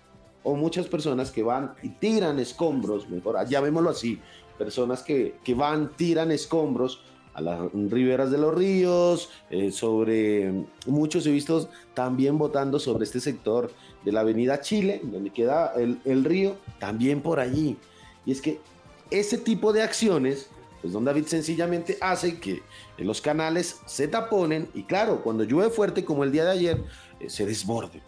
O 0.43 0.55
muchas 0.55 0.87
personas 0.87 1.31
que 1.31 1.43
van 1.43 1.73
y 1.83 1.89
tiran 1.89 2.39
escombros, 2.39 3.07
mejor, 3.09 3.37
llamémoslo 3.47 3.91
así, 3.91 4.19
personas 4.57 5.03
que, 5.03 5.35
que 5.43 5.53
van, 5.53 5.91
tiran 5.95 6.31
escombros 6.31 7.01
a 7.33 7.41
las 7.41 7.71
riberas 7.71 8.29
de 8.31 8.37
los 8.37 8.53
ríos, 8.53 9.29
eh, 9.49 9.71
sobre 9.71 10.65
muchos 10.85 11.25
he 11.25 11.31
visto 11.31 11.69
también 11.93 12.37
votando 12.37 12.77
sobre 12.77 13.05
este 13.05 13.21
sector 13.21 13.71
de 14.03 14.11
la 14.11 14.21
avenida 14.21 14.59
Chile, 14.59 14.99
donde 15.03 15.29
queda 15.29 15.73
el, 15.77 15.99
el 16.03 16.25
río, 16.25 16.57
también 16.79 17.21
por 17.21 17.39
allí. 17.39 17.77
Y 18.25 18.31
es 18.31 18.41
que 18.41 18.59
ese 19.11 19.37
tipo 19.37 19.73
de 19.73 19.83
acciones 19.83 20.49
pues 20.81 20.93
don 20.93 21.05
David 21.05 21.25
sencillamente 21.27 21.97
hace 22.01 22.39
que 22.39 22.63
los 22.97 23.21
canales 23.21 23.81
se 23.85 24.07
taponen 24.07 24.67
y 24.73 24.83
claro, 24.83 25.21
cuando 25.23 25.43
llueve 25.43 25.69
fuerte 25.69 26.03
como 26.03 26.23
el 26.23 26.31
día 26.31 26.43
de 26.45 26.51
ayer, 26.51 26.83
eh, 27.19 27.29
se 27.29 27.45
desborden, 27.45 28.01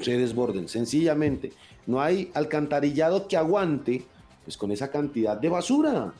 se 0.00 0.16
desborden, 0.16 0.68
sencillamente. 0.68 1.52
No 1.86 2.00
hay 2.00 2.30
alcantarillado 2.34 3.28
que 3.28 3.36
aguante, 3.36 4.06
pues 4.44 4.56
con 4.56 4.70
esa 4.70 4.90
cantidad 4.90 5.36
de 5.36 5.50
basura. 5.50 6.14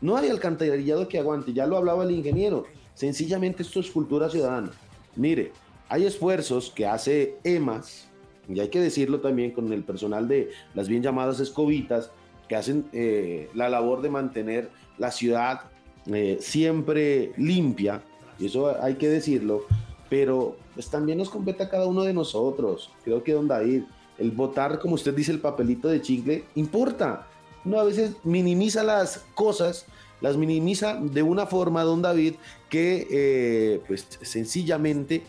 No 0.00 0.16
hay 0.16 0.30
alcantarillado 0.30 1.06
que 1.06 1.18
aguante, 1.18 1.52
ya 1.52 1.66
lo 1.66 1.76
hablaba 1.76 2.04
el 2.04 2.12
ingeniero. 2.12 2.64
Sencillamente 2.94 3.62
esto 3.62 3.80
es 3.80 3.90
cultura 3.90 4.30
ciudadana. 4.30 4.70
Mire, 5.16 5.52
hay 5.88 6.06
esfuerzos 6.06 6.70
que 6.70 6.86
hace 6.86 7.36
EMAS, 7.44 8.08
y 8.48 8.60
hay 8.60 8.68
que 8.68 8.80
decirlo 8.80 9.20
también 9.20 9.50
con 9.50 9.70
el 9.72 9.82
personal 9.82 10.28
de 10.28 10.50
las 10.74 10.88
bien 10.88 11.02
llamadas 11.02 11.40
escobitas, 11.40 12.10
que 12.48 12.56
hacen 12.56 12.86
eh, 12.92 13.50
la 13.54 13.68
labor 13.68 14.02
de 14.02 14.10
mantener 14.10 14.70
la 14.98 15.10
ciudad 15.10 15.62
eh, 16.06 16.38
siempre 16.40 17.32
limpia, 17.36 18.02
y 18.38 18.46
eso 18.46 18.80
hay 18.82 18.94
que 18.94 19.08
decirlo, 19.08 19.64
pero 20.08 20.56
pues 20.74 20.88
también 20.88 21.18
nos 21.18 21.30
compete 21.30 21.64
a 21.64 21.68
cada 21.68 21.86
uno 21.86 22.04
de 22.04 22.12
nosotros. 22.12 22.90
Creo 23.04 23.24
que 23.24 23.32
don 23.32 23.48
David, 23.48 23.82
el 24.18 24.30
votar, 24.30 24.78
como 24.78 24.94
usted 24.94 25.14
dice, 25.14 25.32
el 25.32 25.40
papelito 25.40 25.88
de 25.88 26.00
chicle, 26.00 26.44
importa. 26.54 27.26
Uno 27.64 27.80
a 27.80 27.84
veces 27.84 28.12
minimiza 28.22 28.84
las 28.84 29.24
cosas, 29.34 29.86
las 30.20 30.36
minimiza 30.36 30.94
de 30.96 31.22
una 31.22 31.46
forma, 31.46 31.82
don 31.82 32.02
David, 32.02 32.34
que 32.68 33.06
eh, 33.10 33.82
pues 33.86 34.06
sencillamente, 34.22 35.24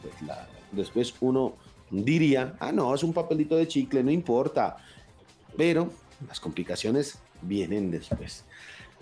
pues, 0.00 0.14
después 0.72 1.14
uno 1.20 1.54
diría, 1.90 2.56
ah, 2.58 2.72
no, 2.72 2.94
es 2.94 3.02
un 3.02 3.12
papelito 3.12 3.56
de 3.56 3.68
chicle, 3.68 4.02
no 4.02 4.10
importa. 4.10 4.78
Pero 5.56 5.90
las 6.28 6.40
complicaciones 6.40 7.18
vienen 7.42 7.90
después. 7.90 8.44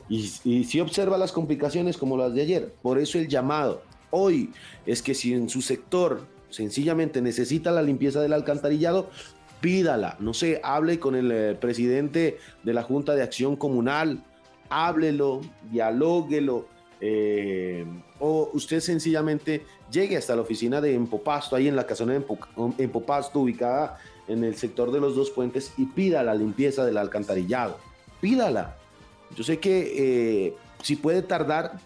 Y, 0.09 0.27
si 0.65 0.81
observa 0.81 1.17
las 1.17 1.33
complicaciones 1.33 1.97
como 1.97 2.17
las 2.17 2.35
de 2.35 2.43
ayer, 2.43 2.75
por 2.83 2.99
eso 2.99 3.19
el 3.19 3.29
llamado 3.29 3.83
hoy 4.11 4.53
es 4.85 5.03
que 5.03 5.15
si 5.15 5.33
en 5.33 5.49
su 5.49 5.63
sector 5.63 6.27
sencillamente 6.51 7.23
necesita 7.23 7.71
la 7.71 7.81
limpieza 7.81 8.21
del 8.21 8.33
alcantarillado, 8.33 9.09
pídala, 9.61 10.17
no 10.19 10.35
sé, 10.35 10.61
hable 10.65 10.99
con 10.99 11.15
el 11.15 11.31
eh, 11.31 11.55
presidente 11.55 12.39
de 12.65 12.75
la 12.75 12.83
Junta 12.83 13.15
de 13.15 13.23
Acción 13.23 13.55
Comunal, 13.55 14.25
háblelo, 14.69 15.43
dialóguelo, 15.71 16.67
eh, 17.01 17.87
o 18.19 18.51
usted 18.53 18.81
sencillamente 18.81 19.65
llegue 19.91 20.17
hasta 20.17 20.35
la 20.35 20.43
oficina 20.43 20.81
de 20.81 20.95
Empopasto, 20.95 21.57
ahí 21.57 21.69
en 21.69 21.77
la 21.77 21.87
casona 21.87 22.15
de 22.15 22.25
Empopasto, 22.79 23.41
ubicada 23.41 23.99
en 24.31 24.45
el 24.45 24.55
sector 24.55 24.93
de 24.93 25.01
los 25.01 25.17
dos 25.17 25.31
puentes, 25.31 25.73
y 25.77 25.87
pida 25.87 26.23
la 26.23 26.35
limpieza 26.35 26.85
del 26.85 26.97
alcantarillado. 26.97 27.79
Pídala. 28.21 28.77
Yo 29.37 29.43
sé 29.43 29.59
que 29.59 30.47
eh, 30.47 30.55
si 30.83 30.97
puede 30.97 31.23
tardar, 31.23 31.81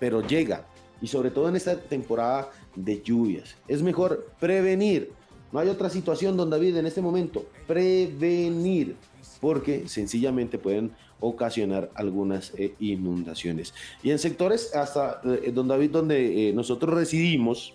pero 0.00 0.26
llega. 0.26 0.66
Y 1.00 1.06
sobre 1.06 1.30
todo 1.30 1.48
en 1.48 1.56
esta 1.56 1.76
temporada 1.78 2.50
de 2.74 3.00
lluvias. 3.00 3.54
Es 3.68 3.80
mejor 3.82 4.28
prevenir. 4.40 5.12
No 5.52 5.60
hay 5.60 5.68
otra 5.68 5.88
situación, 5.88 6.36
don 6.36 6.50
David, 6.50 6.76
en 6.76 6.86
este 6.86 7.00
momento. 7.00 7.46
Prevenir. 7.66 8.96
Porque 9.40 9.88
sencillamente 9.88 10.58
pueden 10.58 10.92
ocasionar 11.20 11.90
algunas 11.94 12.52
eh, 12.56 12.74
inundaciones. 12.80 13.72
Y 14.02 14.10
en 14.10 14.18
sectores 14.18 14.74
hasta, 14.74 15.20
eh, 15.24 15.52
don 15.54 15.68
David, 15.68 15.90
donde 15.90 16.52
nosotros 16.54 16.94
residimos, 16.94 17.74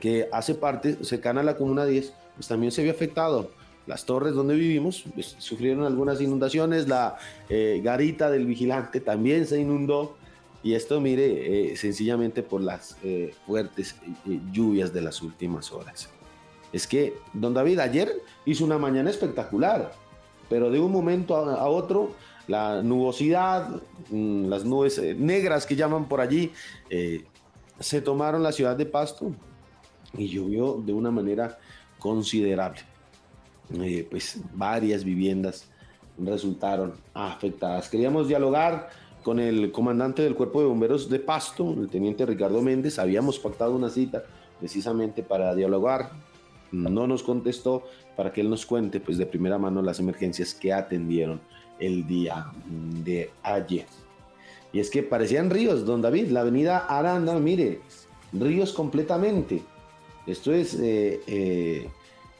que 0.00 0.28
hace 0.30 0.54
parte, 0.54 1.02
cercana 1.04 1.40
a 1.40 1.44
la 1.44 1.56
Comuna 1.56 1.86
10, 1.86 2.12
pues 2.36 2.46
también 2.46 2.70
se 2.70 2.82
vio 2.82 2.92
afectado 2.92 3.50
las 3.86 4.04
torres 4.04 4.34
donde 4.34 4.54
vivimos 4.54 5.04
pues, 5.14 5.36
sufrieron 5.38 5.84
algunas 5.84 6.20
inundaciones, 6.20 6.88
la 6.88 7.16
eh, 7.48 7.80
garita 7.82 8.30
del 8.30 8.46
vigilante 8.46 9.00
también 9.00 9.46
se 9.46 9.60
inundó 9.60 10.16
y 10.62 10.74
esto 10.74 11.00
mire 11.00 11.72
eh, 11.72 11.76
sencillamente 11.76 12.42
por 12.42 12.60
las 12.60 12.96
eh, 13.04 13.32
fuertes 13.46 13.94
lluvias 14.52 14.92
de 14.92 15.00
las 15.00 15.22
últimas 15.22 15.70
horas. 15.70 16.08
Es 16.72 16.86
que 16.86 17.14
don 17.32 17.54
David 17.54 17.78
ayer 17.78 18.12
hizo 18.44 18.64
una 18.64 18.76
mañana 18.76 19.10
espectacular, 19.10 19.92
pero 20.48 20.70
de 20.70 20.80
un 20.80 20.90
momento 20.90 21.36
a, 21.36 21.68
otro 21.68 22.12
la 22.48 22.82
nubosidad, 22.82 23.80
mm, 24.10 24.46
las 24.46 24.64
nubes 24.64 25.00
negras 25.16 25.66
que 25.66 25.76
llaman 25.76 26.08
por 26.08 26.20
allí, 26.20 26.52
se 27.78 28.00
tomaron 28.00 28.42
la 28.42 28.52
ciudad 28.52 28.74
de 28.74 28.86
Pasto 28.86 29.32
y 30.16 30.28
llovió 30.28 30.82
de 30.84 30.92
una 30.92 31.10
manera 31.10 31.58
considerable. 32.06 32.80
Eh, 33.80 34.06
pues 34.08 34.40
varias 34.54 35.02
viviendas 35.02 35.66
resultaron 36.16 36.94
afectadas. 37.12 37.88
Queríamos 37.88 38.28
dialogar 38.28 38.90
con 39.24 39.40
el 39.40 39.72
comandante 39.72 40.22
del 40.22 40.36
Cuerpo 40.36 40.60
de 40.60 40.68
Bomberos 40.68 41.10
de 41.10 41.18
Pasto, 41.18 41.74
el 41.76 41.88
teniente 41.88 42.24
Ricardo 42.24 42.62
Méndez. 42.62 43.00
Habíamos 43.00 43.40
pactado 43.40 43.74
una 43.74 43.90
cita 43.90 44.22
precisamente 44.60 45.24
para 45.24 45.52
dialogar. 45.56 46.10
No 46.70 47.08
nos 47.08 47.24
contestó 47.24 47.82
para 48.16 48.32
que 48.32 48.40
él 48.40 48.50
nos 48.50 48.64
cuente 48.64 49.00
pues 49.00 49.18
de 49.18 49.26
primera 49.26 49.58
mano 49.58 49.82
las 49.82 49.98
emergencias 49.98 50.54
que 50.54 50.72
atendieron 50.72 51.40
el 51.80 52.06
día 52.06 52.46
de 53.04 53.30
ayer. 53.42 53.86
Y 54.72 54.78
es 54.78 54.90
que 54.90 55.02
parecían 55.02 55.50
ríos, 55.50 55.84
don 55.84 56.02
David, 56.02 56.28
la 56.28 56.42
avenida 56.42 56.86
Aranda, 56.86 57.36
mire, 57.40 57.80
ríos 58.32 58.72
completamente. 58.72 59.62
Esto 60.26 60.52
es 60.52 60.74
eh, 60.74 61.20
eh, 61.26 61.88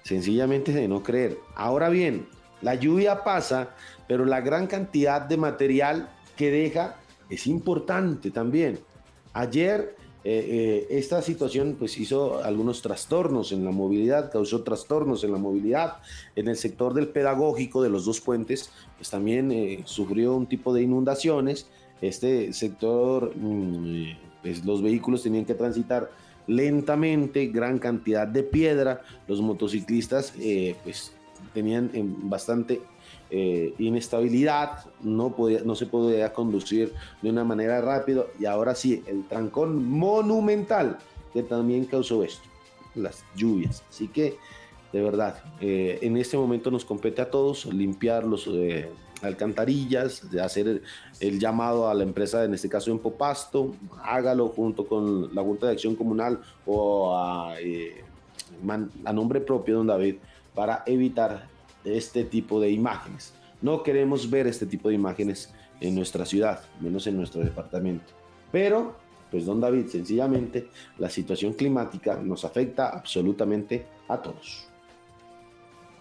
sencillamente 0.03 0.73
de 0.73 0.89
no 0.89 1.03
creer. 1.03 1.39
Ahora 1.55 1.89
bien, 1.89 2.27
la 2.61 2.75
lluvia 2.75 3.23
pasa, 3.23 3.71
pero 4.09 4.25
la 4.25 4.41
gran 4.41 4.67
cantidad 4.67 5.23
de 5.23 5.37
material 5.37 6.11
que 6.37 6.51
deja 6.51 6.97
es 7.31 7.47
importante 7.47 8.31
también. 8.31 8.81
Ayer 9.33 9.95
eh, 10.25 10.89
esta 10.91 11.23
situación 11.23 11.77
pues 11.79 11.97
hizo 11.99 12.43
algunos 12.43 12.83
trastornos 12.83 13.53
en 13.53 13.65
la 13.65 13.71
movilidad, 13.71 14.33
causó 14.33 14.65
trastornos 14.65 15.23
en 15.23 15.31
la 15.31 15.39
movilidad. 15.39 15.99
En 16.35 16.49
el 16.49 16.57
sector 16.57 16.93
del 16.93 17.09
pedagógico 17.09 17.83
de 17.83 17.91
los 17.91 18.05
dos 18.05 18.21
puentes, 18.21 18.71
pues 18.97 19.11
también 19.11 19.83
sufrió 19.85 20.35
un 20.35 20.47
tipo 20.47 20.75
de 20.75 20.83
inundaciones. 20.83 21.69
Este 22.01 22.53
sector, 22.53 23.33
mm, 23.37 24.43
pues 24.43 24.65
los 24.65 24.83
vehículos 24.83 25.23
tenían 25.23 25.45
que 25.45 25.55
transitar 25.55 26.11
lentamente, 26.47 27.47
gran 27.47 27.79
cantidad 27.79 28.27
de 28.27 28.43
piedra. 28.43 29.03
Los 29.27 29.41
motociclistas 29.41 30.33
eh, 30.39 30.77
pues 30.83 31.13
tenían 31.53 31.91
eh, 31.95 32.03
bastante 32.05 32.81
eh, 33.31 33.75
inestabilidad, 33.79 34.85
no, 35.03 35.35
podía, 35.35 35.61
no 35.65 35.75
se 35.75 35.87
podía 35.87 36.33
conducir 36.33 36.93
de 37.23 37.31
una 37.31 37.45
manera 37.45 37.81
rápida 37.81 38.25
y 38.39 38.45
ahora 38.47 38.75
sí, 38.75 39.03
el 39.07 39.25
trancón 39.25 39.89
monumental 39.89 40.99
que 41.33 41.43
también 41.43 41.85
causó 41.85 42.23
esto, 42.23 42.49
las 42.95 43.25
lluvias. 43.35 43.83
Así 43.91 44.09
que, 44.09 44.37
de 44.93 45.03
verdad, 45.03 45.43
en 45.61 46.17
este 46.17 46.39
momento 46.39 46.71
nos 46.71 46.85
compete 46.85 47.21
a 47.21 47.31
todos 47.31 47.67
limpiar 47.67 48.25
los 48.25 48.49
alcantarillas, 49.23 50.31
de 50.31 50.41
hacer 50.41 50.83
el, 51.21 51.41
llamado 51.41 51.89
a 51.89 51.95
la 51.95 52.03
empresa, 52.03 52.45
en 52.45 52.55
este 52.55 52.69
caso 52.69 52.91
en 52.91 52.99
Popasto, 52.99 53.75
hágalo 54.03 54.49
junto 54.49 54.87
con 54.87 55.35
la 55.35 55.43
Junta 55.43 55.67
de 55.67 55.73
Acción 55.73 55.97
Comunal 55.97 56.41
o 56.65 57.17
a, 57.17 57.61
eh, 57.61 58.05
nombre 59.13 59.41
propio, 59.41 59.77
don 59.77 59.87
David, 59.87 60.17
para 60.55 60.83
evitar 60.87 61.49
este 61.85 62.25
tipo 62.25 62.61
de 62.61 62.71
imágenes. 62.71 63.33
No 63.63 63.83
queremos 63.83 64.29
ver 64.29 64.47
este 64.47 64.67
tipo 64.67 64.89
de 64.89 64.95
imágenes 64.95 65.53
en 65.81 65.95
nuestra 65.95 66.25
ciudad, 66.25 66.61
menos 66.81 67.07
en 67.07 67.17
nuestro 67.17 67.43
departamento. 67.43 68.13
Pero, 68.53 68.97
pues 69.31 69.47
don 69.47 69.61
David, 69.61 69.87
sencillamente 69.89 70.69
la 70.99 71.11
situación 71.11 71.53
climática 71.53 72.17
nos 72.17 72.45
afecta 72.45 72.89
absolutamente 72.89 73.87
a 74.09 74.21
todos. 74.21 74.66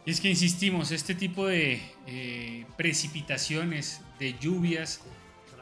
Es 0.05 0.21
que 0.21 0.29
insistimos, 0.29 0.91
este 0.91 1.15
tipo 1.15 1.47
de 1.47 1.81
eh, 2.05 2.65
precipitaciones, 2.77 4.01
de 4.19 4.35
lluvias, 4.39 5.01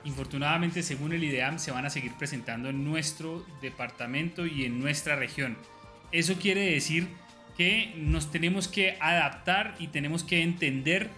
infortunadamente 0.04 0.84
según 0.84 1.14
el 1.14 1.24
IDEAM 1.24 1.60
se 1.60 1.72
van 1.72 1.86
a 1.86 1.90
seguir 1.90 2.12
presentando 2.18 2.70
en 2.70 2.84
nuestro 2.84 3.46
departamento 3.62 4.46
y 4.46 4.66
en 4.66 4.80
nuestra 4.80 5.16
región. 5.16 5.58
Eso 6.12 6.36
quiere 6.36 6.72
decir 6.72 7.08
que 7.58 7.94
nos 7.96 8.32
tenemos 8.32 8.68
que 8.68 8.98
adaptar 9.00 9.76
y 9.80 9.88
tenemos 9.88 10.26
que 10.26 10.42
entender 10.42 11.10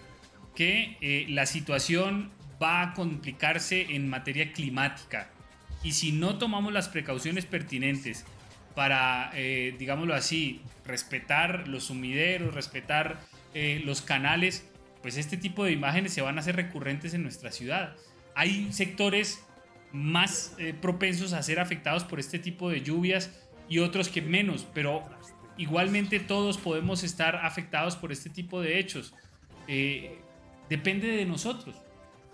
que 0.54 0.96
eh, 1.00 1.26
la 1.28 1.46
situación 1.46 2.30
va 2.62 2.80
a 2.82 2.94
complicarse 2.94 3.94
en 3.96 4.08
materia 4.08 4.52
climática. 4.52 5.30
Y 5.82 5.92
si 5.92 6.12
no 6.12 6.38
tomamos 6.38 6.72
las 6.72 6.88
precauciones 6.88 7.44
pertinentes 7.44 8.24
para, 8.76 9.30
eh, 9.34 9.74
digámoslo 9.78 10.14
así, 10.14 10.60
respetar 10.84 11.66
los 11.66 11.84
sumideros, 11.84 12.54
respetar 12.54 13.18
eh, 13.54 13.80
los 13.86 14.02
canales, 14.02 14.68
pues 15.00 15.16
este 15.16 15.38
tipo 15.38 15.64
de 15.64 15.72
imágenes 15.72 16.12
se 16.12 16.20
van 16.20 16.36
a 16.36 16.40
hacer 16.40 16.56
recurrentes 16.56 17.14
en 17.14 17.22
nuestra 17.22 17.50
ciudad. 17.50 17.96
Hay 18.34 18.70
sectores 18.74 19.42
más 19.92 20.54
eh, 20.58 20.74
propensos 20.78 21.32
a 21.32 21.42
ser 21.42 21.58
afectados 21.58 22.04
por 22.04 22.20
este 22.20 22.38
tipo 22.38 22.68
de 22.68 22.82
lluvias 22.82 23.30
y 23.66 23.78
otros 23.78 24.10
que 24.10 24.20
menos, 24.20 24.66
pero 24.74 25.08
igualmente 25.56 26.20
todos 26.20 26.58
podemos 26.58 27.02
estar 27.02 27.36
afectados 27.36 27.96
por 27.96 28.12
este 28.12 28.28
tipo 28.28 28.60
de 28.60 28.78
hechos. 28.78 29.14
depende 30.68 31.08
de 31.08 31.24
nosotros, 31.24 31.76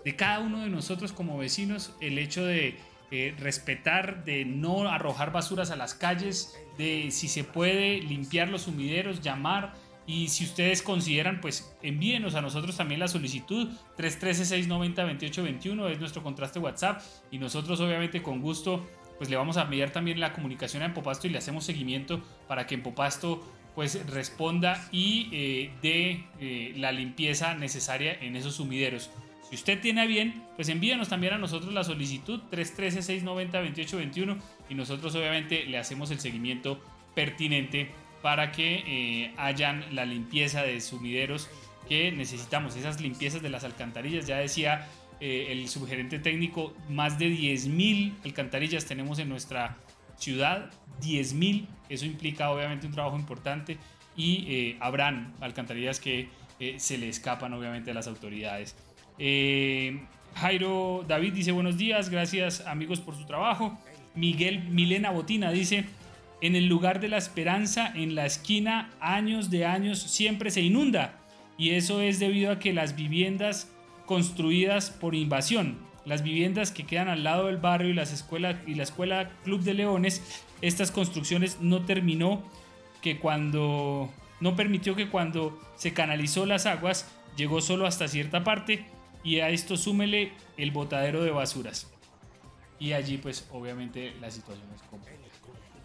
de 0.03 0.15
cada 0.17 0.39
uno 0.41 0.59
de 0.59 0.69
nosotros 0.69 1.13
como 1.13 1.37
vecinos, 1.37 1.95
el 2.01 2.17
hecho 2.17 2.45
de 2.45 2.75
eh, 3.11 3.35
respetar, 3.39 4.23
de 4.25 4.45
no 4.45 4.87
arrojar 4.89 5.31
basuras 5.31 5.71
a 5.71 5.75
las 5.75 5.93
calles, 5.93 6.57
de 6.77 7.11
si 7.11 7.27
se 7.27 7.43
puede 7.43 8.01
limpiar 8.01 8.49
los 8.49 8.63
sumideros, 8.63 9.21
llamar. 9.21 9.73
Y 10.05 10.27
si 10.27 10.43
ustedes 10.43 10.81
consideran, 10.81 11.39
pues 11.39 11.73
envíenos 11.81 12.35
a 12.35 12.41
nosotros 12.41 12.75
también 12.75 12.99
la 12.99 13.07
solicitud. 13.07 13.69
313-690-2821 13.97 15.91
es 15.91 15.99
nuestro 15.99 16.23
contraste 16.23 16.59
WhatsApp. 16.59 17.01
Y 17.31 17.37
nosotros 17.37 17.79
obviamente 17.79 18.21
con 18.21 18.41
gusto 18.41 18.85
pues 19.17 19.29
le 19.29 19.37
vamos 19.37 19.57
a 19.57 19.61
enviar 19.61 19.91
también 19.91 20.19
la 20.19 20.33
comunicación 20.33 20.83
a 20.83 20.87
Empopasto 20.87 21.27
y 21.27 21.29
le 21.29 21.37
hacemos 21.37 21.63
seguimiento 21.63 22.21
para 22.47 22.67
que 22.67 22.75
Empopasto 22.75 23.41
pues 23.75 24.05
responda 24.07 24.87
y 24.91 25.29
eh, 25.31 25.71
dé 25.81 26.25
eh, 26.39 26.73
la 26.77 26.91
limpieza 26.91 27.55
necesaria 27.55 28.13
en 28.21 28.35
esos 28.35 28.55
sumideros. 28.55 29.09
Si 29.53 29.57
usted 29.57 29.79
tiene 29.79 30.07
bien, 30.07 30.41
pues 30.55 30.67
envíenos 30.69 31.09
también 31.09 31.33
a 31.33 31.37
nosotros 31.37 31.71
la 31.75 31.83
solicitud 31.83 32.41
313-690-2821 32.51 34.39
y 34.67 34.73
nosotros 34.73 35.13
obviamente 35.13 35.65
le 35.67 35.77
hacemos 35.77 36.09
el 36.09 36.19
seguimiento 36.19 36.81
pertinente 37.13 37.91
para 38.23 38.51
que 38.51 38.83
eh, 38.87 39.31
hayan 39.37 39.93
la 39.93 40.05
limpieza 40.05 40.63
de 40.63 40.81
sumideros 40.81 41.51
que 41.87 42.11
necesitamos, 42.11 42.75
esas 42.75 42.99
limpiezas 42.99 43.43
de 43.43 43.51
las 43.51 43.63
alcantarillas. 43.63 44.25
Ya 44.25 44.37
decía 44.37 44.89
el 45.19 45.69
subgerente 45.69 46.17
técnico, 46.17 46.75
más 46.89 47.19
de 47.19 47.27
10.000 47.27 48.13
alcantarillas 48.25 48.85
tenemos 48.85 49.19
en 49.19 49.29
nuestra 49.29 49.77
ciudad, 50.17 50.71
10.000 50.99 51.67
eso 51.89 52.07
implica 52.07 52.49
obviamente 52.49 52.87
un 52.87 52.93
trabajo 52.93 53.19
importante 53.19 53.77
y 54.17 54.45
eh, 54.47 54.77
habrán 54.79 55.35
alcantarillas 55.41 55.99
que 55.99 56.29
eh, 56.59 56.79
se 56.79 56.97
le 56.97 57.07
escapan 57.07 57.53
obviamente 57.53 57.91
a 57.91 57.93
las 57.93 58.07
autoridades. 58.07 58.75
Eh, 59.19 60.01
Jairo 60.35 61.05
David 61.07 61.33
dice 61.33 61.51
buenos 61.51 61.77
días, 61.77 62.09
gracias 62.09 62.61
amigos 62.61 62.99
por 62.99 63.15
su 63.15 63.25
trabajo. 63.25 63.77
Miguel 64.15 64.63
Milena 64.69 65.11
Botina 65.11 65.51
dice, 65.51 65.85
en 66.41 66.55
el 66.55 66.67
lugar 66.67 66.99
de 66.99 67.07
la 67.07 67.17
esperanza, 67.17 67.91
en 67.95 68.15
la 68.15 68.25
esquina, 68.25 68.91
años 68.99 69.49
de 69.49 69.65
años, 69.65 69.99
siempre 69.99 70.51
se 70.51 70.61
inunda. 70.61 71.19
Y 71.57 71.71
eso 71.71 72.01
es 72.01 72.19
debido 72.19 72.51
a 72.51 72.59
que 72.59 72.73
las 72.73 72.95
viviendas 72.95 73.71
construidas 74.05 74.89
por 74.89 75.15
invasión, 75.15 75.77
las 76.05 76.23
viviendas 76.23 76.71
que 76.71 76.83
quedan 76.83 77.07
al 77.07 77.23
lado 77.23 77.47
del 77.47 77.57
barrio 77.57 77.89
y, 77.89 77.93
las 77.93 78.11
escuelas, 78.11 78.57
y 78.67 78.75
la 78.75 78.83
escuela 78.83 79.31
Club 79.43 79.61
de 79.61 79.73
Leones 79.73 80.43
estas 80.61 80.91
construcciones 80.91 81.59
no 81.61 81.83
terminó 81.85 82.43
que 83.01 83.19
cuando 83.19 84.09
no 84.39 84.55
permitió 84.55 84.95
que 84.95 85.09
cuando 85.09 85.59
se 85.75 85.93
canalizó 85.93 86.45
las 86.45 86.65
aguas 86.65 87.09
llegó 87.37 87.61
solo 87.61 87.85
hasta 87.85 88.07
cierta 88.07 88.43
parte 88.43 88.85
y 89.23 89.39
a 89.39 89.49
esto 89.49 89.77
súmele 89.77 90.33
el 90.57 90.71
botadero 90.71 91.23
de 91.23 91.31
basuras. 91.31 91.91
Y 92.79 92.93
allí 92.93 93.17
pues 93.17 93.47
obviamente 93.51 94.13
la 94.19 94.29
situación 94.29 94.67
es 94.75 94.81
compleja. 94.83 95.23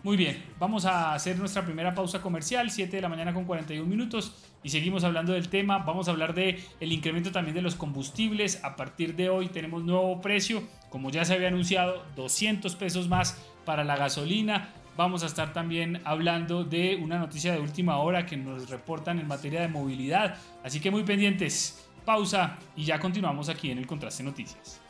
Muy 0.04 0.16
bien, 0.16 0.44
vamos 0.60 0.84
a 0.84 1.12
hacer 1.12 1.36
nuestra 1.38 1.64
primera 1.64 1.92
pausa 1.92 2.22
comercial, 2.22 2.70
7 2.70 2.94
de 2.94 3.02
la 3.02 3.08
mañana 3.08 3.34
con 3.34 3.44
41 3.44 3.84
minutos 3.84 4.32
y 4.62 4.68
seguimos 4.68 5.02
hablando 5.02 5.32
del 5.32 5.48
tema. 5.48 5.78
Vamos 5.78 6.06
a 6.06 6.12
hablar 6.12 6.34
de 6.34 6.62
el 6.78 6.92
incremento 6.92 7.32
también 7.32 7.56
de 7.56 7.62
los 7.62 7.74
combustibles. 7.74 8.62
A 8.62 8.76
partir 8.76 9.16
de 9.16 9.28
hoy 9.28 9.48
tenemos 9.48 9.82
nuevo 9.82 10.20
precio, 10.20 10.62
como 10.88 11.10
ya 11.10 11.24
se 11.24 11.34
había 11.34 11.48
anunciado, 11.48 12.04
200 12.14 12.76
pesos 12.76 13.08
más 13.08 13.44
para 13.64 13.82
la 13.82 13.96
gasolina. 13.96 14.72
Vamos 14.96 15.24
a 15.24 15.26
estar 15.26 15.52
también 15.52 16.00
hablando 16.04 16.62
de 16.62 16.94
una 16.96 17.18
noticia 17.18 17.52
de 17.52 17.58
última 17.58 17.98
hora 17.98 18.24
que 18.24 18.36
nos 18.36 18.70
reportan 18.70 19.18
en 19.18 19.26
materia 19.26 19.60
de 19.60 19.68
movilidad. 19.68 20.36
Así 20.62 20.78
que 20.78 20.92
muy 20.92 21.02
pendientes. 21.02 21.87
Pausa 22.08 22.58
y 22.74 22.86
ya 22.86 22.98
continuamos 22.98 23.50
aquí 23.50 23.70
en 23.70 23.76
el 23.76 23.86
Contraste 23.86 24.22
Noticias. 24.22 24.80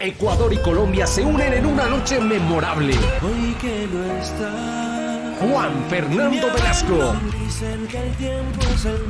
Ecuador 0.00 0.52
y 0.52 0.56
Colombia 0.56 1.06
se 1.06 1.22
unen 1.24 1.52
en 1.52 1.66
una 1.66 1.86
noche 1.86 2.18
memorable. 2.20 2.94
Juan 5.38 5.84
Fernando 5.88 6.48
Velasco 6.52 7.14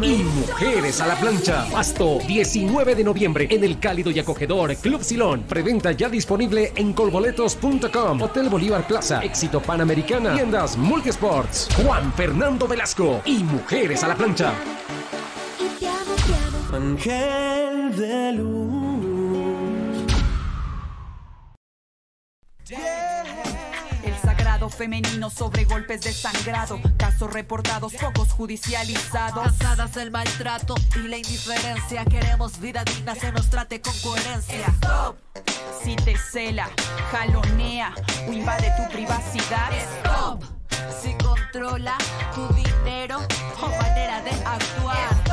y 0.02 0.22
Mujeres 0.24 1.00
a 1.00 1.06
la 1.06 1.14
Plancha. 1.16 1.66
Pasto, 1.72 2.18
19 2.28 2.94
de 2.94 3.02
noviembre 3.02 3.48
en 3.50 3.64
el 3.64 3.78
cálido 3.80 4.10
y 4.10 4.18
acogedor 4.18 4.76
Club 4.76 5.02
Silón. 5.02 5.44
Preventa 5.44 5.92
ya 5.92 6.10
disponible 6.10 6.74
en 6.76 6.92
colboletos.com. 6.92 8.20
Hotel 8.20 8.50
Bolívar 8.50 8.86
Plaza, 8.86 9.24
Éxito 9.24 9.62
Panamericana, 9.62 10.34
tiendas 10.34 10.76
Multisports. 10.76 11.66
Juan 11.82 12.12
Fernando 12.12 12.68
Velasco 12.68 13.22
y 13.24 13.42
Mujeres 13.42 14.04
a 14.04 14.08
la 14.08 14.16
Plancha. 14.16 14.52
Ángel 16.74 17.96
de 17.96 18.32
luz. 18.32 18.73
Femenino 24.74 25.30
sobre 25.30 25.64
golpes 25.64 26.02
de 26.02 26.12
sangrado, 26.12 26.80
casos 26.96 27.32
reportados, 27.32 27.94
pocos 27.94 28.30
judicializados. 28.32 29.44
Cansadas 29.44 29.94
del 29.94 30.10
maltrato 30.10 30.74
y 30.96 31.08
la 31.08 31.16
indiferencia, 31.16 32.04
queremos 32.04 32.60
vida 32.60 32.84
digna, 32.84 33.14
se 33.14 33.32
nos 33.32 33.48
trate 33.48 33.80
con 33.80 33.94
coherencia. 34.00 34.66
Stop. 34.66 35.16
Si 35.82 35.96
te 35.96 36.16
cela, 36.16 36.68
jalonea 37.10 37.94
o 38.28 38.32
invade 38.32 38.72
tu 38.76 38.92
privacidad. 38.92 39.70
Stop. 40.00 40.42
Si 41.00 41.14
controla 41.14 41.96
tu 42.34 42.46
dinero 42.54 43.20
o 43.62 43.68
manera 43.82 44.20
de 44.22 44.30
actuar. 44.30 45.23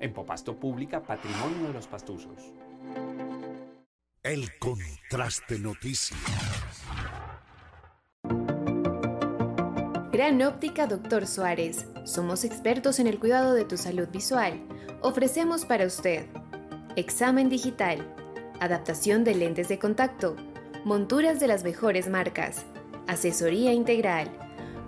Empopasto 0.00 0.56
Pública, 0.56 1.02
Patrimonio 1.02 1.68
de 1.68 1.72
los 1.72 1.86
Pastusos. 1.86 2.52
El 4.22 4.58
Contraste 4.58 5.58
Noticias. 5.58 6.20
Gran 10.12 10.42
Óptica 10.42 10.86
Doctor 10.86 11.26
Suárez. 11.26 11.86
Somos 12.04 12.44
expertos 12.44 12.98
en 12.98 13.06
el 13.06 13.18
cuidado 13.18 13.54
de 13.54 13.64
tu 13.64 13.76
salud 13.76 14.08
visual. 14.08 14.60
Ofrecemos 15.02 15.64
para 15.64 15.86
usted 15.86 16.26
examen 16.96 17.50
digital, 17.50 17.98
adaptación 18.58 19.22
de 19.22 19.34
lentes 19.34 19.68
de 19.68 19.78
contacto, 19.78 20.34
monturas 20.84 21.38
de 21.40 21.46
las 21.46 21.62
mejores 21.62 22.08
marcas, 22.08 22.64
asesoría 23.06 23.74
integral. 23.74 24.30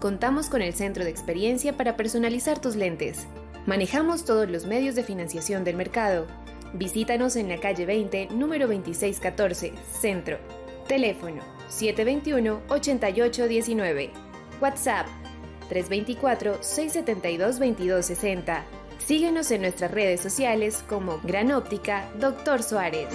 Contamos 0.01 0.49
con 0.49 0.63
el 0.63 0.73
centro 0.73 1.05
de 1.05 1.11
experiencia 1.11 1.77
para 1.77 1.97
personalizar 1.97 2.61
tus 2.61 2.77
lentes. 2.77 3.27
Manejamos 3.69 4.25
todos 4.25 4.49
los 4.49 4.65
medios 4.65 4.95
de 4.95 5.05
financiación 5.05 5.63
del 5.63 5.77
mercado. 5.77 6.27
Visítanos 6.73 7.37
en 7.37 7.51
la 7.51 7.61
calle 7.61 7.85
20, 7.85 8.29
número 8.29 8.67
2614, 8.67 9.75
Centro. 9.93 10.39
Teléfono 10.87 11.43
721-8819. 11.69 14.09
WhatsApp 14.63 15.07
324-672-2260. 15.69 18.63
Síguenos 19.07 19.51
en 19.51 19.61
nuestras 19.61 19.91
redes 19.91 20.23
sociales 20.23 20.83
como 20.89 21.21
Gran 21.23 21.53
Óptica 21.53 22.09
Doctor 22.19 22.63
Suárez. 22.63 23.11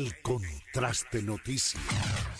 El 0.00 0.18
Contraste 0.22 1.20
Noticias. 1.20 2.39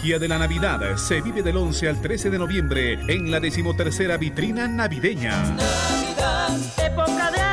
Magia 0.00 0.18
de 0.18 0.28
la 0.28 0.38
Navidad 0.38 0.96
se 0.96 1.20
vive 1.20 1.42
del 1.42 1.58
11 1.58 1.88
al 1.90 2.00
13 2.00 2.30
de 2.30 2.38
noviembre 2.38 2.98
en 3.06 3.30
la 3.30 3.38
decimotercera 3.38 4.16
vitrina 4.16 4.66
navideña. 4.66 5.34
época 6.78 7.30
de. 7.30 7.49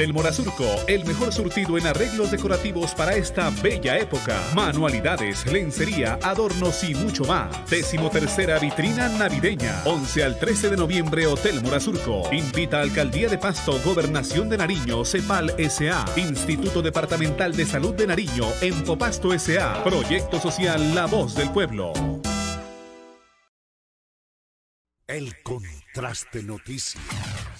Hotel 0.00 0.14
Morazurco, 0.14 0.64
el 0.86 1.04
mejor 1.04 1.30
surtido 1.30 1.76
en 1.76 1.86
arreglos 1.86 2.30
decorativos 2.30 2.94
para 2.94 3.16
esta 3.16 3.50
bella 3.62 3.98
época. 3.98 4.42
Manualidades, 4.54 5.44
lencería, 5.44 6.18
adornos 6.22 6.82
y 6.84 6.94
mucho 6.94 7.26
más. 7.26 7.68
Decimotercera 7.68 8.58
vitrina 8.58 9.10
navideña. 9.10 9.82
11 9.84 10.24
al 10.24 10.38
13 10.38 10.70
de 10.70 10.78
noviembre, 10.78 11.26
Hotel 11.26 11.60
Morazurco. 11.60 12.32
Invita 12.32 12.78
a 12.78 12.80
Alcaldía 12.80 13.28
de 13.28 13.36
Pasto, 13.36 13.78
Gobernación 13.84 14.48
de 14.48 14.56
Nariño, 14.56 15.04
CEPAL 15.04 15.54
SA, 15.68 16.06
Instituto 16.16 16.80
Departamental 16.80 17.54
de 17.54 17.66
Salud 17.66 17.92
de 17.94 18.06
Nariño, 18.06 18.46
Empopasto 18.62 19.38
SA, 19.38 19.84
Proyecto 19.84 20.40
Social 20.40 20.94
La 20.94 21.04
Voz 21.04 21.34
del 21.34 21.50
Pueblo. 21.50 21.92
El 25.06 25.42
Contraste 25.42 26.42
Noticias. 26.42 27.59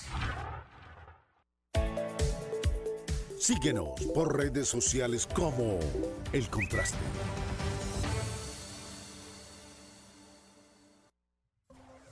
Síguenos 3.50 4.00
por 4.14 4.36
redes 4.36 4.68
sociales 4.68 5.26
como 5.26 5.80
El 6.32 6.48
Contraste. 6.48 6.96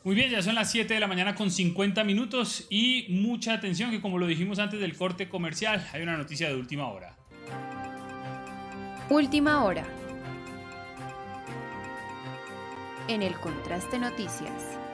Muy 0.02 0.16
bien, 0.16 0.32
ya 0.32 0.42
son 0.42 0.56
las 0.56 0.72
7 0.72 0.92
de 0.92 0.98
la 0.98 1.06
mañana 1.06 1.36
con 1.36 1.52
50 1.52 2.02
minutos 2.02 2.66
y 2.70 3.06
mucha 3.10 3.52
atención 3.52 3.92
que 3.92 4.00
como 4.00 4.18
lo 4.18 4.26
dijimos 4.26 4.58
antes 4.58 4.80
del 4.80 4.96
corte 4.96 5.28
comercial, 5.28 5.88
hay 5.92 6.02
una 6.02 6.16
noticia 6.16 6.48
de 6.48 6.56
última 6.56 6.88
hora. 6.88 7.16
Última 9.08 9.62
hora. 9.62 9.86
en 13.06 13.22
el 13.22 13.38
Contraste 13.38 13.96
Noticias. 14.00 14.87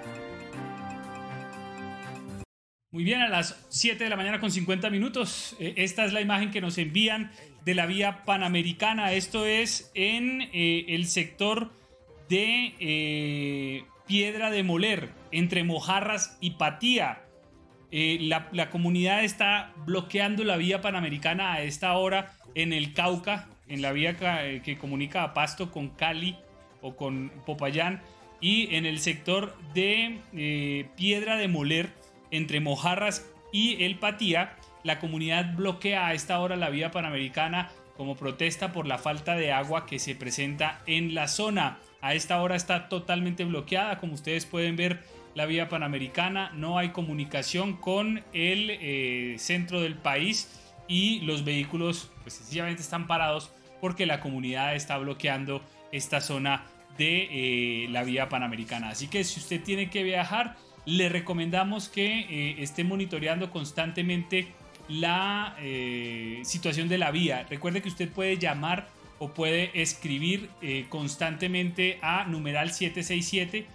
Muy 2.94 3.02
bien, 3.02 3.22
a 3.22 3.28
las 3.28 3.60
7 3.70 4.04
de 4.04 4.08
la 4.08 4.14
mañana 4.14 4.38
con 4.38 4.52
50 4.52 4.88
minutos. 4.88 5.56
Eh, 5.58 5.74
esta 5.78 6.04
es 6.04 6.12
la 6.12 6.20
imagen 6.20 6.52
que 6.52 6.60
nos 6.60 6.78
envían 6.78 7.32
de 7.64 7.74
la 7.74 7.86
vía 7.86 8.24
panamericana. 8.24 9.10
Esto 9.14 9.46
es 9.46 9.90
en 9.94 10.42
eh, 10.52 10.84
el 10.86 11.08
sector 11.08 11.72
de 12.28 12.72
eh, 12.78 13.84
Piedra 14.06 14.52
de 14.52 14.62
Moler, 14.62 15.10
entre 15.32 15.64
Mojarras 15.64 16.38
y 16.40 16.50
Patía. 16.50 17.22
La, 17.90 18.48
la, 18.52 18.70
comunidad 18.70 19.24
está 19.24 19.72
bloqueando 19.86 20.44
la 20.44 20.56
vía 20.56 20.80
panamericana 20.80 21.54
a 21.54 21.62
esta 21.62 21.94
hora 21.94 22.32
en 22.54 22.72
el 22.72 22.92
Cauca, 22.92 23.48
en 23.66 23.82
la 23.82 23.90
vía 23.90 24.16
que 24.62 24.78
comunica 24.78 25.24
a 25.24 25.34
Pasto 25.34 25.72
con 25.72 25.88
Cali 25.88 26.36
o 26.80 26.94
con 26.94 27.32
Popayán, 27.44 28.02
y 28.40 28.72
en 28.74 28.86
el 28.86 29.00
sector 29.00 29.56
de 29.74 30.88
Piedra 30.96 31.36
de 31.36 31.48
Moler 31.48 32.03
entre 32.36 32.60
Mojarras 32.60 33.26
y 33.52 33.84
El 33.84 33.96
Patía, 33.96 34.56
la 34.82 34.98
comunidad 34.98 35.54
bloquea 35.54 36.08
a 36.08 36.14
esta 36.14 36.40
hora 36.40 36.56
la 36.56 36.70
vía 36.70 36.90
panamericana 36.90 37.70
como 37.96 38.16
protesta 38.16 38.72
por 38.72 38.86
la 38.86 38.98
falta 38.98 39.36
de 39.36 39.52
agua 39.52 39.86
que 39.86 39.98
se 39.98 40.14
presenta 40.14 40.82
en 40.86 41.14
la 41.14 41.28
zona. 41.28 41.78
A 42.00 42.14
esta 42.14 42.42
hora 42.42 42.56
está 42.56 42.88
totalmente 42.88 43.44
bloqueada, 43.44 43.98
como 43.98 44.14
ustedes 44.14 44.46
pueden 44.46 44.76
ver 44.76 45.04
la 45.34 45.46
vía 45.46 45.68
panamericana, 45.68 46.50
no 46.54 46.78
hay 46.78 46.90
comunicación 46.90 47.76
con 47.76 48.22
el 48.32 48.70
eh, 48.70 49.36
centro 49.38 49.80
del 49.80 49.94
país 49.94 50.60
y 50.86 51.20
los 51.20 51.44
vehículos 51.44 52.10
pues 52.22 52.34
sencillamente 52.34 52.82
están 52.82 53.06
parados 53.06 53.50
porque 53.80 54.06
la 54.06 54.20
comunidad 54.20 54.74
está 54.76 54.98
bloqueando 54.98 55.62
esta 55.92 56.20
zona 56.20 56.64
de 56.98 57.28
eh, 57.30 57.88
la 57.90 58.04
vía 58.04 58.28
panamericana. 58.28 58.90
Así 58.90 59.08
que 59.08 59.24
si 59.24 59.40
usted 59.40 59.62
tiene 59.62 59.90
que 59.90 60.02
viajar, 60.02 60.56
le 60.86 61.08
recomendamos 61.08 61.88
que 61.88 62.20
eh, 62.20 62.56
esté 62.58 62.84
monitoreando 62.84 63.50
constantemente 63.50 64.48
la 64.88 65.56
eh, 65.60 66.42
situación 66.44 66.88
de 66.88 66.98
la 66.98 67.10
vía. 67.10 67.46
Recuerde 67.48 67.80
que 67.80 67.88
usted 67.88 68.08
puede 68.10 68.38
llamar 68.38 68.88
o 69.18 69.32
puede 69.32 69.70
escribir 69.80 70.50
eh, 70.60 70.86
constantemente 70.88 71.98
a 72.02 72.24
numeral 72.24 72.70
767 72.70 73.66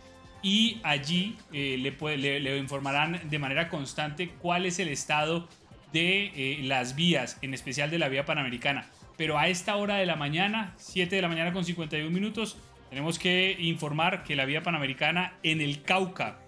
y 0.42 0.80
allí 0.84 1.36
le, 1.52 1.92
le, 2.18 2.58
informarán 2.58 3.20
de 3.30 3.40
manera 3.40 3.68
constante 3.68 4.30
cuál 4.42 4.66
es 4.66 4.80
el 4.80 4.88
estado 4.88 5.50
de 5.92 6.60
las 6.64 6.96
vías, 6.96 7.38
en 7.42 7.54
especial 7.54 7.90
de 7.92 8.00
la 8.00 8.08
vía 8.08 8.24
panamericana. 8.24 8.88
Pero 9.18 9.38
a 9.38 9.50
esta 9.50 9.76
hora 9.76 9.96
de 9.96 10.06
la 10.06 10.16
mañana, 10.16 10.74
7 10.78 11.14
de 11.14 11.22
la 11.22 11.28
mañana 11.28 11.52
con 11.52 11.66
51 11.66 12.10
minutos, 12.10 12.58
tenemos 12.90 13.20
que 13.20 13.58
informar 13.60 14.24
que 14.24 14.38
la 14.38 14.46
vía 14.46 14.64
panamericana 14.64 15.34
en 15.44 15.60
el 15.60 15.82
Cauca, 15.82 16.40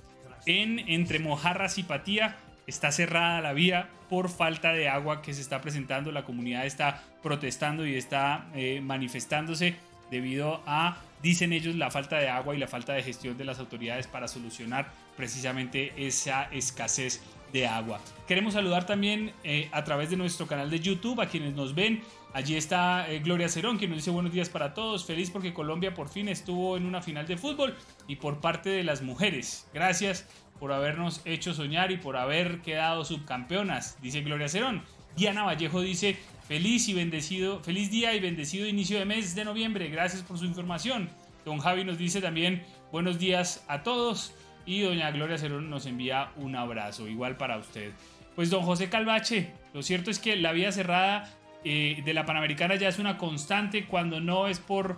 en 0.46 0.80
entre 0.80 1.20
Mojarras 1.20 1.78
y 1.78 1.84
Patía 1.84 2.38
está 2.68 2.92
cerrada 2.92 3.42
la 3.42 3.54
vía 3.54 3.90
por 4.10 4.30
falta 4.30 4.74
de 4.74 4.90
agua 4.90 5.22
que 5.22 5.34
se 5.34 5.42
está 5.42 5.62
presentando. 5.62 6.12
La 6.12 6.24
comunidad 6.24 6.66
está 6.66 7.04
protestando 7.24 7.86
y 7.86 7.96
está 7.96 8.48
eh, 8.54 8.82
manifestándose 8.82 9.76
debido 10.10 10.62
a, 10.66 10.98
dicen 11.24 11.54
ellos, 11.54 11.76
la 11.76 11.90
falta 11.90 12.18
de 12.18 12.30
agua 12.30 12.54
y 12.54 12.58
la 12.58 12.68
falta 12.68 12.94
de 12.94 13.04
gestión 13.04 13.38
de 13.38 13.46
las 13.46 13.60
autoridades 13.60 14.08
para 14.08 14.28
solucionar 14.28 14.92
precisamente 15.16 15.94
esa 15.96 16.44
escasez 16.52 17.22
de 17.54 17.68
agua. 17.68 18.00
Queremos 18.28 18.54
saludar 18.54 18.86
también 18.86 19.32
eh, 19.44 19.70
a 19.72 19.84
través 19.84 20.10
de 20.10 20.18
nuestro 20.18 20.48
canal 20.48 20.70
de 20.70 20.80
YouTube 20.80 21.22
a 21.22 21.28
quienes 21.28 21.54
nos 21.54 21.76
ven. 21.76 22.02
Allí 22.34 22.56
está 22.56 23.12
eh, 23.12 23.20
Gloria 23.20 23.50
Cerón, 23.50 23.78
quien 23.78 23.90
nos 23.90 23.98
dice 23.98 24.10
buenos 24.10 24.32
días 24.32 24.48
para 24.48 24.74
todos. 24.74 25.04
Feliz 25.04 25.30
porque 25.30 25.54
Colombia 25.54 25.94
por 25.94 26.08
fin 26.08 26.30
estuvo 26.30 26.78
en 26.78 26.86
una 26.86 27.02
final 27.02 27.28
de 27.28 27.36
fútbol 27.36 27.76
y 28.08 28.16
por 28.16 28.40
parte 28.40 28.70
de 28.70 28.84
las 28.84 29.02
mujeres. 29.02 29.70
Gracias 29.74 30.26
por 30.58 30.72
habernos 30.72 31.22
hecho 31.26 31.54
soñar 31.54 31.92
y 31.92 31.98
por 31.98 32.16
haber 32.16 32.62
quedado 32.62 33.04
subcampeonas, 33.04 33.98
dice 34.02 34.22
Gloria 34.22 34.48
Cerón. 34.48 34.84
Diana 35.18 35.44
Vallejo 35.44 35.82
dice 35.82 36.18
feliz 36.48 36.88
y 36.88 36.94
bendecido, 36.94 37.60
feliz 37.60 37.92
día 37.92 38.14
y 38.14 38.22
bendecido 38.22 38.66
inicio 38.66 38.98
de 38.98 39.06
mes 39.06 39.36
de 39.36 39.44
noviembre. 39.44 39.90
Gracias 39.90 40.22
por 40.22 40.38
su 40.38 40.46
información. 40.46 41.10
Don 41.44 41.60
Javi 41.60 41.84
nos 41.84 41.98
dice 41.98 42.22
también 42.22 42.64
buenos 42.94 43.20
días 43.20 43.66
a 43.68 43.84
todos. 43.84 44.34
Y 44.66 44.82
doña 44.82 45.12
Gloria 45.12 45.38
Cerón 45.38 45.70
nos 45.70 45.86
envía 45.86 46.32
un 46.38 46.56
abrazo, 46.56 47.10
igual 47.10 47.36
para 47.36 47.58
usted. 47.58 47.92
Pues 48.36 48.50
don 48.50 48.64
José 48.64 48.90
Calvache, 48.90 49.52
lo 49.74 49.84
cierto 49.84 50.12
es 50.12 50.20
que 50.20 50.38
la 50.38 50.54
vía 50.54 50.72
cerrada 50.72 51.30
eh, 51.64 52.02
de 52.04 52.14
la 52.14 52.26
Panamericana 52.26 52.76
ya 52.76 52.90
es 52.90 53.00
una 53.00 53.18
constante 53.18 53.86
cuando 53.86 54.20
no 54.20 54.48
es 54.48 54.60
por, 54.60 54.98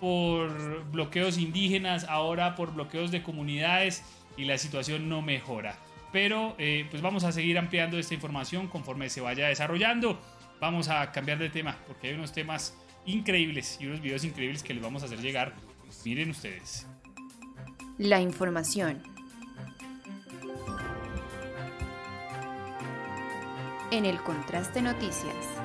por 0.00 0.84
bloqueos 0.90 1.38
indígenas, 1.38 2.04
ahora 2.04 2.54
por 2.54 2.74
bloqueos 2.74 3.10
de 3.10 3.22
comunidades 3.22 4.04
y 4.36 4.44
la 4.44 4.58
situación 4.58 5.08
no 5.08 5.22
mejora. 5.22 5.78
Pero 6.12 6.54
eh, 6.58 6.86
pues 6.90 7.02
vamos 7.02 7.24
a 7.24 7.32
seguir 7.32 7.58
ampliando 7.58 7.98
esta 7.98 8.14
información 8.14 8.68
conforme 8.68 9.08
se 9.08 9.20
vaya 9.20 9.48
desarrollando. 9.48 10.20
Vamos 10.60 10.88
a 10.88 11.10
cambiar 11.10 11.38
de 11.38 11.50
tema 11.50 11.76
porque 11.86 12.08
hay 12.08 12.14
unos 12.14 12.32
temas 12.32 12.78
increíbles 13.04 13.78
y 13.80 13.86
unos 13.86 14.00
videos 14.00 14.24
increíbles 14.24 14.62
que 14.62 14.74
les 14.74 14.82
vamos 14.82 15.02
a 15.02 15.06
hacer 15.06 15.20
llegar. 15.20 15.54
Miren 16.04 16.30
ustedes. 16.30 16.86
La 17.98 18.20
información. 18.20 19.02
En 23.90 24.04
el 24.04 24.20
Contraste 24.22 24.82
Noticias. 24.82 25.63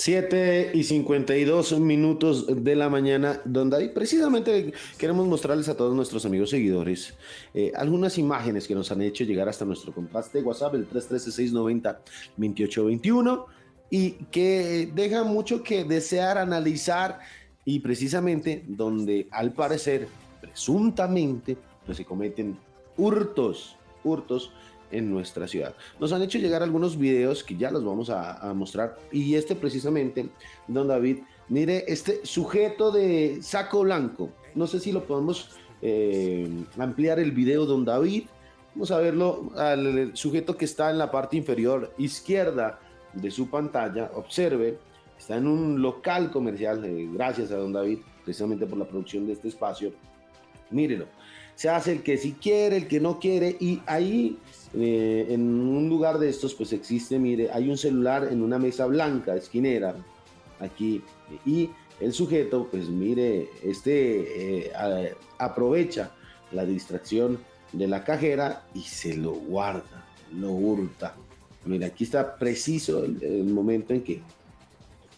7 0.00 0.72
y 0.72 0.82
52 0.82 1.78
minutos 1.78 2.64
de 2.64 2.74
la 2.74 2.88
mañana, 2.88 3.42
donde 3.44 3.76
ahí 3.76 3.90
precisamente 3.90 4.72
queremos 4.96 5.28
mostrarles 5.28 5.68
a 5.68 5.76
todos 5.76 5.94
nuestros 5.94 6.24
amigos 6.24 6.48
seguidores 6.48 7.12
eh, 7.52 7.70
algunas 7.76 8.16
imágenes 8.16 8.66
que 8.66 8.74
nos 8.74 8.90
han 8.90 9.02
hecho 9.02 9.24
llegar 9.24 9.50
hasta 9.50 9.66
nuestro 9.66 9.92
contraste 9.92 10.40
WhatsApp, 10.40 10.76
el 10.76 10.88
313-690-2821, 10.88 13.44
y 13.90 14.12
que 14.30 14.90
deja 14.94 15.22
mucho 15.22 15.62
que 15.62 15.84
desear 15.84 16.38
analizar 16.38 17.18
y 17.66 17.80
precisamente 17.80 18.64
donde 18.66 19.28
al 19.30 19.52
parecer, 19.52 20.08
presuntamente, 20.40 21.58
pues 21.84 21.98
se 21.98 22.06
cometen 22.06 22.56
hurtos, 22.96 23.76
hurtos 24.02 24.50
en 24.90 25.10
nuestra 25.10 25.46
ciudad. 25.46 25.74
Nos 25.98 26.12
han 26.12 26.22
hecho 26.22 26.38
llegar 26.38 26.62
algunos 26.62 26.98
videos 26.98 27.44
que 27.44 27.56
ya 27.56 27.70
los 27.70 27.84
vamos 27.84 28.10
a, 28.10 28.52
mostrar. 28.54 28.96
Y 29.12 29.34
este 29.34 29.54
precisamente, 29.54 30.28
don 30.66 30.88
David, 30.88 31.18
mire 31.48 31.84
este 31.86 32.24
sujeto 32.24 32.90
de 32.90 33.38
saco 33.42 33.82
blanco, 33.82 34.30
no 34.54 34.66
sé 34.66 34.80
si 34.80 34.92
lo 34.92 35.04
podemos 35.04 35.50
eh, 35.82 36.48
ampliar 36.78 37.18
el 37.18 37.32
video, 37.32 37.66
don 37.66 37.84
David, 37.84 38.24
vamos 38.74 38.90
a 38.90 38.98
verlo 38.98 39.50
al 39.56 40.16
sujeto 40.16 40.56
que 40.56 40.64
está 40.64 40.90
en 40.90 40.98
la 40.98 41.10
parte 41.10 41.36
inferior 41.36 41.92
izquierda 41.98 42.80
de 43.12 43.30
su 43.30 43.48
pantalla, 43.48 44.10
observe, 44.14 44.78
está 45.18 45.36
en 45.36 45.46
un 45.46 45.82
local 45.82 46.30
comercial, 46.30 46.84
eh, 46.84 47.08
gracias 47.12 47.50
a 47.50 47.56
don 47.56 47.72
David, 47.72 47.98
precisamente 48.24 48.66
por 48.66 48.78
la 48.78 48.84
producción 48.84 49.26
de 49.26 49.32
este 49.32 49.48
espacio, 49.48 49.92
mírelo, 50.70 51.06
se 51.60 51.68
hace 51.68 51.92
el 51.92 52.02
que 52.02 52.16
si 52.16 52.32
quiere, 52.32 52.78
el 52.78 52.88
que 52.88 53.00
no 53.00 53.20
quiere, 53.20 53.54
y 53.60 53.82
ahí 53.84 54.38
eh, 54.72 55.26
en 55.28 55.42
un 55.42 55.90
lugar 55.90 56.18
de 56.18 56.30
estos, 56.30 56.54
pues 56.54 56.72
existe, 56.72 57.18
mire, 57.18 57.50
hay 57.52 57.68
un 57.68 57.76
celular 57.76 58.28
en 58.32 58.40
una 58.40 58.58
mesa 58.58 58.86
blanca, 58.86 59.36
esquinera, 59.36 59.94
aquí, 60.58 61.04
y 61.44 61.68
el 62.00 62.14
sujeto, 62.14 62.66
pues 62.70 62.88
mire, 62.88 63.50
este 63.62 64.64
eh, 64.64 64.72
aprovecha 65.36 66.12
la 66.50 66.64
distracción 66.64 67.38
de 67.74 67.88
la 67.88 68.04
cajera 68.04 68.64
y 68.72 68.80
se 68.80 69.18
lo 69.18 69.32
guarda, 69.32 70.06
lo 70.32 70.52
hurta. 70.52 71.14
Mira, 71.66 71.88
aquí 71.88 72.04
está 72.04 72.38
preciso 72.38 73.04
el, 73.04 73.44
momento 73.44 73.92
en 73.92 74.02
que 74.02 74.22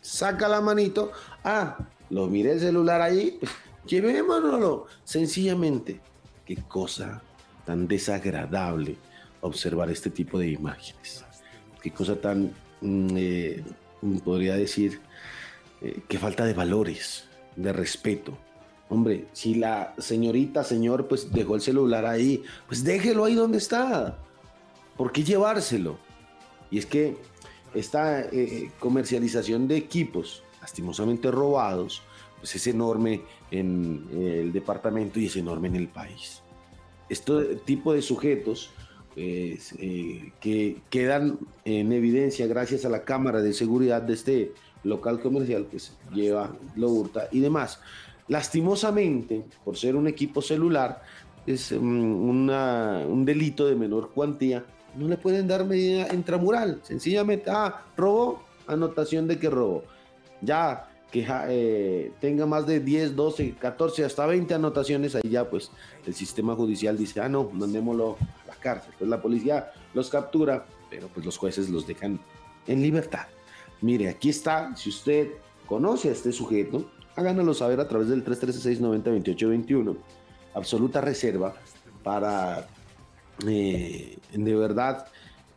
saca 0.00 0.48
la 0.48 0.60
manito, 0.60 1.12
ah, 1.44 1.78
lo 2.10 2.26
mire 2.26 2.50
el 2.50 2.58
celular 2.58 3.00
ahí, 3.00 3.38
pues 3.38 3.52
llevémonoslo, 3.86 4.86
sencillamente. 5.04 6.00
Qué 6.44 6.56
cosa 6.68 7.22
tan 7.64 7.86
desagradable 7.86 8.96
observar 9.40 9.90
este 9.90 10.10
tipo 10.10 10.38
de 10.38 10.48
imágenes. 10.48 11.24
Qué 11.80 11.90
cosa 11.90 12.20
tan, 12.20 12.52
mm, 12.80 13.16
eh, 13.16 13.64
podría 14.24 14.56
decir, 14.56 15.00
eh, 15.80 16.00
qué 16.08 16.18
falta 16.18 16.44
de 16.44 16.54
valores, 16.54 17.24
de 17.56 17.72
respeto. 17.72 18.36
Hombre, 18.88 19.26
si 19.32 19.54
la 19.54 19.94
señorita, 19.98 20.64
señor, 20.64 21.08
pues 21.08 21.32
dejó 21.32 21.54
el 21.54 21.60
celular 21.60 22.06
ahí, 22.06 22.42
pues 22.66 22.84
déjelo 22.84 23.24
ahí 23.24 23.34
donde 23.34 23.58
está. 23.58 24.18
¿Por 24.96 25.12
qué 25.12 25.24
llevárselo? 25.24 25.98
Y 26.70 26.78
es 26.78 26.86
que 26.86 27.16
esta 27.74 28.20
eh, 28.20 28.70
comercialización 28.78 29.66
de 29.66 29.76
equipos, 29.76 30.42
lastimosamente 30.60 31.30
robados, 31.30 32.02
pues 32.42 32.56
es 32.56 32.66
enorme 32.66 33.22
en 33.52 34.04
el 34.12 34.52
departamento 34.52 35.20
y 35.20 35.26
es 35.26 35.36
enorme 35.36 35.68
en 35.68 35.76
el 35.76 35.86
país. 35.86 36.42
Este 37.08 37.54
tipo 37.64 37.92
de 37.92 38.02
sujetos 38.02 38.70
pues, 39.14 39.76
eh, 39.78 40.32
que 40.40 40.78
quedan 40.90 41.38
en 41.64 41.92
evidencia 41.92 42.48
gracias 42.48 42.84
a 42.84 42.88
la 42.88 43.04
cámara 43.04 43.40
de 43.40 43.52
seguridad 43.52 44.02
de 44.02 44.14
este 44.14 44.52
local 44.82 45.20
comercial, 45.20 45.66
que 45.66 45.70
pues, 45.70 45.96
lleva, 46.12 46.52
lo 46.74 46.88
hurta 46.88 47.28
y 47.30 47.38
demás. 47.38 47.80
lastimosamente, 48.26 49.44
por 49.64 49.76
ser 49.76 49.94
un 49.94 50.08
equipo 50.08 50.42
celular, 50.42 51.02
es 51.46 51.70
mm, 51.70 51.78
un 51.78 53.24
delito 53.24 53.66
de 53.66 53.76
menor 53.76 54.10
cuantía, 54.10 54.64
no 54.96 55.06
le 55.06 55.16
pueden 55.16 55.46
dar 55.46 55.64
medida 55.64 56.12
intramural. 56.12 56.80
Sencillamente, 56.82 57.50
ah, 57.50 57.84
robó, 57.96 58.42
anotación 58.66 59.28
de 59.28 59.38
que 59.38 59.48
robó. 59.48 59.84
Ya 60.40 60.91
que 61.12 61.26
eh, 61.28 62.10
tenga 62.20 62.46
más 62.46 62.66
de 62.66 62.80
10, 62.80 63.14
12, 63.14 63.56
14, 63.60 64.06
hasta 64.06 64.24
20 64.24 64.54
anotaciones, 64.54 65.14
ahí 65.14 65.28
ya 65.28 65.48
pues 65.48 65.70
el 66.06 66.14
sistema 66.14 66.56
judicial 66.56 66.96
dice, 66.96 67.20
ah, 67.20 67.28
no, 67.28 67.50
mandémoslo 67.52 68.16
a 68.44 68.48
la 68.48 68.54
cárcel. 68.54 68.94
Pues 68.98 69.10
la 69.10 69.20
policía 69.20 69.70
los 69.92 70.08
captura, 70.08 70.64
pero 70.88 71.08
pues 71.08 71.26
los 71.26 71.36
jueces 71.36 71.68
los 71.68 71.86
dejan 71.86 72.18
en 72.66 72.80
libertad. 72.80 73.26
Mire, 73.82 74.08
aquí 74.08 74.30
está, 74.30 74.74
si 74.74 74.88
usted 74.88 75.32
conoce 75.66 76.08
a 76.08 76.12
este 76.12 76.32
sujeto, 76.32 76.90
háganoslo 77.14 77.52
saber 77.52 77.78
a 77.80 77.88
través 77.88 78.08
del 78.08 78.24
313-690-2821. 78.24 79.94
Absoluta 80.54 81.02
reserva 81.02 81.54
para 82.02 82.66
eh, 83.46 84.16
de 84.32 84.54
verdad 84.56 85.08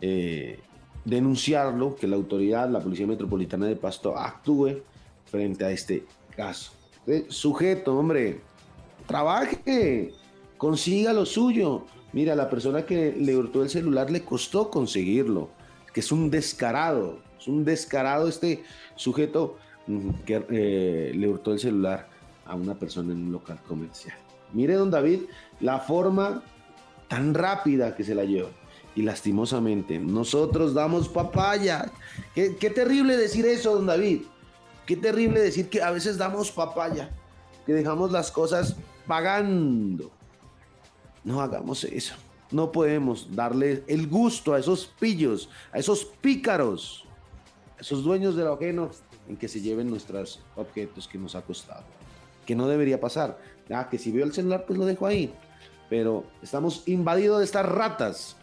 eh, 0.02 0.60
denunciarlo, 1.06 1.96
que 1.96 2.08
la 2.08 2.18
autoridad, 2.18 2.70
la 2.70 2.82
Policía 2.82 3.08
Metropolitana 3.08 3.68
de 3.68 3.78
Pasto, 3.78 4.18
actúe 4.18 4.82
frente 5.36 5.66
a 5.66 5.72
este 5.72 6.06
caso. 6.36 6.72
Sujeto, 7.28 7.98
hombre, 7.98 8.40
trabaje, 9.06 10.14
consiga 10.58 11.12
lo 11.14 11.26
suyo. 11.26 11.86
Mira, 12.14 12.36
la 12.36 12.50
persona 12.50 12.86
que 12.86 13.14
le 13.18 13.36
hurtó 13.36 13.62
el 13.62 13.70
celular 13.70 14.10
le 14.10 14.22
costó 14.22 14.70
conseguirlo, 14.70 15.50
que 15.94 16.00
es 16.00 16.12
un 16.12 16.32
descarado, 16.32 17.20
es 17.38 17.48
un 17.48 17.66
descarado 17.66 18.30
este 18.30 18.64
sujeto 18.96 19.58
mm, 19.88 20.10
que 20.26 20.46
eh, 20.50 21.12
le 21.14 21.28
hurtó 21.28 21.52
el 21.52 21.60
celular 21.60 22.08
a 22.46 22.56
una 22.56 22.76
persona 22.76 23.12
en 23.12 23.26
un 23.26 23.32
local 23.34 23.60
comercial. 23.68 24.18
Mire, 24.54 24.76
don 24.76 24.90
David, 24.90 25.24
la 25.60 25.80
forma 25.80 26.44
tan 27.10 27.34
rápida 27.34 27.96
que 27.96 28.06
se 28.06 28.16
la 28.16 28.24
lleva. 28.24 28.50
Y 28.96 29.02
lastimosamente, 29.02 30.00
nosotros 30.00 30.74
damos 30.74 31.10
papaya. 31.10 31.92
Qué 32.34 32.70
terrible 32.74 33.18
decir 33.18 33.46
eso, 33.46 33.76
don 33.76 33.88
David. 33.88 34.22
Qué 34.86 34.96
terrible 34.96 35.40
decir 35.40 35.70
que 35.70 35.82
a 35.82 35.92
veces 35.92 36.18
damos 36.18 36.52
papaya, 36.52 37.10
que 37.66 37.74
dejamos 37.74 38.12
las 38.12 38.32
cosas 38.32 38.76
pagando. 39.08 40.12
No 41.24 41.42
hagamos 41.42 41.84
eso. 41.84 42.16
No 42.52 42.72
podemos 42.72 43.36
darle 43.36 43.84
el 43.88 44.08
gusto 44.08 44.54
a 44.54 44.60
esos 44.60 44.86
pillos, 44.86 45.50
a 45.72 45.80
esos 45.80 46.06
pícaros, 46.06 47.06
a 47.78 47.82
esos 47.82 48.04
dueños 48.04 48.36
del 48.36 48.48
ajeno 48.48 48.92
en 49.28 49.38
que 49.38 49.48
se 49.48 49.60
lleven 49.60 49.90
nuestros 49.90 50.42
objetos 50.56 51.08
que 51.08 51.18
nos 51.18 51.36
ha 51.36 51.42
costado. 51.42 51.84
Que 52.46 52.56
no 52.56 52.68
debería 52.68 53.00
pasar. 53.00 53.40
Ah, 53.72 53.90
que 53.90 53.98
si 53.98 54.12
veo 54.12 54.24
el 54.24 54.34
celular, 54.34 54.66
pues 54.68 54.78
lo 54.78 54.86
dejo 54.86 55.08
ahí. 55.08 55.34
Pero 55.90 56.26
estamos 56.44 56.84
invadidos 56.86 57.40
de 57.40 57.46
estas 57.46 57.66
ratas, 57.66 58.36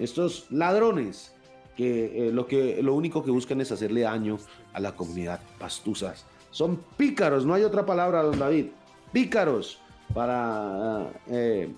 estos 0.00 0.50
ladrones, 0.50 1.32
que, 1.76 2.28
eh, 2.28 2.32
lo 2.32 2.46
que 2.46 2.82
lo 2.82 2.94
único 2.94 3.24
que 3.24 3.30
buscan 3.30 3.60
es 3.60 3.72
hacerle 3.72 4.02
daño 4.02 4.38
a 4.72 4.80
la 4.80 4.94
comunidad 4.94 5.40
pastuzas. 5.58 6.24
Son 6.50 6.82
pícaros, 6.96 7.46
no 7.46 7.54
hay 7.54 7.64
otra 7.64 7.84
palabra, 7.86 8.22
don 8.22 8.38
David. 8.38 8.66
Pícaros 9.12 9.78
para 10.14 11.10
eh, 11.28 11.72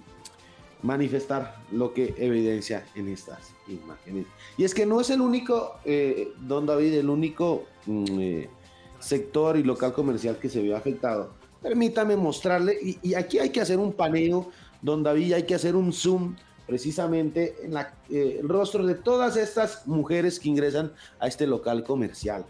manifestar 0.82 1.56
lo 1.72 1.92
que 1.94 2.14
evidencia 2.18 2.84
en 2.94 3.08
estas 3.08 3.54
imágenes. 3.68 4.26
Y 4.56 4.64
es 4.64 4.74
que 4.74 4.84
no 4.86 5.00
es 5.00 5.10
el 5.10 5.20
único, 5.20 5.76
eh, 5.84 6.32
don 6.40 6.66
David, 6.66 6.94
el 6.94 7.08
único 7.08 7.64
mm, 7.86 8.04
eh, 8.20 8.50
sector 8.98 9.56
y 9.56 9.62
local 9.62 9.92
comercial 9.92 10.36
que 10.38 10.48
se 10.48 10.60
vio 10.60 10.76
afectado. 10.76 11.32
Permítame 11.62 12.16
mostrarle, 12.16 12.76
y, 13.02 13.14
aquí 13.14 13.38
hay 13.38 13.50
que 13.50 13.60
hacer 13.60 13.78
un 13.78 13.92
paneo, 13.92 14.50
don 14.82 15.02
David, 15.02 15.32
hay 15.32 15.42
que 15.44 15.54
hacer 15.54 15.74
un 15.74 15.92
zoom 15.92 16.36
precisamente 16.66 17.56
en 17.62 17.72
la- 17.74 17.94
el 18.10 18.46
rostro 18.48 18.84
de 18.84 18.94
todas 18.94 19.36
estas 19.36 19.86
mujeres 19.86 20.38
que 20.38 20.48
ingresan 20.50 20.92
a 21.18 21.26
este 21.26 21.46
local 21.46 21.84
comercial. 21.84 22.44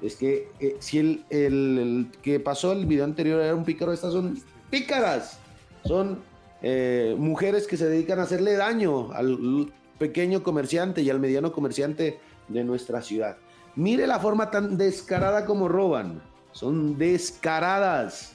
Es 0.00 0.16
que 0.16 0.50
eh, 0.60 0.76
si 0.78 0.98
el, 0.98 2.10
que 2.22 2.38
pasó 2.40 2.72
el 2.72 2.86
video 2.86 3.04
anterior 3.04 3.40
era 3.40 3.54
un 3.54 3.64
pícaro, 3.64 3.92
estas 3.92 4.12
son 4.12 4.40
pícaras. 4.70 5.38
Son 5.84 6.20
eh, 6.62 7.14
mujeres 7.18 7.66
que 7.66 7.76
se 7.76 7.88
dedican 7.88 8.20
a 8.20 8.22
hacerle 8.22 8.54
daño 8.54 9.12
al 9.12 9.72
pequeño 9.98 10.42
comerciante 10.42 11.02
y 11.02 11.10
al 11.10 11.18
mediano 11.18 11.52
comerciante 11.52 12.20
de 12.48 12.64
nuestra 12.64 13.02
ciudad. 13.02 13.36
Mire 13.74 14.06
la 14.06 14.18
forma 14.18 14.50
tan 14.50 14.76
descarada 14.76 15.44
como 15.44 15.68
roban. 15.68 16.22
Son 16.52 16.96
descaradas. 16.98 18.34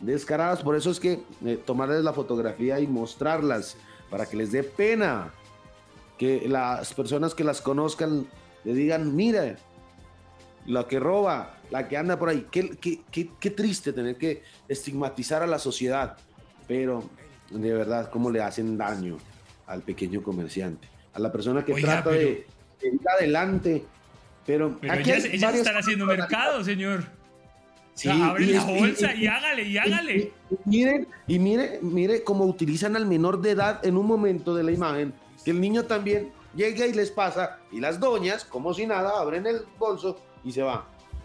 Descaradas. 0.00 0.62
Por 0.62 0.76
eso 0.76 0.90
es 0.90 0.98
que 0.98 1.22
eh, 1.44 1.60
tomarles 1.64 2.02
la 2.02 2.12
fotografía 2.12 2.80
y 2.80 2.86
mostrarlas 2.86 3.76
para 4.10 4.26
que 4.26 4.36
les 4.36 4.52
dé 4.52 4.62
pena. 4.62 5.32
Que 6.18 6.46
las 6.48 6.92
personas 6.94 7.34
que 7.34 7.44
las 7.44 7.60
conozcan 7.60 8.26
le 8.64 8.74
digan, 8.74 9.14
mira, 9.16 9.56
la 10.66 10.86
que 10.86 11.00
roba, 11.00 11.54
la 11.70 11.88
que 11.88 11.96
anda 11.96 12.18
por 12.18 12.28
ahí. 12.28 12.46
Qué, 12.50 12.70
qué- 12.80 13.00
qué- 13.10 13.30
qué 13.40 13.50
triste 13.50 13.92
tener 13.92 14.16
que 14.16 14.42
estigmatizar 14.68 15.42
a 15.42 15.46
la 15.46 15.58
sociedad. 15.58 16.16
Pero 16.68 17.08
de 17.50 17.72
verdad, 17.72 18.10
cómo 18.10 18.30
le 18.30 18.40
hacen 18.40 18.78
daño 18.78 19.18
al 19.66 19.82
pequeño 19.82 20.22
comerciante, 20.22 20.88
a 21.14 21.18
la 21.18 21.30
persona 21.32 21.64
que 21.64 21.72
Oiga, 21.74 21.88
trata 22.02 22.10
pero- 22.10 22.20
de, 22.20 22.46
de 22.80 22.88
ir 22.88 23.00
adelante. 23.18 23.84
Pero, 24.46 24.76
Pero 24.80 24.92
aquí 24.92 25.10
ellas, 25.12 25.24
ellas 25.26 25.54
están 25.54 25.76
haciendo 25.76 26.04
mercado, 26.06 26.64
señor. 26.64 27.04
Sí, 27.94 28.08
o 28.08 28.14
sea, 28.14 28.26
abre 28.30 28.44
y 28.44 28.52
la 28.54 28.64
bolsa 28.64 29.14
y, 29.14 29.24
y- 29.24 29.26
hágale, 29.26 29.62
y 29.64 29.78
hágale. 29.78 30.32
y 30.50 30.56
miren, 30.64 31.06
y 31.26 31.38
mire, 31.38 31.78
mire 31.82 32.24
cómo 32.24 32.44
utilizan 32.46 32.96
al 32.96 33.06
menor 33.06 33.40
de 33.42 33.50
edad 33.50 33.84
en 33.84 33.96
un 33.98 34.06
momento 34.06 34.54
de 34.54 34.62
la 34.64 34.72
imagen, 34.72 35.12
que 35.44 35.50
el 35.50 35.60
niño 35.60 35.84
también 35.84 36.32
llega 36.56 36.86
y 36.86 36.92
les 36.94 37.10
pasa, 37.10 37.58
y 37.70 37.80
las 37.80 38.00
doñas, 38.00 38.44
como 38.44 38.72
si 38.74 38.86
nada, 38.86 39.20
abren 39.20 39.46
el 39.46 39.60
bolso 39.78 40.18
y 40.44 40.52
se 40.52 40.62
van. 40.62 40.82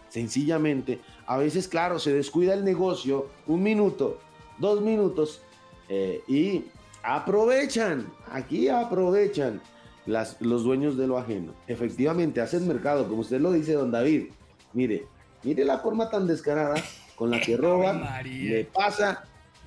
Sencillamente, 0.09 0.99
a 1.26 1.38
veces, 1.38 1.68
claro, 1.68 1.99
se 1.99 2.13
descuida 2.13 2.53
el 2.53 2.63
negocio, 2.63 3.28
un 3.45 3.61
minuto, 3.61 4.20
dos 4.57 4.82
minutos, 4.82 5.41
eh, 5.89 6.22
y 6.28 6.65
aprovechan, 7.03 8.07
aquí 8.32 8.70
aprovechan 8.70 9.61
las, 10.05 10.41
los 10.41 10.63
dueños 10.63 10.97
de 10.97 11.07
lo 11.07 11.18
ajeno. 11.18 11.53
Efectivamente, 11.68 12.41
hacen 12.41 12.68
mercado, 12.68 13.07
como 13.07 13.22
usted 13.22 13.41
lo 13.41 13.51
dice, 13.51 13.74
don 13.74 13.91
David. 13.91 14.28
Mire, 14.74 15.05
mire 15.43 15.65
la 15.65 15.80
forma 15.80 16.09
tan 16.09 16.28
descarada 16.28 16.76
con 17.15 17.32
la 17.32 17.39
que 17.41 17.57
roban, 17.57 18.03
le 18.24 18.65
pasa, 18.65 19.24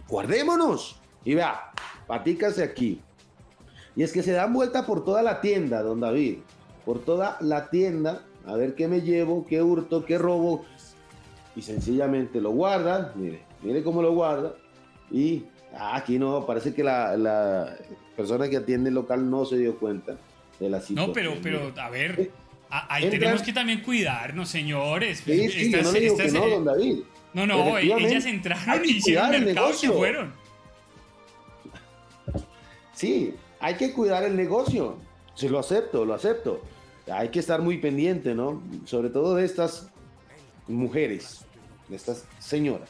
guardémonos. 0.09 1.01
Y 1.25 1.35
vea, 1.35 1.73
patícase 2.07 2.63
aquí. 2.63 3.01
Y 3.97 4.03
es 4.03 4.13
que 4.13 4.23
se 4.23 4.33
dan 4.33 4.53
vuelta 4.53 4.87
por 4.87 5.05
toda 5.05 5.23
la 5.23 5.41
tienda, 5.41 5.83
don 5.83 6.01
David. 6.01 6.39
Por 6.85 7.01
toda 7.01 7.37
la 7.41 7.69
tienda, 7.69 8.23
a 8.51 8.57
ver 8.57 8.75
qué 8.75 8.89
me 8.89 9.01
llevo, 9.01 9.47
qué 9.47 9.63
hurto, 9.63 10.05
qué 10.05 10.19
robo. 10.19 10.65
Y 11.57 11.63
sencillamente 11.63 12.41
lo 12.41 12.51
guardan, 12.51 13.13
mire, 13.15 13.43
mire 13.63 13.83
cómo 13.83 14.03
lo 14.03 14.13
guarda. 14.13 14.55
Y 15.11 15.45
ah, 15.77 15.97
aquí 15.97 16.19
no, 16.19 16.45
parece 16.47 16.75
que 16.75 16.83
la, 16.85 17.17
la 17.17 17.77
persona 18.17 18.49
que 18.49 18.57
atiende 18.57 18.89
el 18.89 18.95
local 18.95 19.29
no 19.29 19.45
se 19.45 19.57
dio 19.59 19.77
cuenta 19.79 20.17
de 20.59 20.69
la 20.71 20.81
situación. 20.81 21.09
No, 21.09 21.13
pero, 21.13 21.35
pero, 21.43 21.73
a 21.81 21.91
ver, 21.91 22.31
a- 22.71 22.95
ahí 22.95 23.05
Entran- 23.05 23.11
tenemos 23.19 23.43
que 23.43 23.53
también 23.53 23.83
cuidarnos, 23.83 24.49
señores. 24.49 25.23
Sí, 25.25 25.49
sí, 25.49 25.73
yo 25.73 25.83
no 25.83 25.93
le 25.93 26.01
digo 26.01 26.17
que 26.17 26.31
no, 26.31 26.49
don 26.49 26.65
David. 26.65 26.99
No, 27.33 27.47
no, 27.47 27.61
Efectivamente, 27.77 28.11
ellas 28.13 28.27
entraron 28.27 28.85
y 28.85 28.89
hicieron 28.91 29.35
el 29.35 29.45
mercado 29.45 29.71
y 29.71 29.75
se 29.75 29.89
fueron. 29.91 30.33
Sí, 32.95 33.35
hay 33.61 33.75
que 33.75 33.93
cuidar 33.93 34.25
el 34.25 34.37
negocio. 34.37 34.97
Sí, 35.35 35.49
lo 35.49 35.59
acepto, 35.59 36.05
lo 36.05 36.15
acepto. 36.15 36.61
Hay 37.13 37.29
que 37.31 37.39
estar 37.41 37.61
muy 37.61 37.79
pendiente, 37.79 38.35
¿no? 38.35 38.63
Sobre 38.85 39.11
todo 39.11 39.35
de 39.37 39.45
estas 39.45 39.89
mujeres, 40.69 41.45
de 41.89 41.97
estas 41.97 42.27
señoras. 42.39 42.89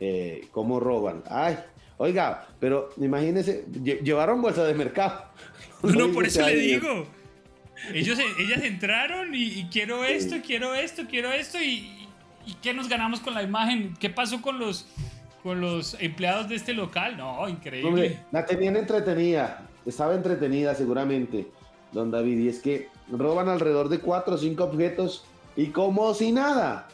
Eh, 0.00 0.48
cómo 0.50 0.80
roban. 0.80 1.22
Ay, 1.28 1.58
oiga, 1.96 2.46
pero 2.58 2.90
imagínense, 2.96 3.64
lle- 3.70 4.00
llevaron 4.02 4.40
bolsa 4.42 4.64
de 4.64 4.74
mercado. 4.74 5.24
No, 5.82 5.90
no, 6.06 6.12
por 6.12 6.24
eso 6.24 6.46
le 6.46 6.54
digo. 6.54 7.06
Ellos, 7.92 8.16
ellas 8.38 8.62
entraron 8.62 9.34
y, 9.34 9.42
y 9.42 9.64
quiero 9.72 10.04
esto, 10.04 10.36
quiero 10.46 10.72
esto, 10.76 11.02
quiero 11.10 11.32
esto 11.32 11.60
y, 11.60 12.06
y 12.46 12.54
¿qué 12.62 12.72
nos 12.72 12.88
ganamos 12.88 13.18
con 13.18 13.34
la 13.34 13.42
imagen? 13.42 13.94
¿Qué 13.98 14.08
pasó 14.08 14.40
con 14.40 14.60
los, 14.60 14.86
con 15.42 15.60
los 15.60 15.96
empleados 15.98 16.48
de 16.48 16.54
este 16.54 16.72
local? 16.74 17.16
No, 17.16 17.48
increíble. 17.48 17.88
Hombre, 17.88 18.18
la 18.30 18.46
tenían 18.46 18.76
entretenida, 18.76 19.68
estaba 19.84 20.14
entretenida 20.14 20.72
seguramente, 20.76 21.48
don 21.92 22.10
David, 22.10 22.38
y 22.38 22.48
es 22.48 22.60
que 22.60 22.88
roban 23.10 23.48
alrededor 23.48 23.88
de 23.88 24.00
cuatro 24.00 24.34
o 24.34 24.38
cinco 24.38 24.64
objetos 24.64 25.24
y 25.56 25.66
como 25.66 26.14
si 26.14 26.32
nada, 26.32 26.88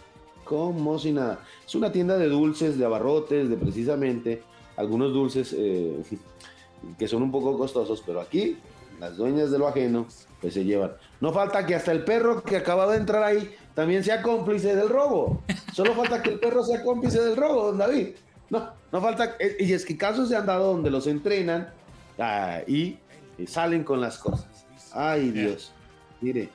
como 0.44 0.98
si 0.98 1.12
nada. 1.12 1.40
Es 1.66 1.74
una 1.74 1.92
tienda 1.92 2.16
de 2.18 2.28
dulces, 2.28 2.78
de 2.78 2.84
abarrotes, 2.84 3.48
de 3.48 3.56
precisamente 3.56 4.42
algunos 4.76 5.12
dulces 5.12 5.54
eh, 5.56 6.02
que 6.98 7.08
son 7.08 7.22
un 7.22 7.30
poco 7.30 7.56
costosos, 7.56 8.02
pero 8.04 8.20
aquí 8.20 8.58
las 9.00 9.16
dueñas 9.16 9.50
de 9.50 9.58
lo 9.58 9.68
ajeno 9.68 10.06
pues 10.40 10.54
se 10.54 10.64
llevan. 10.64 10.92
No 11.20 11.32
falta 11.32 11.66
que 11.66 11.74
hasta 11.74 11.92
el 11.92 12.04
perro 12.04 12.42
que 12.42 12.56
acaba 12.56 12.90
de 12.90 12.96
entrar 12.98 13.22
ahí 13.22 13.50
también 13.74 14.02
sea 14.04 14.22
cómplice 14.22 14.74
del 14.74 14.88
robo. 14.88 15.42
Solo 15.72 15.94
falta 15.94 16.22
que 16.22 16.30
el 16.30 16.40
perro 16.40 16.64
sea 16.64 16.82
cómplice 16.82 17.20
del 17.20 17.36
robo, 17.36 17.66
don 17.66 17.78
David. 17.78 18.08
No, 18.50 18.70
no 18.90 19.00
falta. 19.00 19.36
eh, 19.38 19.56
Y 19.60 19.72
es 19.72 19.84
que 19.84 19.96
casos 19.96 20.28
se 20.28 20.36
han 20.36 20.46
dado 20.46 20.72
donde 20.72 20.90
los 20.90 21.06
entrenan 21.06 21.70
ah, 22.18 22.60
y, 22.66 22.98
y 23.36 23.46
salen 23.46 23.84
con 23.84 24.00
las 24.00 24.18
cosas. 24.18 24.57
Ay, 24.94 25.30
Dios. 25.30 25.72
Mire, 26.20 26.48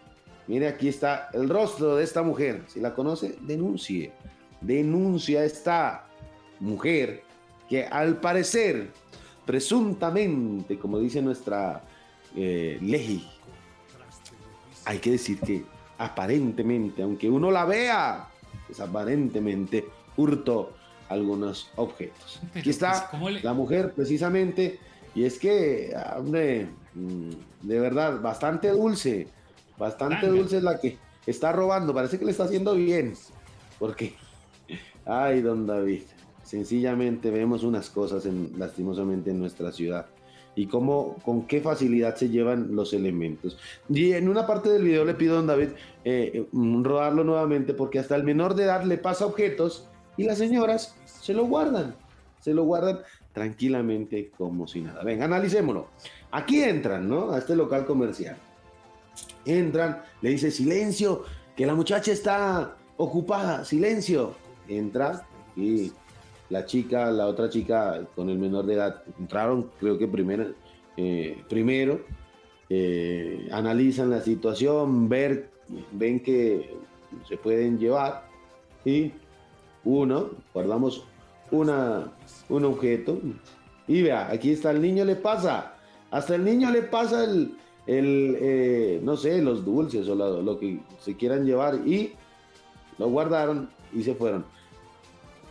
mire, 0.47 0.67
aquí 0.67 0.87
está 0.89 1.29
el 1.33 1.47
rostro 1.49 1.95
de 1.95 2.03
esta 2.03 2.21
mujer. 2.23 2.63
Si 2.67 2.79
la 2.79 2.93
conoce, 2.93 3.35
denuncie. 3.41 4.11
Denuncia 4.61 5.41
a 5.41 5.45
esta 5.45 6.05
mujer 6.59 7.23
que 7.69 7.85
al 7.85 8.17
parecer, 8.19 8.91
presuntamente, 9.45 10.77
como 10.77 10.99
dice 10.99 11.21
nuestra 11.21 11.81
eh, 12.35 12.77
ley, 12.81 13.27
hay 14.85 14.99
que 14.99 15.11
decir 15.11 15.39
que 15.39 15.63
aparentemente, 15.97 17.01
aunque 17.03 17.29
uno 17.29 17.49
la 17.51 17.65
vea, 17.65 18.27
pues 18.67 18.79
aparentemente 18.79 19.85
hurtó 20.17 20.73
algunos 21.09 21.69
objetos. 21.75 22.39
Pero, 22.53 22.59
Aquí 22.61 22.69
está 22.69 22.91
pues, 22.91 23.03
¿cómo 23.11 23.29
le- 23.29 23.41
la 23.41 23.53
mujer 23.53 23.93
precisamente, 23.93 24.79
y 25.15 25.23
es 25.23 25.39
que, 25.39 25.93
hombre, 26.17 26.67
de 26.95 27.79
verdad, 27.79 28.21
bastante 28.21 28.69
dulce, 28.69 29.27
bastante 29.77 30.27
dulce 30.27 30.57
es 30.57 30.63
la 30.63 30.79
que 30.79 30.97
está 31.25 31.51
robando, 31.51 31.93
parece 31.93 32.19
que 32.19 32.25
le 32.25 32.31
está 32.31 32.43
haciendo 32.43 32.75
bien, 32.75 33.13
porque, 33.79 34.13
ay, 35.05 35.41
don 35.41 35.65
David, 35.65 36.03
sencillamente 36.43 37.31
vemos 37.31 37.63
unas 37.63 37.89
cosas 37.89 38.25
en, 38.25 38.51
lastimosamente 38.57 39.31
en 39.31 39.39
nuestra 39.39 39.71
ciudad 39.71 40.05
y 40.55 40.67
cómo, 40.67 41.15
con 41.25 41.47
qué 41.47 41.61
facilidad 41.61 42.15
se 42.15 42.29
llevan 42.29 42.75
los 42.75 42.93
elementos. 42.93 43.57
Y 43.89 44.13
en 44.13 44.29
una 44.29 44.45
parte 44.45 44.69
del 44.69 44.83
video 44.83 45.05
le 45.05 45.15
pido 45.15 45.33
a 45.33 45.37
don 45.37 45.47
David 45.47 45.69
eh, 46.03 46.45
mm, 46.51 46.83
rodarlo 46.83 47.23
nuevamente 47.23 47.73
porque 47.73 47.99
hasta 47.99 48.15
el 48.15 48.23
menor 48.23 48.53
de 48.53 48.65
edad 48.65 48.83
le 48.83 48.97
pasa 48.97 49.25
objetos 49.25 49.87
y 50.15 50.23
las 50.23 50.37
señoras 50.37 50.95
se 51.05 51.33
lo 51.33 51.45
guardan, 51.45 51.95
se 52.39 52.53
lo 52.53 52.63
guardan 52.63 52.99
tranquilamente 53.33 54.31
como 54.37 54.67
si 54.67 54.81
nada. 54.81 55.03
Venga, 55.03 55.25
analicémoslo. 55.25 55.87
Aquí 56.31 56.63
entran, 56.63 57.09
¿no? 57.09 57.31
A 57.31 57.39
este 57.39 57.55
local 57.55 57.85
comercial. 57.85 58.37
Entran, 59.45 60.01
le 60.21 60.29
dice 60.29 60.51
silencio, 60.51 61.23
que 61.55 61.65
la 61.65 61.75
muchacha 61.75 62.11
está 62.11 62.75
ocupada, 62.97 63.65
silencio. 63.65 64.35
Entra 64.67 65.27
y 65.55 65.91
la 66.49 66.65
chica, 66.65 67.11
la 67.11 67.27
otra 67.27 67.49
chica 67.49 68.05
con 68.15 68.29
el 68.29 68.37
menor 68.37 68.65
de 68.65 68.75
edad 68.75 69.03
entraron, 69.19 69.69
creo 69.79 69.97
que 69.97 70.07
primero, 70.07 70.53
eh, 70.95 71.43
primero 71.49 72.01
eh, 72.69 73.47
analizan 73.51 74.09
la 74.09 74.21
situación, 74.21 75.09
ver, 75.09 75.49
ven 75.91 76.21
que 76.21 76.69
se 77.27 77.37
pueden 77.37 77.77
llevar 77.77 78.27
y 78.85 79.11
uno, 79.83 80.31
guardamos 80.53 81.05
una, 81.51 82.11
un 82.49 82.65
objeto 82.65 83.19
y 83.87 84.01
vea, 84.01 84.29
aquí 84.31 84.51
está 84.51 84.71
el 84.71 84.81
niño 84.81 85.05
le 85.05 85.15
pasa, 85.15 85.73
hasta 86.11 86.35
el 86.35 86.43
niño 86.43 86.71
le 86.71 86.83
pasa 86.83 87.23
el, 87.23 87.57
el 87.85 88.37
eh, 88.39 88.99
no 89.03 89.17
sé, 89.17 89.41
los 89.41 89.65
dulces 89.65 90.07
o 90.07 90.15
lo, 90.15 90.41
lo 90.41 90.59
que 90.59 90.79
se 90.99 91.15
quieran 91.15 91.45
llevar 91.45 91.75
y 91.85 92.13
lo 92.97 93.09
guardaron 93.09 93.69
y 93.91 94.03
se 94.03 94.15
fueron. 94.15 94.45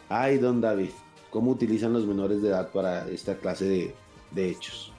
Ay, 0.08 0.38
don 0.38 0.60
David, 0.60 0.90
¿cómo 1.30 1.50
utilizan 1.50 1.92
los 1.92 2.06
menores 2.06 2.42
de 2.42 2.48
edad 2.48 2.70
para 2.70 3.08
esta 3.08 3.36
clase 3.36 3.64
de, 3.64 3.94
de 4.30 4.50
hechos? 4.50 4.92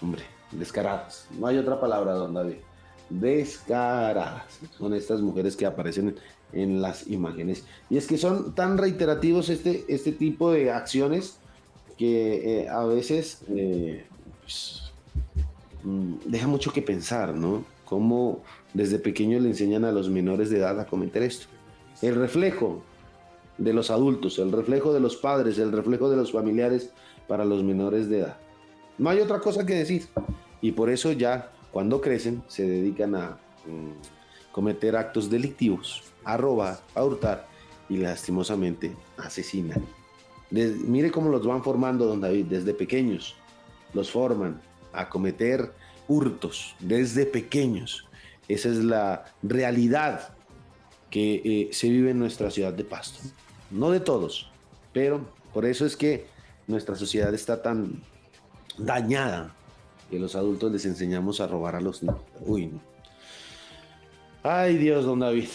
Hombre, 0.00 0.22
descaradas. 0.52 1.28
No 1.38 1.46
hay 1.46 1.58
otra 1.58 1.80
palabra, 1.80 2.14
don 2.14 2.34
David. 2.34 2.56
Descaradas. 3.08 4.60
Son 4.78 4.94
estas 4.94 5.20
mujeres 5.20 5.56
que 5.56 5.66
aparecen 5.66 6.16
en 6.52 6.82
las 6.82 7.06
imágenes. 7.08 7.64
Y 7.88 7.96
es 7.96 8.06
que 8.06 8.18
son 8.18 8.54
tan 8.54 8.78
reiterativos 8.78 9.48
este, 9.48 9.84
este 9.88 10.12
tipo 10.12 10.52
de 10.52 10.70
acciones 10.70 11.38
que 11.96 12.62
eh, 12.62 12.68
a 12.68 12.84
veces 12.84 13.42
eh, 13.48 14.04
pues, 14.42 14.92
mm, 15.82 16.14
deja 16.26 16.46
mucho 16.46 16.72
que 16.72 16.82
pensar, 16.82 17.34
¿no? 17.34 17.64
Cómo 17.84 18.40
desde 18.72 18.98
pequeños 18.98 19.42
le 19.42 19.48
enseñan 19.48 19.84
a 19.84 19.92
los 19.92 20.08
menores 20.08 20.50
de 20.50 20.58
edad 20.58 20.78
a 20.80 20.86
cometer 20.86 21.22
esto. 21.22 21.46
El 22.02 22.14
reflejo 22.14 22.82
de 23.58 23.72
los 23.74 23.90
adultos, 23.90 24.38
el 24.38 24.52
reflejo 24.52 24.92
de 24.94 25.00
los 25.00 25.16
padres, 25.16 25.58
el 25.58 25.72
reflejo 25.72 26.08
de 26.08 26.16
los 26.16 26.32
familiares 26.32 26.90
para 27.28 27.44
los 27.44 27.62
menores 27.62 28.08
de 28.08 28.20
edad. 28.20 28.36
No 28.96 29.10
hay 29.10 29.20
otra 29.20 29.40
cosa 29.40 29.66
que 29.66 29.74
decir. 29.74 30.06
Y 30.62 30.72
por 30.72 30.90
eso 30.90 31.12
ya 31.12 31.52
cuando 31.72 32.00
crecen 32.00 32.42
se 32.48 32.66
dedican 32.66 33.14
a 33.14 33.38
mm, 33.66 34.19
cometer 34.52 34.96
actos 34.96 35.30
delictivos, 35.30 36.02
a 36.24 36.36
robar, 36.36 36.80
a 36.94 37.04
hurtar 37.04 37.46
y 37.88 37.96
lastimosamente 37.96 38.94
asesinan. 39.16 39.84
Mire 40.50 41.10
cómo 41.10 41.30
los 41.30 41.46
van 41.46 41.62
formando, 41.62 42.06
don 42.06 42.20
David, 42.20 42.46
desde 42.46 42.74
pequeños. 42.74 43.36
Los 43.94 44.10
forman 44.10 44.60
a 44.92 45.08
cometer 45.08 45.72
hurtos 46.08 46.74
desde 46.80 47.26
pequeños. 47.26 48.08
Esa 48.48 48.68
es 48.68 48.78
la 48.78 49.26
realidad 49.42 50.34
que 51.08 51.42
eh, 51.44 51.68
se 51.72 51.88
vive 51.88 52.10
en 52.10 52.18
nuestra 52.18 52.50
ciudad 52.50 52.72
de 52.72 52.84
Pasto. 52.84 53.20
No 53.70 53.90
de 53.90 54.00
todos, 54.00 54.50
pero 54.92 55.24
por 55.52 55.64
eso 55.64 55.86
es 55.86 55.96
que 55.96 56.26
nuestra 56.66 56.96
sociedad 56.96 57.32
está 57.34 57.62
tan 57.62 58.02
dañada 58.78 59.54
que 60.10 60.18
los 60.18 60.34
adultos 60.34 60.72
les 60.72 60.84
enseñamos 60.84 61.40
a 61.40 61.46
robar 61.46 61.76
a 61.76 61.80
los 61.80 62.02
niños. 62.02 62.20
Uy, 62.40 62.66
no. 62.66 62.89
Ay 64.42 64.78
Dios, 64.78 65.04
don 65.04 65.20
David, 65.20 65.48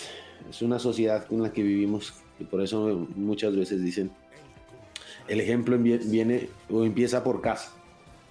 es 0.50 0.62
una 0.62 0.80
sociedad 0.80 1.26
en 1.32 1.42
la 1.42 1.52
que 1.52 1.64
vivimos 1.64 2.14
y 2.40 2.44
por 2.44 2.62
eso 2.62 3.08
muchas 3.16 3.56
veces 3.56 3.84
dicen, 3.84 4.12
el 5.28 5.40
ejemplo 5.40 5.78
viene 5.78 6.50
o 6.70 6.86
empieza 6.86 7.24
por 7.24 7.42
casa. 7.42 7.72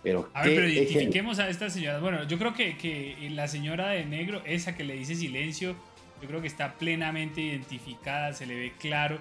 Pero, 0.03 0.29
A 0.35 0.43
ver, 0.43 0.51
¿qué 0.51 0.55
pero 0.57 0.69
identifiquemos 0.69 1.39
a 1.39 1.49
esta 1.49 1.71
señora. 1.71 1.99
Bueno, 1.99 2.25
yo 2.25 2.39
creo 2.39 2.53
que, 2.53 2.77
que 2.77 3.17
la 3.31 3.49
señora 3.49 3.89
de 3.89 4.05
negro, 4.05 4.43
esa 4.45 4.77
que 4.77 4.85
le 4.85 4.95
dice 4.95 5.15
silencio, 5.15 5.75
yo 6.21 6.29
creo 6.29 6.43
que 6.43 6.47
está 6.47 6.75
plenamente 6.75 7.41
identificada, 7.41 8.33
se 8.35 8.47
le 8.47 8.55
ve 8.55 8.73
claro. 8.79 9.19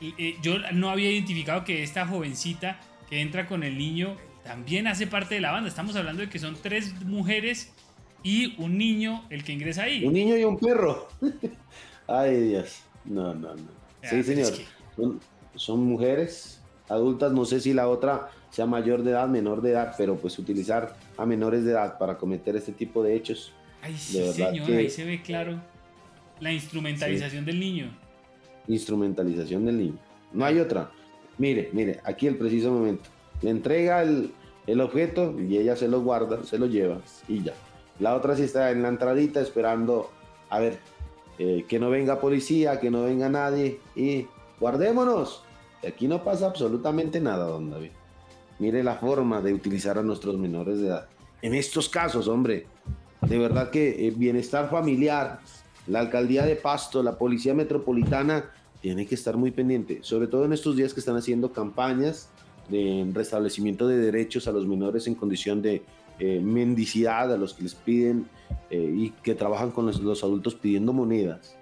Y, 0.00 0.14
eh, 0.18 0.36
yo 0.42 0.58
no 0.72 0.90
había 0.90 1.10
identificado 1.10 1.64
que 1.64 1.82
esta 1.82 2.06
jovencita 2.06 2.78
que 3.08 3.22
entra 3.22 3.46
con 3.46 3.64
el 3.64 3.78
niño 3.78 4.16
también 4.44 4.86
hace 4.86 5.06
parte 5.06 5.34
de 5.34 5.40
la 5.40 5.50
banda. 5.50 5.68
Estamos 5.68 5.96
hablando 5.96 6.22
de 6.22 6.28
que 6.28 6.38
son 6.38 6.56
tres 6.60 6.94
mujeres 7.06 7.72
y 8.22 8.60
un 8.62 8.76
niño 8.78 9.24
el 9.30 9.44
que 9.44 9.52
ingresa 9.52 9.84
ahí. 9.84 10.04
Un 10.04 10.12
niño 10.12 10.36
y 10.36 10.44
un 10.44 10.58
perro. 10.58 11.08
Ay, 12.06 12.40
Dios. 12.48 12.80
No, 13.04 13.34
no, 13.34 13.54
no. 13.54 13.62
Ya, 14.02 14.10
Sí, 14.10 14.16
pero 14.16 14.24
señor. 14.24 14.46
es 14.52 14.58
que- 14.58 14.66
Son, 14.96 15.20
son 15.54 15.84
mujeres 15.84 16.60
adultas. 16.88 17.32
No 17.32 17.44
sé 17.44 17.60
si 17.60 17.72
la 17.72 17.88
otra 17.88 18.30
sea 18.50 18.66
mayor 18.66 19.02
de 19.02 19.10
edad, 19.12 19.28
menor 19.28 19.60
de 19.62 19.70
edad, 19.72 19.94
pero 19.96 20.16
pues 20.16 20.38
utilizar 20.38 20.96
a 21.16 21.26
menores 21.26 21.64
de 21.64 21.72
edad 21.72 21.98
para 21.98 22.16
cometer 22.18 22.56
este 22.56 22.72
tipo 22.72 23.02
de 23.02 23.14
hechos. 23.14 23.52
Ay, 23.82 23.92
de 23.92 23.98
sí, 23.98 24.18
verdad 24.18 24.50
señor, 24.50 24.66
que 24.66 24.76
ahí 24.76 24.90
se 24.90 25.04
ve 25.04 25.22
claro 25.22 25.60
la 26.40 26.52
instrumentalización 26.52 27.44
del 27.44 27.60
niño. 27.60 27.90
instrumentalización 28.66 29.64
del 29.64 29.78
niño. 29.78 29.98
No 30.32 30.44
hay 30.44 30.58
otra. 30.58 30.90
Mire, 31.38 31.70
mire, 31.72 32.00
aquí 32.04 32.26
el 32.26 32.36
preciso 32.36 32.70
momento. 32.72 33.08
Le 33.42 33.50
entrega 33.50 34.02
el, 34.02 34.32
el 34.66 34.80
objeto 34.80 35.36
y 35.40 35.56
ella 35.56 35.76
se 35.76 35.88
lo 35.88 36.00
guarda, 36.02 36.42
se 36.44 36.58
lo 36.58 36.66
lleva 36.66 37.00
y 37.28 37.42
ya. 37.42 37.54
La 38.00 38.14
otra 38.14 38.36
sí 38.36 38.42
está 38.42 38.70
en 38.70 38.82
la 38.82 38.88
entradita 38.88 39.40
esperando 39.40 40.10
a 40.50 40.60
ver 40.60 40.78
eh, 41.38 41.64
que 41.68 41.78
no 41.78 41.90
venga 41.90 42.20
policía, 42.20 42.80
que 42.80 42.90
no 42.90 43.04
venga 43.04 43.28
nadie 43.28 43.80
y 43.94 44.26
guardémonos. 44.60 45.42
Aquí 45.86 46.08
no 46.08 46.24
pasa 46.24 46.46
absolutamente 46.46 47.20
nada, 47.20 47.46
don 47.46 47.70
David. 47.70 47.90
Mire 48.58 48.82
la 48.82 48.96
forma 48.96 49.40
de 49.40 49.54
utilizar 49.54 49.98
a 49.98 50.02
nuestros 50.02 50.36
menores 50.36 50.80
de 50.80 50.88
edad. 50.88 51.08
En 51.42 51.54
estos 51.54 51.88
casos, 51.88 52.26
hombre, 52.26 52.66
de 53.22 53.38
verdad 53.38 53.70
que 53.70 54.06
eh, 54.06 54.10
bienestar 54.10 54.68
familiar, 54.70 55.40
la 55.86 56.00
alcaldía 56.00 56.44
de 56.44 56.56
Pasto, 56.56 57.02
la 57.02 57.16
policía 57.16 57.54
metropolitana, 57.54 58.50
tiene 58.80 59.06
que 59.06 59.14
estar 59.14 59.36
muy 59.36 59.50
pendiente, 59.50 60.00
sobre 60.02 60.28
todo 60.28 60.44
en 60.44 60.52
estos 60.52 60.76
días 60.76 60.94
que 60.94 61.00
están 61.00 61.16
haciendo 61.16 61.52
campañas 61.52 62.30
de 62.68 63.08
restablecimiento 63.12 63.88
de 63.88 63.98
derechos 63.98 64.46
a 64.46 64.52
los 64.52 64.66
menores 64.66 65.06
en 65.06 65.14
condición 65.14 65.62
de 65.62 65.82
eh, 66.18 66.40
mendicidad, 66.40 67.32
a 67.32 67.36
los 67.36 67.54
que 67.54 67.62
les 67.62 67.74
piden 67.74 68.28
eh, 68.70 68.92
y 68.96 69.10
que 69.22 69.34
trabajan 69.34 69.70
con 69.70 69.86
los, 69.86 70.22
adultos 70.24 70.54
pidiendo 70.54 70.92
monedas. 70.92 71.56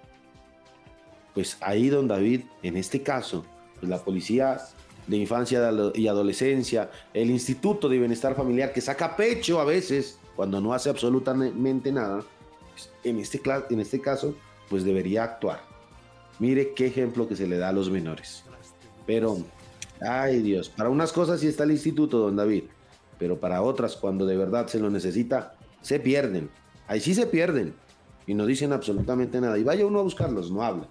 Pues 1.34 1.58
ahí, 1.60 1.88
don 1.88 2.08
David, 2.08 2.42
en 2.62 2.76
este 2.76 3.02
caso, 3.02 3.44
pues 3.78 3.88
la 3.88 3.98
policía 3.98 4.58
de 5.06 5.16
infancia 5.16 5.70
y 5.94 6.08
adolescencia, 6.08 6.90
el 7.12 7.30
Instituto 7.30 7.88
de 7.88 7.98
Bienestar 7.98 8.34
Familiar, 8.34 8.72
que 8.72 8.80
saca 8.80 9.14
pecho 9.14 9.60
a 9.60 9.64
veces 9.64 10.18
cuando 10.34 10.60
no 10.60 10.72
hace 10.72 10.88
absolutamente 10.88 11.92
nada, 11.92 12.24
pues, 12.72 12.90
en 13.04 13.18
este, 13.18 13.40
en 13.70 13.80
este 13.80 14.00
caso, 14.00 14.34
pues 14.68 14.84
debería 14.84 15.24
actuar. 15.24 15.60
Mire 16.38 16.74
qué 16.74 16.86
ejemplo 16.86 17.28
que 17.28 17.36
se 17.36 17.46
le 17.46 17.56
da 17.56 17.70
a 17.70 17.72
los 17.72 17.90
menores. 17.90 18.44
Pero, 19.06 19.38
ay 20.00 20.40
Dios, 20.40 20.68
para 20.68 20.90
unas 20.90 21.12
cosas 21.12 21.40
sí 21.40 21.46
está 21.46 21.64
el 21.64 21.70
instituto, 21.70 22.18
don 22.18 22.36
David, 22.36 22.64
pero 23.18 23.38
para 23.40 23.62
otras, 23.62 23.96
cuando 23.96 24.26
de 24.26 24.36
verdad 24.36 24.66
se 24.66 24.80
lo 24.80 24.90
necesita, 24.90 25.54
se 25.80 26.00
pierden. 26.00 26.50
Ahí 26.86 27.00
sí 27.00 27.14
se 27.14 27.26
pierden. 27.26 27.74
y 28.28 28.34
no 28.34 28.44
dicen 28.44 28.72
absolutamente 28.72 29.40
nada. 29.40 29.56
Y 29.56 29.62
vaya 29.62 29.86
uno 29.86 30.00
a 30.00 30.02
buscarlos, 30.02 30.50
no 30.50 30.62
hablan. 30.62 30.88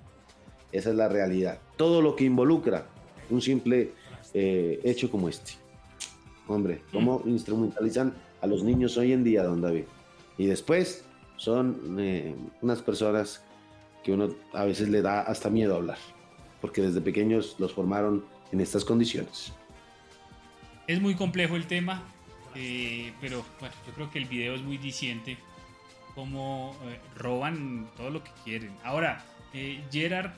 Esa 0.72 0.91
es 0.91 0.95
la 0.95 1.10
realidad. 1.10 1.60
Todo 1.76 2.02
lo 2.02 2.15
que 2.15 2.23
involucra 2.23 2.88
un 3.30 3.41
simple 3.41 3.91
eh, 4.34 4.80
hecho 4.84 5.10
como 5.11 5.30
este. 5.30 5.53
Hombre, 6.47 6.81
cómo 6.91 7.22
instrumentalizan 7.26 8.14
a 8.41 8.47
los 8.47 8.64
niños 8.64 8.97
hoy 8.97 9.11
en 9.11 9.23
día, 9.23 9.43
don 9.43 9.61
David. 9.61 9.85
Y 10.38 10.45
después 10.45 11.03
son 11.38 11.97
eh, 11.99 12.35
unas 12.61 12.81
personas 12.81 13.43
que 14.03 14.11
uno 14.11 14.30
a 14.53 14.65
veces 14.65 14.89
le 14.89 15.02
da 15.02 15.22
hasta 15.22 15.49
miedo 15.49 15.76
hablar, 15.76 15.97
porque 16.61 16.81
desde 16.81 17.02
pequeños 17.02 17.56
los 17.57 17.73
formaron 17.73 18.23
en 18.52 18.61
estas 18.61 18.85
condiciones. 18.85 19.52
Es 20.88 21.02
muy 21.02 21.15
complejo 21.15 21.56
el 21.56 21.65
tema, 21.65 22.03
eh, 22.56 23.14
pero 23.22 23.45
bueno, 23.60 23.76
yo 23.86 23.94
creo 23.94 24.10
que 24.10 24.19
el 24.19 24.26
video 24.26 24.56
es 24.56 24.61
muy 24.61 24.77
diciente, 24.77 25.38
cómo 26.14 26.76
eh, 26.86 26.99
roban 27.15 27.88
todo 27.98 28.10
lo 28.10 28.23
que 28.23 28.32
quieren. 28.44 28.72
Ahora, 28.84 29.23
Gerard 29.90 30.32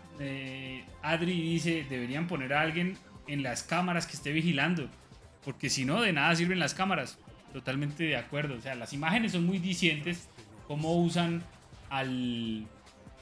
Adri 1.01 1.41
dice, 1.41 1.85
deberían 1.89 2.27
poner 2.27 2.53
a 2.53 2.61
alguien 2.61 2.97
en 3.27 3.41
las 3.41 3.63
cámaras 3.63 4.05
que 4.05 4.13
esté 4.13 4.31
vigilando, 4.31 4.89
porque 5.43 5.69
si 5.69 5.85
no, 5.85 6.01
de 6.01 6.13
nada 6.13 6.35
sirven 6.35 6.59
las 6.59 6.73
cámaras. 6.73 7.17
Totalmente 7.53 8.03
de 8.03 8.15
acuerdo, 8.15 8.55
o 8.55 8.61
sea, 8.61 8.75
las 8.75 8.93
imágenes 8.93 9.31
son 9.31 9.45
muy 9.45 9.57
dicientes, 9.57 10.29
cómo 10.67 11.01
usan 11.01 11.41
al, 11.89 12.67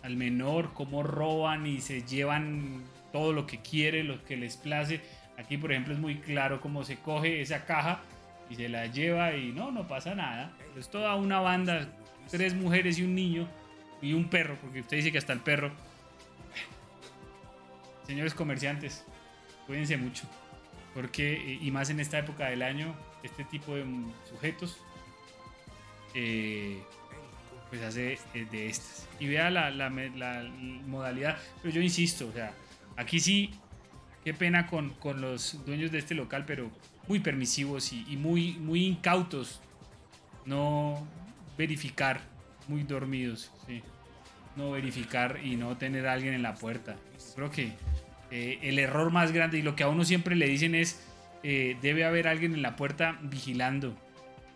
al 0.04 0.16
menor, 0.16 0.74
cómo 0.74 1.04
roban 1.04 1.66
y 1.68 1.80
se 1.80 2.02
llevan 2.02 2.84
todo 3.12 3.34
lo 3.34 3.48
que 3.48 3.60
quiere, 3.60 4.04
lo 4.04 4.24
que 4.26 4.36
les 4.36 4.58
place. 4.58 5.02
Aquí, 5.38 5.58
por 5.58 5.72
ejemplo, 5.72 5.94
es 5.94 6.00
muy 6.00 6.16
claro 6.16 6.60
cómo 6.60 6.84
se 6.84 6.98
coge 6.98 7.42
esa 7.42 7.66
caja 7.66 8.02
y 8.50 8.56
se 8.56 8.70
la 8.70 8.88
lleva 8.88 9.36
y 9.36 9.52
no, 9.52 9.72
no 9.72 9.88
pasa 9.88 10.16
nada. 10.16 10.52
Es 10.78 10.90
toda 10.90 11.16
una 11.16 11.40
banda, 11.40 11.88
tres 12.30 12.54
mujeres 12.54 13.00
y 13.00 13.04
un 13.04 13.16
niño 13.16 13.48
y 14.02 14.14
un 14.14 14.30
perro, 14.30 14.58
porque 14.62 14.82
usted 14.82 14.98
dice 14.98 15.12
que 15.12 15.18
hasta 15.18 15.34
el 15.34 15.40
perro. 15.40 15.72
Señores 18.06 18.34
comerciantes, 18.34 19.04
cuídense 19.66 19.98
mucho, 19.98 20.28
porque, 20.94 21.58
y 21.60 21.72
más 21.72 21.90
en 21.90 22.00
esta 22.00 22.20
época 22.20 22.50
del 22.50 22.62
año, 22.62 22.94
este 23.24 23.44
tipo 23.46 23.76
de 23.76 23.84
sujetos 24.30 24.78
eh, 26.14 26.82
pues 27.70 27.82
hace 27.82 28.20
eh, 28.34 28.48
de 28.50 28.68
estas. 28.68 29.08
Y 29.20 29.28
vea 29.28 29.50
la, 29.50 29.70
la, 29.72 29.90
modalidad. 30.88 31.38
Pero 31.62 31.76
yo 31.76 31.82
insisto, 31.82 32.28
o 32.28 32.32
sea, 32.32 32.54
aquí 32.96 33.20
sí, 33.20 33.54
qué 34.24 34.34
pena 34.34 34.68
con, 34.68 34.92
con 34.92 35.20
los 35.22 35.66
dueños 35.66 35.92
de 35.92 36.00
este 36.00 36.16
local, 36.16 36.46
pero 36.46 36.70
muy 37.08 37.20
permisivos 37.20 37.92
y, 37.94 38.18
muy, 38.18 38.54
muy 38.54 38.86
incautos. 38.86 39.62
No 40.46 41.08
verificar, 41.58 42.22
muy 42.68 42.84
dormidos. 42.84 43.52
No 44.56 44.72
verificar 44.72 45.40
y 45.44 45.56
no 45.56 45.78
tener 45.78 46.08
a 46.08 46.14
alguien 46.14 46.34
en 46.34 46.42
la 46.42 46.56
puerta. 46.56 46.96
Creo 47.36 47.52
que 47.52 47.74
eh, 48.32 48.60
el 48.62 48.80
error 48.80 49.12
más 49.12 49.32
grande 49.32 49.60
y 49.60 49.62
lo 49.62 49.76
que 49.76 49.84
a 49.84 49.90
uno 49.90 50.06
siempre 50.06 50.36
le 50.36 50.48
dicen 50.48 50.76
es, 50.76 51.06
eh, 51.44 51.78
debe 51.82 52.06
haber 52.06 52.28
alguien 52.28 52.54
en 52.54 52.62
la 52.62 52.76
puerta 52.76 53.20
vigilando. 53.22 53.96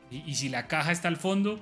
Y, 0.10 0.24
y 0.26 0.36
si 0.36 0.50
la 0.50 0.68
caja 0.68 0.92
está 0.92 1.08
al 1.08 1.18
fondo, 1.18 1.60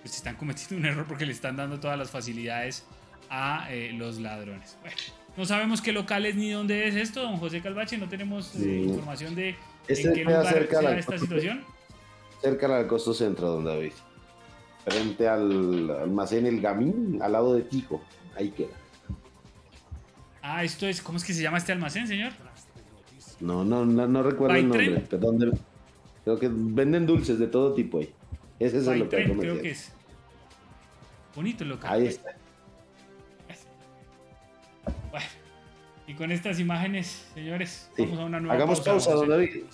pues 0.00 0.16
están 0.16 0.36
cometiendo 0.36 0.76
un 0.76 0.86
error 0.86 1.06
porque 1.06 1.26
le 1.26 1.32
están 1.32 1.56
dando 1.56 1.80
todas 1.80 1.98
las 1.98 2.10
facilidades 2.10 2.86
a 3.32 3.66
eh, 3.70 3.92
los 3.94 4.20
ladrones. 4.20 4.76
Bueno, 4.82 4.96
no 5.38 5.46
sabemos 5.46 5.80
qué 5.80 5.92
locales 5.92 6.36
ni 6.36 6.50
dónde 6.50 6.86
es 6.86 6.94
esto, 6.94 7.22
don 7.22 7.38
José 7.38 7.62
Calvache, 7.62 7.96
no 7.96 8.06
tenemos 8.06 8.54
eh, 8.56 8.82
información 8.86 9.34
de 9.34 9.56
este 9.88 10.08
en 10.08 10.14
qué 10.14 10.24
lugar 10.24 10.46
cerca 10.46 10.98
esta 10.98 11.18
situación. 11.18 11.64
Cerca 12.42 12.76
al 12.76 12.86
costo 12.86 13.14
centro, 13.14 13.48
don 13.48 13.64
David. 13.64 13.92
Frente 14.84 15.28
al 15.28 15.90
almacén 15.90 16.44
El 16.44 16.60
Gamín, 16.60 17.20
al 17.22 17.32
lado 17.32 17.54
de 17.54 17.62
Tico. 17.62 18.02
Ahí 18.36 18.50
queda. 18.50 18.76
Ah, 20.42 20.62
esto 20.62 20.86
es, 20.86 21.00
¿cómo 21.00 21.16
es 21.16 21.24
que 21.24 21.32
se 21.32 21.42
llama 21.42 21.56
este 21.56 21.72
almacén, 21.72 22.06
señor? 22.06 22.32
No, 23.40 23.64
no, 23.64 23.86
no, 23.86 24.22
recuerdo 24.22 24.56
el 24.56 24.68
nombre. 24.68 25.00
Perdón, 25.08 25.58
creo 26.24 26.38
que 26.38 26.50
venden 26.52 27.06
dulces 27.06 27.38
de 27.38 27.46
todo 27.46 27.72
tipo 27.72 27.98
ahí. 27.98 28.12
Ese 28.58 28.78
es 28.78 28.86
el 28.86 28.98
local 28.98 29.28
comercial. 29.28 29.38
Creo 29.38 29.62
que 29.62 29.70
es. 29.70 29.92
Bonito 31.34 31.64
el 31.64 31.70
local. 31.70 31.92
Ahí 31.92 32.08
está. 32.08 32.41
Y 36.12 36.14
con 36.14 36.30
estas 36.30 36.60
imágenes, 36.60 37.24
señores, 37.32 37.88
vamos 37.96 38.18
a 38.18 38.24
una 38.26 38.38
nueva 38.38 38.54
Hagamos 38.54 38.82
pausa, 38.82 39.14
don 39.14 39.30
David. 39.30 39.64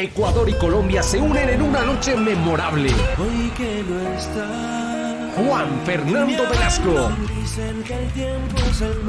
Ecuador 0.02 0.48
y 0.48 0.54
Colombia 0.54 1.04
se 1.04 1.20
unen 1.20 1.50
en 1.50 1.62
una 1.62 1.82
noche 1.82 2.16
memorable. 2.16 2.92
Hoy 3.20 3.52
que 3.58 3.84
no 3.84 4.00
está. 4.14 5.30
Juan 5.36 5.82
Fernando 5.84 6.44
Velasco. 6.50 7.12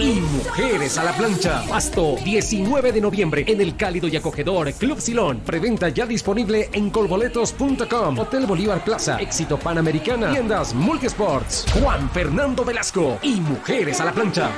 Y 0.01 0.21
Mujeres 0.21 0.99
a 0.99 1.05
la 1.05 1.13
Plancha. 1.13 1.63
Pasto, 1.69 2.17
19 2.25 2.91
de 2.91 3.01
noviembre 3.01 3.45
en 3.47 3.61
el 3.61 3.77
cálido 3.77 4.09
y 4.09 4.17
acogedor 4.17 4.73
Club 4.73 5.01
Silón. 5.01 5.39
Preventa 5.47 5.89
ya 5.89 6.05
disponible 6.05 6.69
en 6.73 6.91
colboletos.com. 6.91 8.19
Hotel 8.19 8.47
Bolívar 8.47 8.85
Plaza. 8.85 9.19
Éxito 9.21 9.61
Panamericana. 9.61 10.33
Tiendas 10.33 10.75
Multisports. 10.75 11.65
Juan 11.81 12.11
Fernando 12.11 12.65
Velasco 12.65 13.21
y 13.23 13.41
Mujeres 13.41 14.01
a 14.01 14.07
la 14.07 14.13
Plancha. 14.13 14.51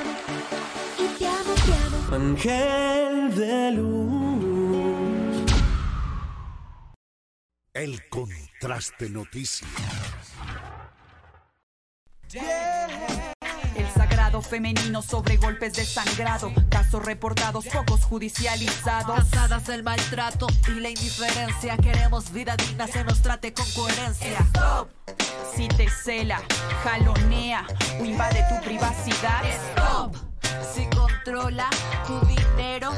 Ángel 2.10 3.34
de 3.34 3.72
luz. 3.72 4.13
El 7.74 8.08
contraste 8.08 9.10
noticias. 9.10 9.68
El 13.74 13.90
sagrado 13.92 14.40
femenino 14.42 15.02
sobre 15.02 15.38
golpes 15.38 15.72
de 15.72 15.84
sangrado, 15.84 16.52
casos 16.70 17.04
reportados, 17.04 17.66
pocos 17.66 18.04
judicializados. 18.04 19.16
Cansadas 19.16 19.66
del 19.66 19.82
maltrato 19.82 20.46
y 20.68 20.78
la 20.78 20.90
indiferencia, 20.90 21.76
queremos 21.78 22.32
vida 22.32 22.54
digna, 22.56 22.86
se 22.86 23.02
nos 23.02 23.20
trate 23.22 23.52
con 23.52 23.68
coherencia. 23.72 24.38
Stop. 24.38 24.90
Si 25.56 25.66
te 25.66 25.90
cela, 25.90 26.40
jalonea 26.84 27.66
o 28.00 28.04
invade 28.04 28.44
tu 28.50 28.64
privacidad. 28.64 29.42
Stop. 29.72 30.14
Si 30.72 30.86
controla 30.90 31.68
tu 32.06 32.20
dinero 32.24 32.92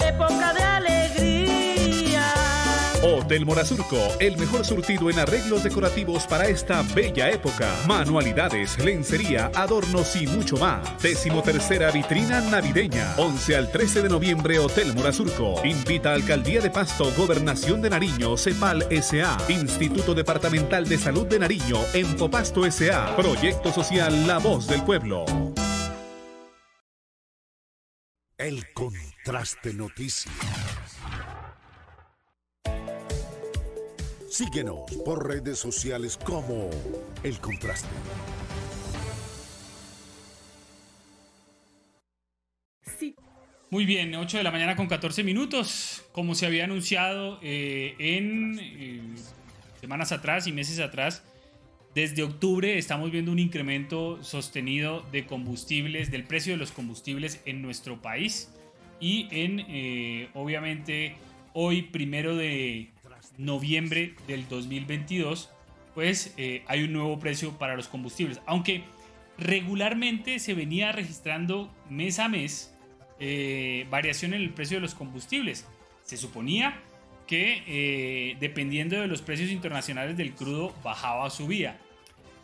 época 0.00 0.52
de 0.52 0.53
alegría. 0.53 0.53
Hotel 3.04 3.44
Morazurco, 3.44 3.98
el 4.18 4.38
mejor 4.38 4.64
surtido 4.64 5.10
en 5.10 5.18
arreglos 5.18 5.62
decorativos 5.62 6.26
para 6.26 6.48
esta 6.48 6.80
bella 6.94 7.30
época. 7.30 7.70
Manualidades, 7.86 8.82
lencería, 8.82 9.50
adornos 9.54 10.16
y 10.16 10.26
mucho 10.26 10.56
más. 10.56 11.02
Decimotercera 11.02 11.90
vitrina 11.90 12.40
navideña. 12.40 13.14
11 13.18 13.56
al 13.56 13.70
13 13.70 14.00
de 14.00 14.08
noviembre, 14.08 14.58
Hotel 14.58 14.94
Morazurco. 14.94 15.60
Invita 15.66 16.12
a 16.12 16.14
Alcaldía 16.14 16.62
de 16.62 16.70
Pasto, 16.70 17.12
Gobernación 17.14 17.82
de 17.82 17.90
Nariño, 17.90 18.38
CEPAL 18.38 18.86
SA, 19.02 19.36
Instituto 19.50 20.14
Departamental 20.14 20.88
de 20.88 20.96
Salud 20.96 21.26
de 21.26 21.40
Nariño, 21.40 21.76
Empopasto 21.92 22.64
SA, 22.70 23.14
Proyecto 23.16 23.70
Social 23.70 24.26
La 24.26 24.38
Voz 24.38 24.66
del 24.66 24.82
Pueblo. 24.82 25.26
El 28.38 28.72
Contraste 28.72 29.74
Noticias. 29.74 30.93
Síguenos 34.34 34.90
por 35.04 35.28
redes 35.28 35.60
sociales 35.60 36.16
como 36.16 36.68
El 37.22 37.38
Contraste. 37.38 37.86
Muy 43.70 43.84
bien, 43.84 44.12
8 44.12 44.38
de 44.38 44.42
la 44.42 44.50
mañana 44.50 44.74
con 44.74 44.88
14 44.88 45.22
minutos. 45.22 46.04
Como 46.10 46.34
se 46.34 46.46
había 46.46 46.64
anunciado 46.64 47.38
eh, 47.44 47.94
en 48.00 48.58
eh, 48.60 49.02
semanas 49.80 50.10
atrás 50.10 50.48
y 50.48 50.52
meses 50.52 50.80
atrás, 50.80 51.22
desde 51.94 52.24
octubre 52.24 52.76
estamos 52.76 53.12
viendo 53.12 53.30
un 53.30 53.38
incremento 53.38 54.20
sostenido 54.24 55.02
de 55.12 55.26
combustibles, 55.26 56.10
del 56.10 56.24
precio 56.24 56.54
de 56.54 56.56
los 56.56 56.72
combustibles 56.72 57.40
en 57.44 57.62
nuestro 57.62 58.02
país. 58.02 58.52
Y 58.98 59.28
en, 59.30 59.60
eh, 59.68 60.28
obviamente, 60.34 61.14
hoy, 61.52 61.82
primero 61.82 62.34
de 62.34 62.93
noviembre 63.38 64.14
del 64.26 64.48
2022, 64.48 65.50
pues 65.94 66.34
eh, 66.36 66.62
hay 66.66 66.84
un 66.84 66.92
nuevo 66.92 67.18
precio 67.18 67.52
para 67.58 67.76
los 67.76 67.88
combustibles. 67.88 68.40
Aunque 68.46 68.84
regularmente 69.38 70.38
se 70.38 70.54
venía 70.54 70.92
registrando 70.92 71.72
mes 71.88 72.18
a 72.18 72.28
mes 72.28 72.74
eh, 73.20 73.86
variación 73.90 74.34
en 74.34 74.42
el 74.42 74.50
precio 74.50 74.78
de 74.78 74.82
los 74.82 74.94
combustibles. 74.94 75.66
Se 76.02 76.16
suponía 76.16 76.80
que 77.26 77.62
eh, 77.66 78.36
dependiendo 78.40 79.00
de 79.00 79.06
los 79.06 79.22
precios 79.22 79.50
internacionales 79.50 80.16
del 80.16 80.34
crudo 80.34 80.74
bajaba 80.82 81.24
o 81.24 81.30
subía. 81.30 81.78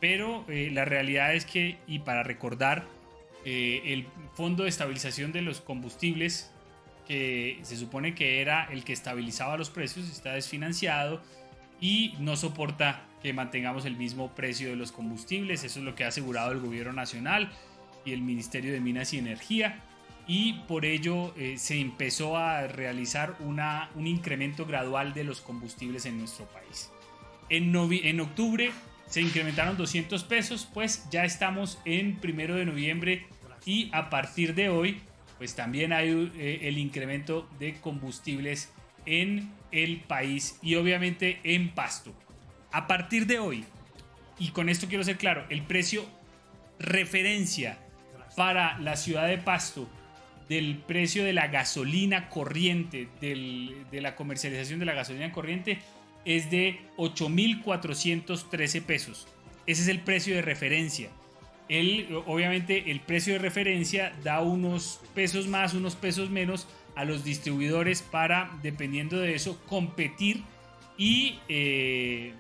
Pero 0.01 0.47
la 0.49 0.87
realidad 0.87 1.35
es 1.35 1.45
que, 1.45 1.77
y 1.87 1.99
para 1.99 2.23
recordar, 2.23 2.87
el 3.45 4.07
Fondo 4.33 4.63
de 4.63 4.71
Estabilización 4.71 5.31
de 5.31 5.43
los 5.43 5.61
Combustibles, 5.61 6.51
que 7.11 7.59
se 7.63 7.77
supone 7.77 8.15
que 8.15 8.41
era 8.41 8.67
el 8.67 8.85
que 8.85 8.93
estabilizaba 8.93 9.57
los 9.57 9.69
precios, 9.69 10.09
está 10.09 10.35
desfinanciado 10.35 11.21
y 11.81 12.15
no 12.21 12.37
soporta 12.37 13.05
que 13.21 13.33
mantengamos 13.33 13.85
el 13.85 13.97
mismo 13.97 14.33
precio 14.37 14.69
de 14.69 14.77
los 14.77 14.93
combustibles. 14.93 15.65
Eso 15.65 15.81
es 15.81 15.85
lo 15.85 15.97
que 15.97 16.05
ha 16.05 16.09
asegurado 16.09 16.53
el 16.53 16.61
gobierno 16.61 16.93
nacional 16.93 17.51
y 18.05 18.13
el 18.13 18.23
Ministerio 18.23 18.73
de 18.73 18.79
Minas 18.79 19.13
y 19.13 19.19
Energía. 19.19 19.83
Y 20.29 20.53
por 20.69 20.85
ello 20.85 21.35
eh, 21.37 21.59
se 21.59 21.81
empezó 21.81 22.37
a 22.37 22.69
realizar 22.69 23.35
una, 23.41 23.91
un 23.97 24.07
incremento 24.07 24.65
gradual 24.65 25.13
de 25.13 25.25
los 25.25 25.41
combustibles 25.41 26.07
en 26.07 26.17
nuestro 26.17 26.45
país. 26.47 26.93
En, 27.49 27.75
en 27.75 28.21
octubre 28.21 28.71
se 29.09 29.21
incrementaron 29.21 29.77
200 29.77 30.23
pesos, 30.23 30.69
pues 30.73 31.11
ya 31.11 31.25
estamos 31.25 31.81
en 31.85 32.21
primero 32.21 32.55
de 32.55 32.67
noviembre 32.67 33.27
y 33.67 33.91
a 33.93 34.11
partir 34.11 34.55
de 34.55 34.69
hoy, 34.69 35.01
pues 35.41 35.55
también 35.55 35.95
hay 35.95 36.31
eh, 36.37 36.59
el 36.65 36.77
incremento 36.77 37.49
de 37.59 37.73
combustibles 37.81 38.71
en 39.07 39.51
el 39.73 40.01
país 40.01 40.59
y 40.61 40.75
obviamente 40.75 41.41
en 41.45 41.71
Pasto. 41.71 42.13
A 42.73 42.87
partir 42.87 43.27
de 43.27 43.39
hoy, 43.39 43.65
y 44.39 44.51
con 44.51 44.69
esto 44.69 44.87
quiero 44.87 45.03
ser 45.03 45.17
claro, 45.17 45.47
el 45.49 45.63
precio 45.63 46.05
referencia 46.79 47.79
para 48.37 48.79
la 48.81 48.97
ciudad 48.97 49.29
de 49.29 49.39
Pasto 49.39 49.89
del 50.51 50.77
precio 50.77 51.25
de 51.25 51.33
la 51.33 51.49
gasolina 51.49 52.29
corriente, 52.29 53.09
de 53.23 54.01
la 54.03 54.17
comercialización 54.17 54.79
de 54.79 54.85
la 54.85 54.93
gasolina 54.93 55.33
corriente, 55.33 55.79
es 56.27 56.51
de 56.51 56.81
8.413 56.99 58.83
pesos. 58.83 59.27
Ese 59.67 59.81
es 59.81 59.89
el 59.89 60.01
precio 60.01 60.35
de 60.35 60.43
referencia. 60.43 61.09
El, 61.71 62.09
obviamente 62.27 62.91
el 62.91 62.99
precio 62.99 63.35
de 63.35 63.39
referencia 63.39 64.13
da 64.25 64.41
unos 64.41 65.01
pesos 65.15 65.47
más, 65.47 65.73
unos 65.73 65.95
pesos 65.95 66.29
menos 66.29 66.67
a 66.97 67.05
los 67.05 67.23
distribuidores 67.23 68.03
para, 68.03 68.59
dependiendo 68.61 69.21
de 69.21 69.37
eso, 69.37 69.57
competir 69.69 70.43
y 70.99 71.39
eh, 71.49 72.33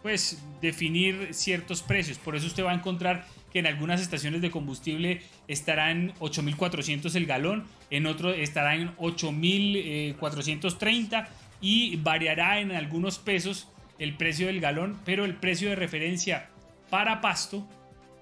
pues 0.00 0.40
definir 0.62 1.30
ciertos 1.32 1.82
precios. 1.82 2.18
Por 2.18 2.36
eso 2.36 2.46
usted 2.46 2.64
va 2.64 2.70
a 2.70 2.74
encontrar 2.74 3.26
que 3.52 3.58
en 3.58 3.66
algunas 3.66 4.00
estaciones 4.00 4.42
de 4.42 4.52
combustible 4.52 5.22
estará 5.48 5.90
en 5.90 6.14
8.400 6.20 7.16
el 7.16 7.26
galón, 7.26 7.64
en 7.90 8.06
otro 8.06 8.32
estará 8.32 8.76
en 8.76 8.94
8.430 8.98 11.26
y 11.60 11.96
variará 11.96 12.60
en 12.60 12.70
algunos 12.70 13.18
pesos 13.18 13.66
el 13.98 14.16
precio 14.16 14.46
del 14.46 14.60
galón, 14.60 15.00
pero 15.04 15.24
el 15.24 15.34
precio 15.34 15.68
de 15.68 15.74
referencia 15.74 16.48
para 16.90 17.20
pasto 17.20 17.66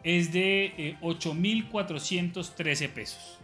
es 0.07 0.33
de 0.33 0.97
8.413 1.03 2.81
eh, 2.81 2.89
pesos. 2.89 3.39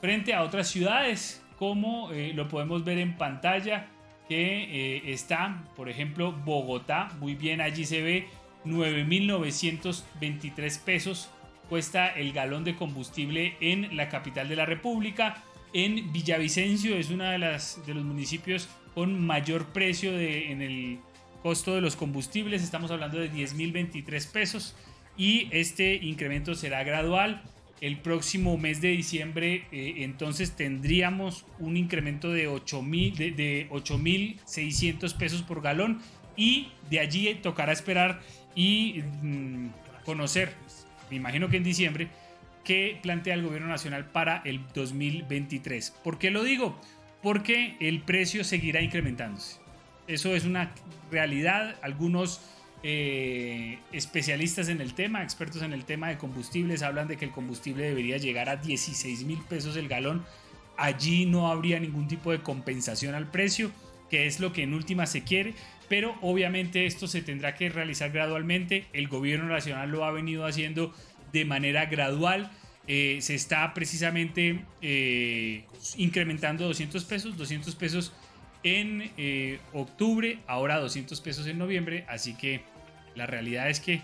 Frente 0.00 0.34
a 0.34 0.42
otras 0.42 0.68
ciudades, 0.68 1.40
como 1.56 2.10
eh, 2.10 2.32
lo 2.34 2.48
podemos 2.48 2.84
ver 2.84 2.98
en 2.98 3.16
pantalla, 3.16 3.86
que 4.28 4.96
eh, 4.96 5.12
está, 5.12 5.62
por 5.76 5.88
ejemplo, 5.88 6.32
Bogotá, 6.32 7.10
muy 7.20 7.36
bien, 7.36 7.60
allí 7.60 7.84
se 7.84 8.02
ve 8.02 8.26
9.923 8.64 10.80
pesos 10.80 11.30
cuesta 11.68 12.08
el 12.08 12.32
galón 12.32 12.64
de 12.64 12.74
combustible 12.74 13.54
en 13.60 13.96
la 13.96 14.08
capital 14.08 14.48
de 14.48 14.56
la 14.56 14.66
República. 14.66 15.44
En 15.72 16.12
Villavicencio 16.12 16.96
es 16.96 17.10
uno 17.10 17.22
de, 17.22 17.38
las, 17.38 17.86
de 17.86 17.94
los 17.94 18.02
municipios 18.02 18.68
con 18.94 19.24
mayor 19.24 19.66
precio 19.66 20.12
de, 20.12 20.50
en 20.50 20.60
el 20.60 20.98
costo 21.44 21.76
de 21.76 21.80
los 21.80 21.94
combustibles. 21.94 22.64
Estamos 22.64 22.90
hablando 22.90 23.20
de 23.20 23.30
10.023 23.30 24.32
pesos 24.32 24.74
y 25.20 25.48
este 25.50 25.94
incremento 25.96 26.54
será 26.54 26.82
gradual. 26.82 27.42
El 27.82 27.98
próximo 27.98 28.56
mes 28.56 28.80
de 28.80 28.88
diciembre 28.88 29.66
eh, 29.72 29.96
entonces 29.98 30.56
tendríamos 30.56 31.44
un 31.58 31.76
incremento 31.76 32.30
de 32.30 32.48
8.600 32.48 33.16
de, 33.16 33.30
de 35.08 35.14
pesos 35.18 35.42
por 35.42 35.62
galón 35.62 36.00
y 36.36 36.68
de 36.90 37.00
allí 37.00 37.34
tocará 37.34 37.72
esperar 37.72 38.20
y 38.54 39.02
mm, 39.22 39.68
conocer, 40.04 40.54
me 41.10 41.16
imagino 41.16 41.48
que 41.48 41.58
en 41.58 41.64
diciembre, 41.64 42.08
qué 42.64 42.98
plantea 43.02 43.34
el 43.34 43.42
gobierno 43.42 43.68
nacional 43.68 44.06
para 44.06 44.42
el 44.44 44.60
2023. 44.74 45.90
¿Por 46.02 46.18
qué 46.18 46.30
lo 46.30 46.42
digo? 46.42 46.78
porque 47.22 47.76
el 47.80 48.00
precio 48.00 48.44
seguirá 48.44 48.80
incrementándose. 48.80 49.58
Eso 50.06 50.34
es 50.34 50.44
una 50.44 50.72
realidad. 51.10 51.76
Algunos 51.82 52.40
eh, 52.82 53.78
especialistas 53.92 54.68
en 54.68 54.80
el 54.80 54.94
tema, 54.94 55.22
expertos 55.22 55.62
en 55.62 55.72
el 55.72 55.84
tema 55.84 56.08
de 56.08 56.18
combustibles, 56.18 56.82
hablan 56.82 57.08
de 57.08 57.16
que 57.16 57.26
el 57.26 57.30
combustible 57.30 57.84
debería 57.84 58.16
llegar 58.16 58.48
a 58.48 58.56
16 58.56 59.24
mil 59.24 59.38
pesos 59.48 59.76
el 59.76 59.88
galón. 59.88 60.24
Allí 60.76 61.26
no 61.26 61.50
habría 61.50 61.78
ningún 61.78 62.08
tipo 62.08 62.32
de 62.32 62.40
compensación 62.40 63.14
al 63.14 63.30
precio, 63.30 63.70
que 64.08 64.26
es 64.26 64.40
lo 64.40 64.52
que 64.52 64.62
en 64.62 64.74
última 64.74 65.06
se 65.06 65.24
quiere, 65.24 65.54
pero 65.88 66.16
obviamente 66.22 66.86
esto 66.86 67.06
se 67.06 67.22
tendrá 67.22 67.54
que 67.54 67.68
realizar 67.68 68.10
gradualmente. 68.10 68.86
El 68.92 69.08
gobierno 69.08 69.46
nacional 69.46 69.90
lo 69.90 70.04
ha 70.04 70.10
venido 70.10 70.46
haciendo 70.46 70.94
de 71.32 71.44
manera 71.44 71.86
gradual 71.86 72.50
eh, 72.92 73.18
se 73.20 73.36
está 73.36 73.72
precisamente 73.72 74.64
eh, 74.82 75.64
incrementando 75.96 76.66
200 76.66 77.04
pesos, 77.04 77.36
200 77.36 77.76
pesos 77.76 78.12
en 78.62 79.10
eh, 79.16 79.58
octubre, 79.72 80.38
ahora 80.46 80.78
200 80.78 81.20
pesos 81.20 81.46
en 81.46 81.58
noviembre, 81.58 82.04
así 82.08 82.34
que 82.34 82.62
la 83.14 83.26
realidad 83.26 83.70
es 83.70 83.80
que 83.80 84.02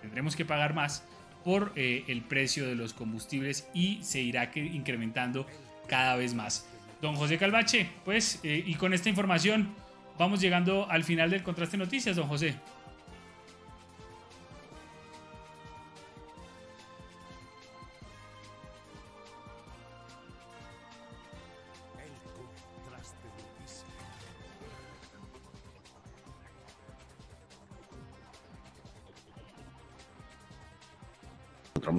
tendremos 0.00 0.36
que 0.36 0.44
pagar 0.44 0.74
más 0.74 1.04
por 1.44 1.72
el 1.76 2.22
precio 2.22 2.66
de 2.66 2.74
los 2.74 2.92
combustibles 2.92 3.68
y 3.72 4.02
se 4.02 4.20
irá 4.20 4.50
incrementando 4.56 5.46
cada 5.86 6.16
vez 6.16 6.34
más. 6.34 6.68
Don 7.00 7.14
José 7.14 7.38
Calvache, 7.38 7.88
pues, 8.04 8.40
y 8.42 8.74
con 8.74 8.92
esta 8.92 9.08
información 9.08 9.72
vamos 10.18 10.40
llegando 10.40 10.90
al 10.90 11.04
final 11.04 11.30
del 11.30 11.44
contraste 11.44 11.76
noticias, 11.76 12.16
don 12.16 12.26
José. 12.26 12.56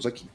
Aquí. 0.06 0.30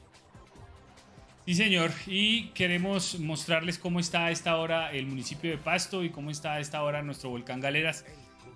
Sí, 1.45 1.55
señor. 1.55 1.91
Y 2.07 2.47
queremos 2.49 3.19
mostrarles 3.19 3.77
cómo 3.77 3.99
está 3.99 4.27
a 4.27 4.31
esta 4.31 4.55
hora 4.57 4.91
el 4.93 5.07
municipio 5.07 5.51
de 5.51 5.57
Pasto 5.57 6.03
y 6.03 6.09
cómo 6.09 6.31
está 6.31 6.53
a 6.53 6.59
esta 6.59 6.81
hora 6.83 7.01
nuestro 7.01 7.29
volcán 7.29 7.59
Galeras. 7.59 8.05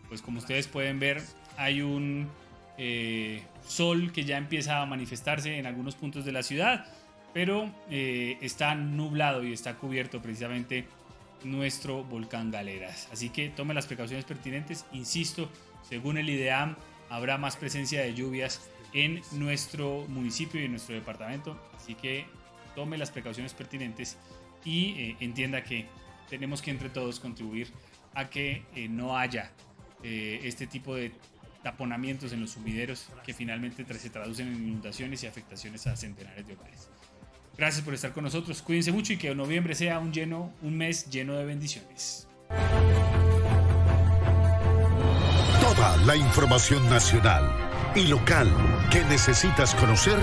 Pues 0.07 0.21
como 0.21 0.39
ustedes 0.39 0.67
pueden 0.67 0.99
ver, 0.99 1.21
hay 1.57 1.81
un 1.81 2.29
eh, 2.77 3.43
sol 3.67 4.13
que 4.13 4.23
ya 4.23 4.37
empieza 4.37 4.81
a 4.81 4.85
manifestarse 4.85 5.57
en 5.57 5.65
algunos 5.65 5.95
puntos 5.95 6.23
de 6.23 6.31
la 6.31 6.43
ciudad, 6.43 6.85
pero 7.33 7.69
eh, 7.89 8.37
está 8.41 8.73
nublado 8.75 9.43
y 9.43 9.51
está 9.51 9.75
cubierto 9.75 10.21
precisamente 10.21 10.87
nuestro 11.43 12.03
volcán 12.05 12.51
Galeras. 12.51 13.09
Así 13.11 13.29
que 13.29 13.49
tome 13.49 13.73
las 13.73 13.85
precauciones 13.85 14.23
pertinentes. 14.23 14.85
Insisto, 14.93 15.49
según 15.87 16.17
el 16.17 16.29
IDEAM, 16.29 16.75
habrá 17.09 17.37
más 17.37 17.57
presencia 17.57 18.01
de 18.01 18.13
lluvias 18.13 18.69
en 18.97 19.21
nuestro 19.33 20.05
municipio 20.07 20.59
y 20.59 20.65
en 20.65 20.71
nuestro 20.71 20.95
departamento. 20.95 21.55
Así 21.75 21.93
que 21.93 22.25
tome 22.73 22.97
las 22.97 23.11
precauciones 23.11 23.53
pertinentes 23.53 24.17
y 24.65 24.89
eh, 24.97 25.17
entienda 25.19 25.63
que 25.63 25.85
tenemos 26.27 26.63
que 26.63 26.71
entre 26.71 26.89
todos 26.89 27.19
contribuir 27.19 27.71
a 28.15 28.27
que 28.27 28.63
eh, 28.75 28.87
no 28.89 29.15
haya 29.15 29.51
eh, 30.01 30.39
este 30.43 30.65
tipo 30.65 30.95
de 30.95 31.11
taponamientos 31.61 32.33
en 32.33 32.41
los 32.41 32.51
sumideros 32.51 33.09
que 33.23 33.35
finalmente 33.35 33.85
se 33.99 34.09
traducen 34.09 34.47
en 34.47 34.55
inundaciones 34.55 35.23
y 35.23 35.27
afectaciones 35.27 35.85
a 35.85 35.95
centenares 35.95 36.47
de 36.47 36.53
hogares. 36.53 36.89
Gracias 37.55 37.85
por 37.85 37.93
estar 37.93 38.13
con 38.13 38.23
nosotros. 38.23 38.63
Cuídense 38.63 38.91
mucho 38.91 39.13
y 39.13 39.17
que 39.17 39.33
noviembre 39.35 39.75
sea 39.75 39.99
un 39.99 40.11
lleno, 40.11 40.51
un 40.63 40.75
mes 40.75 41.07
lleno 41.09 41.35
de 41.35 41.45
bendiciones. 41.45 42.27
Toda 45.61 45.97
la 45.97 46.15
información 46.15 46.87
nacional 46.89 47.66
y 47.97 48.05
local 48.07 48.47
que 48.91 49.03
necesitas 49.05 49.73
conocer 49.73 50.19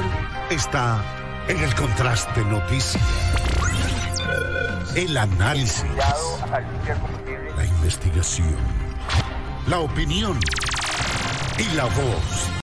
está 0.49 1.03
en 1.49 1.59
el 1.59 1.75
Contraste 1.75 2.45
Noticias. 2.45 3.03
El 4.95 5.17
análisis, 5.17 5.85
la 7.57 7.65
investigación, 7.65 8.57
la 9.67 9.81
opinión 9.81 10.39
y 11.59 11.75
la 11.75 11.85
voz 11.85 12.54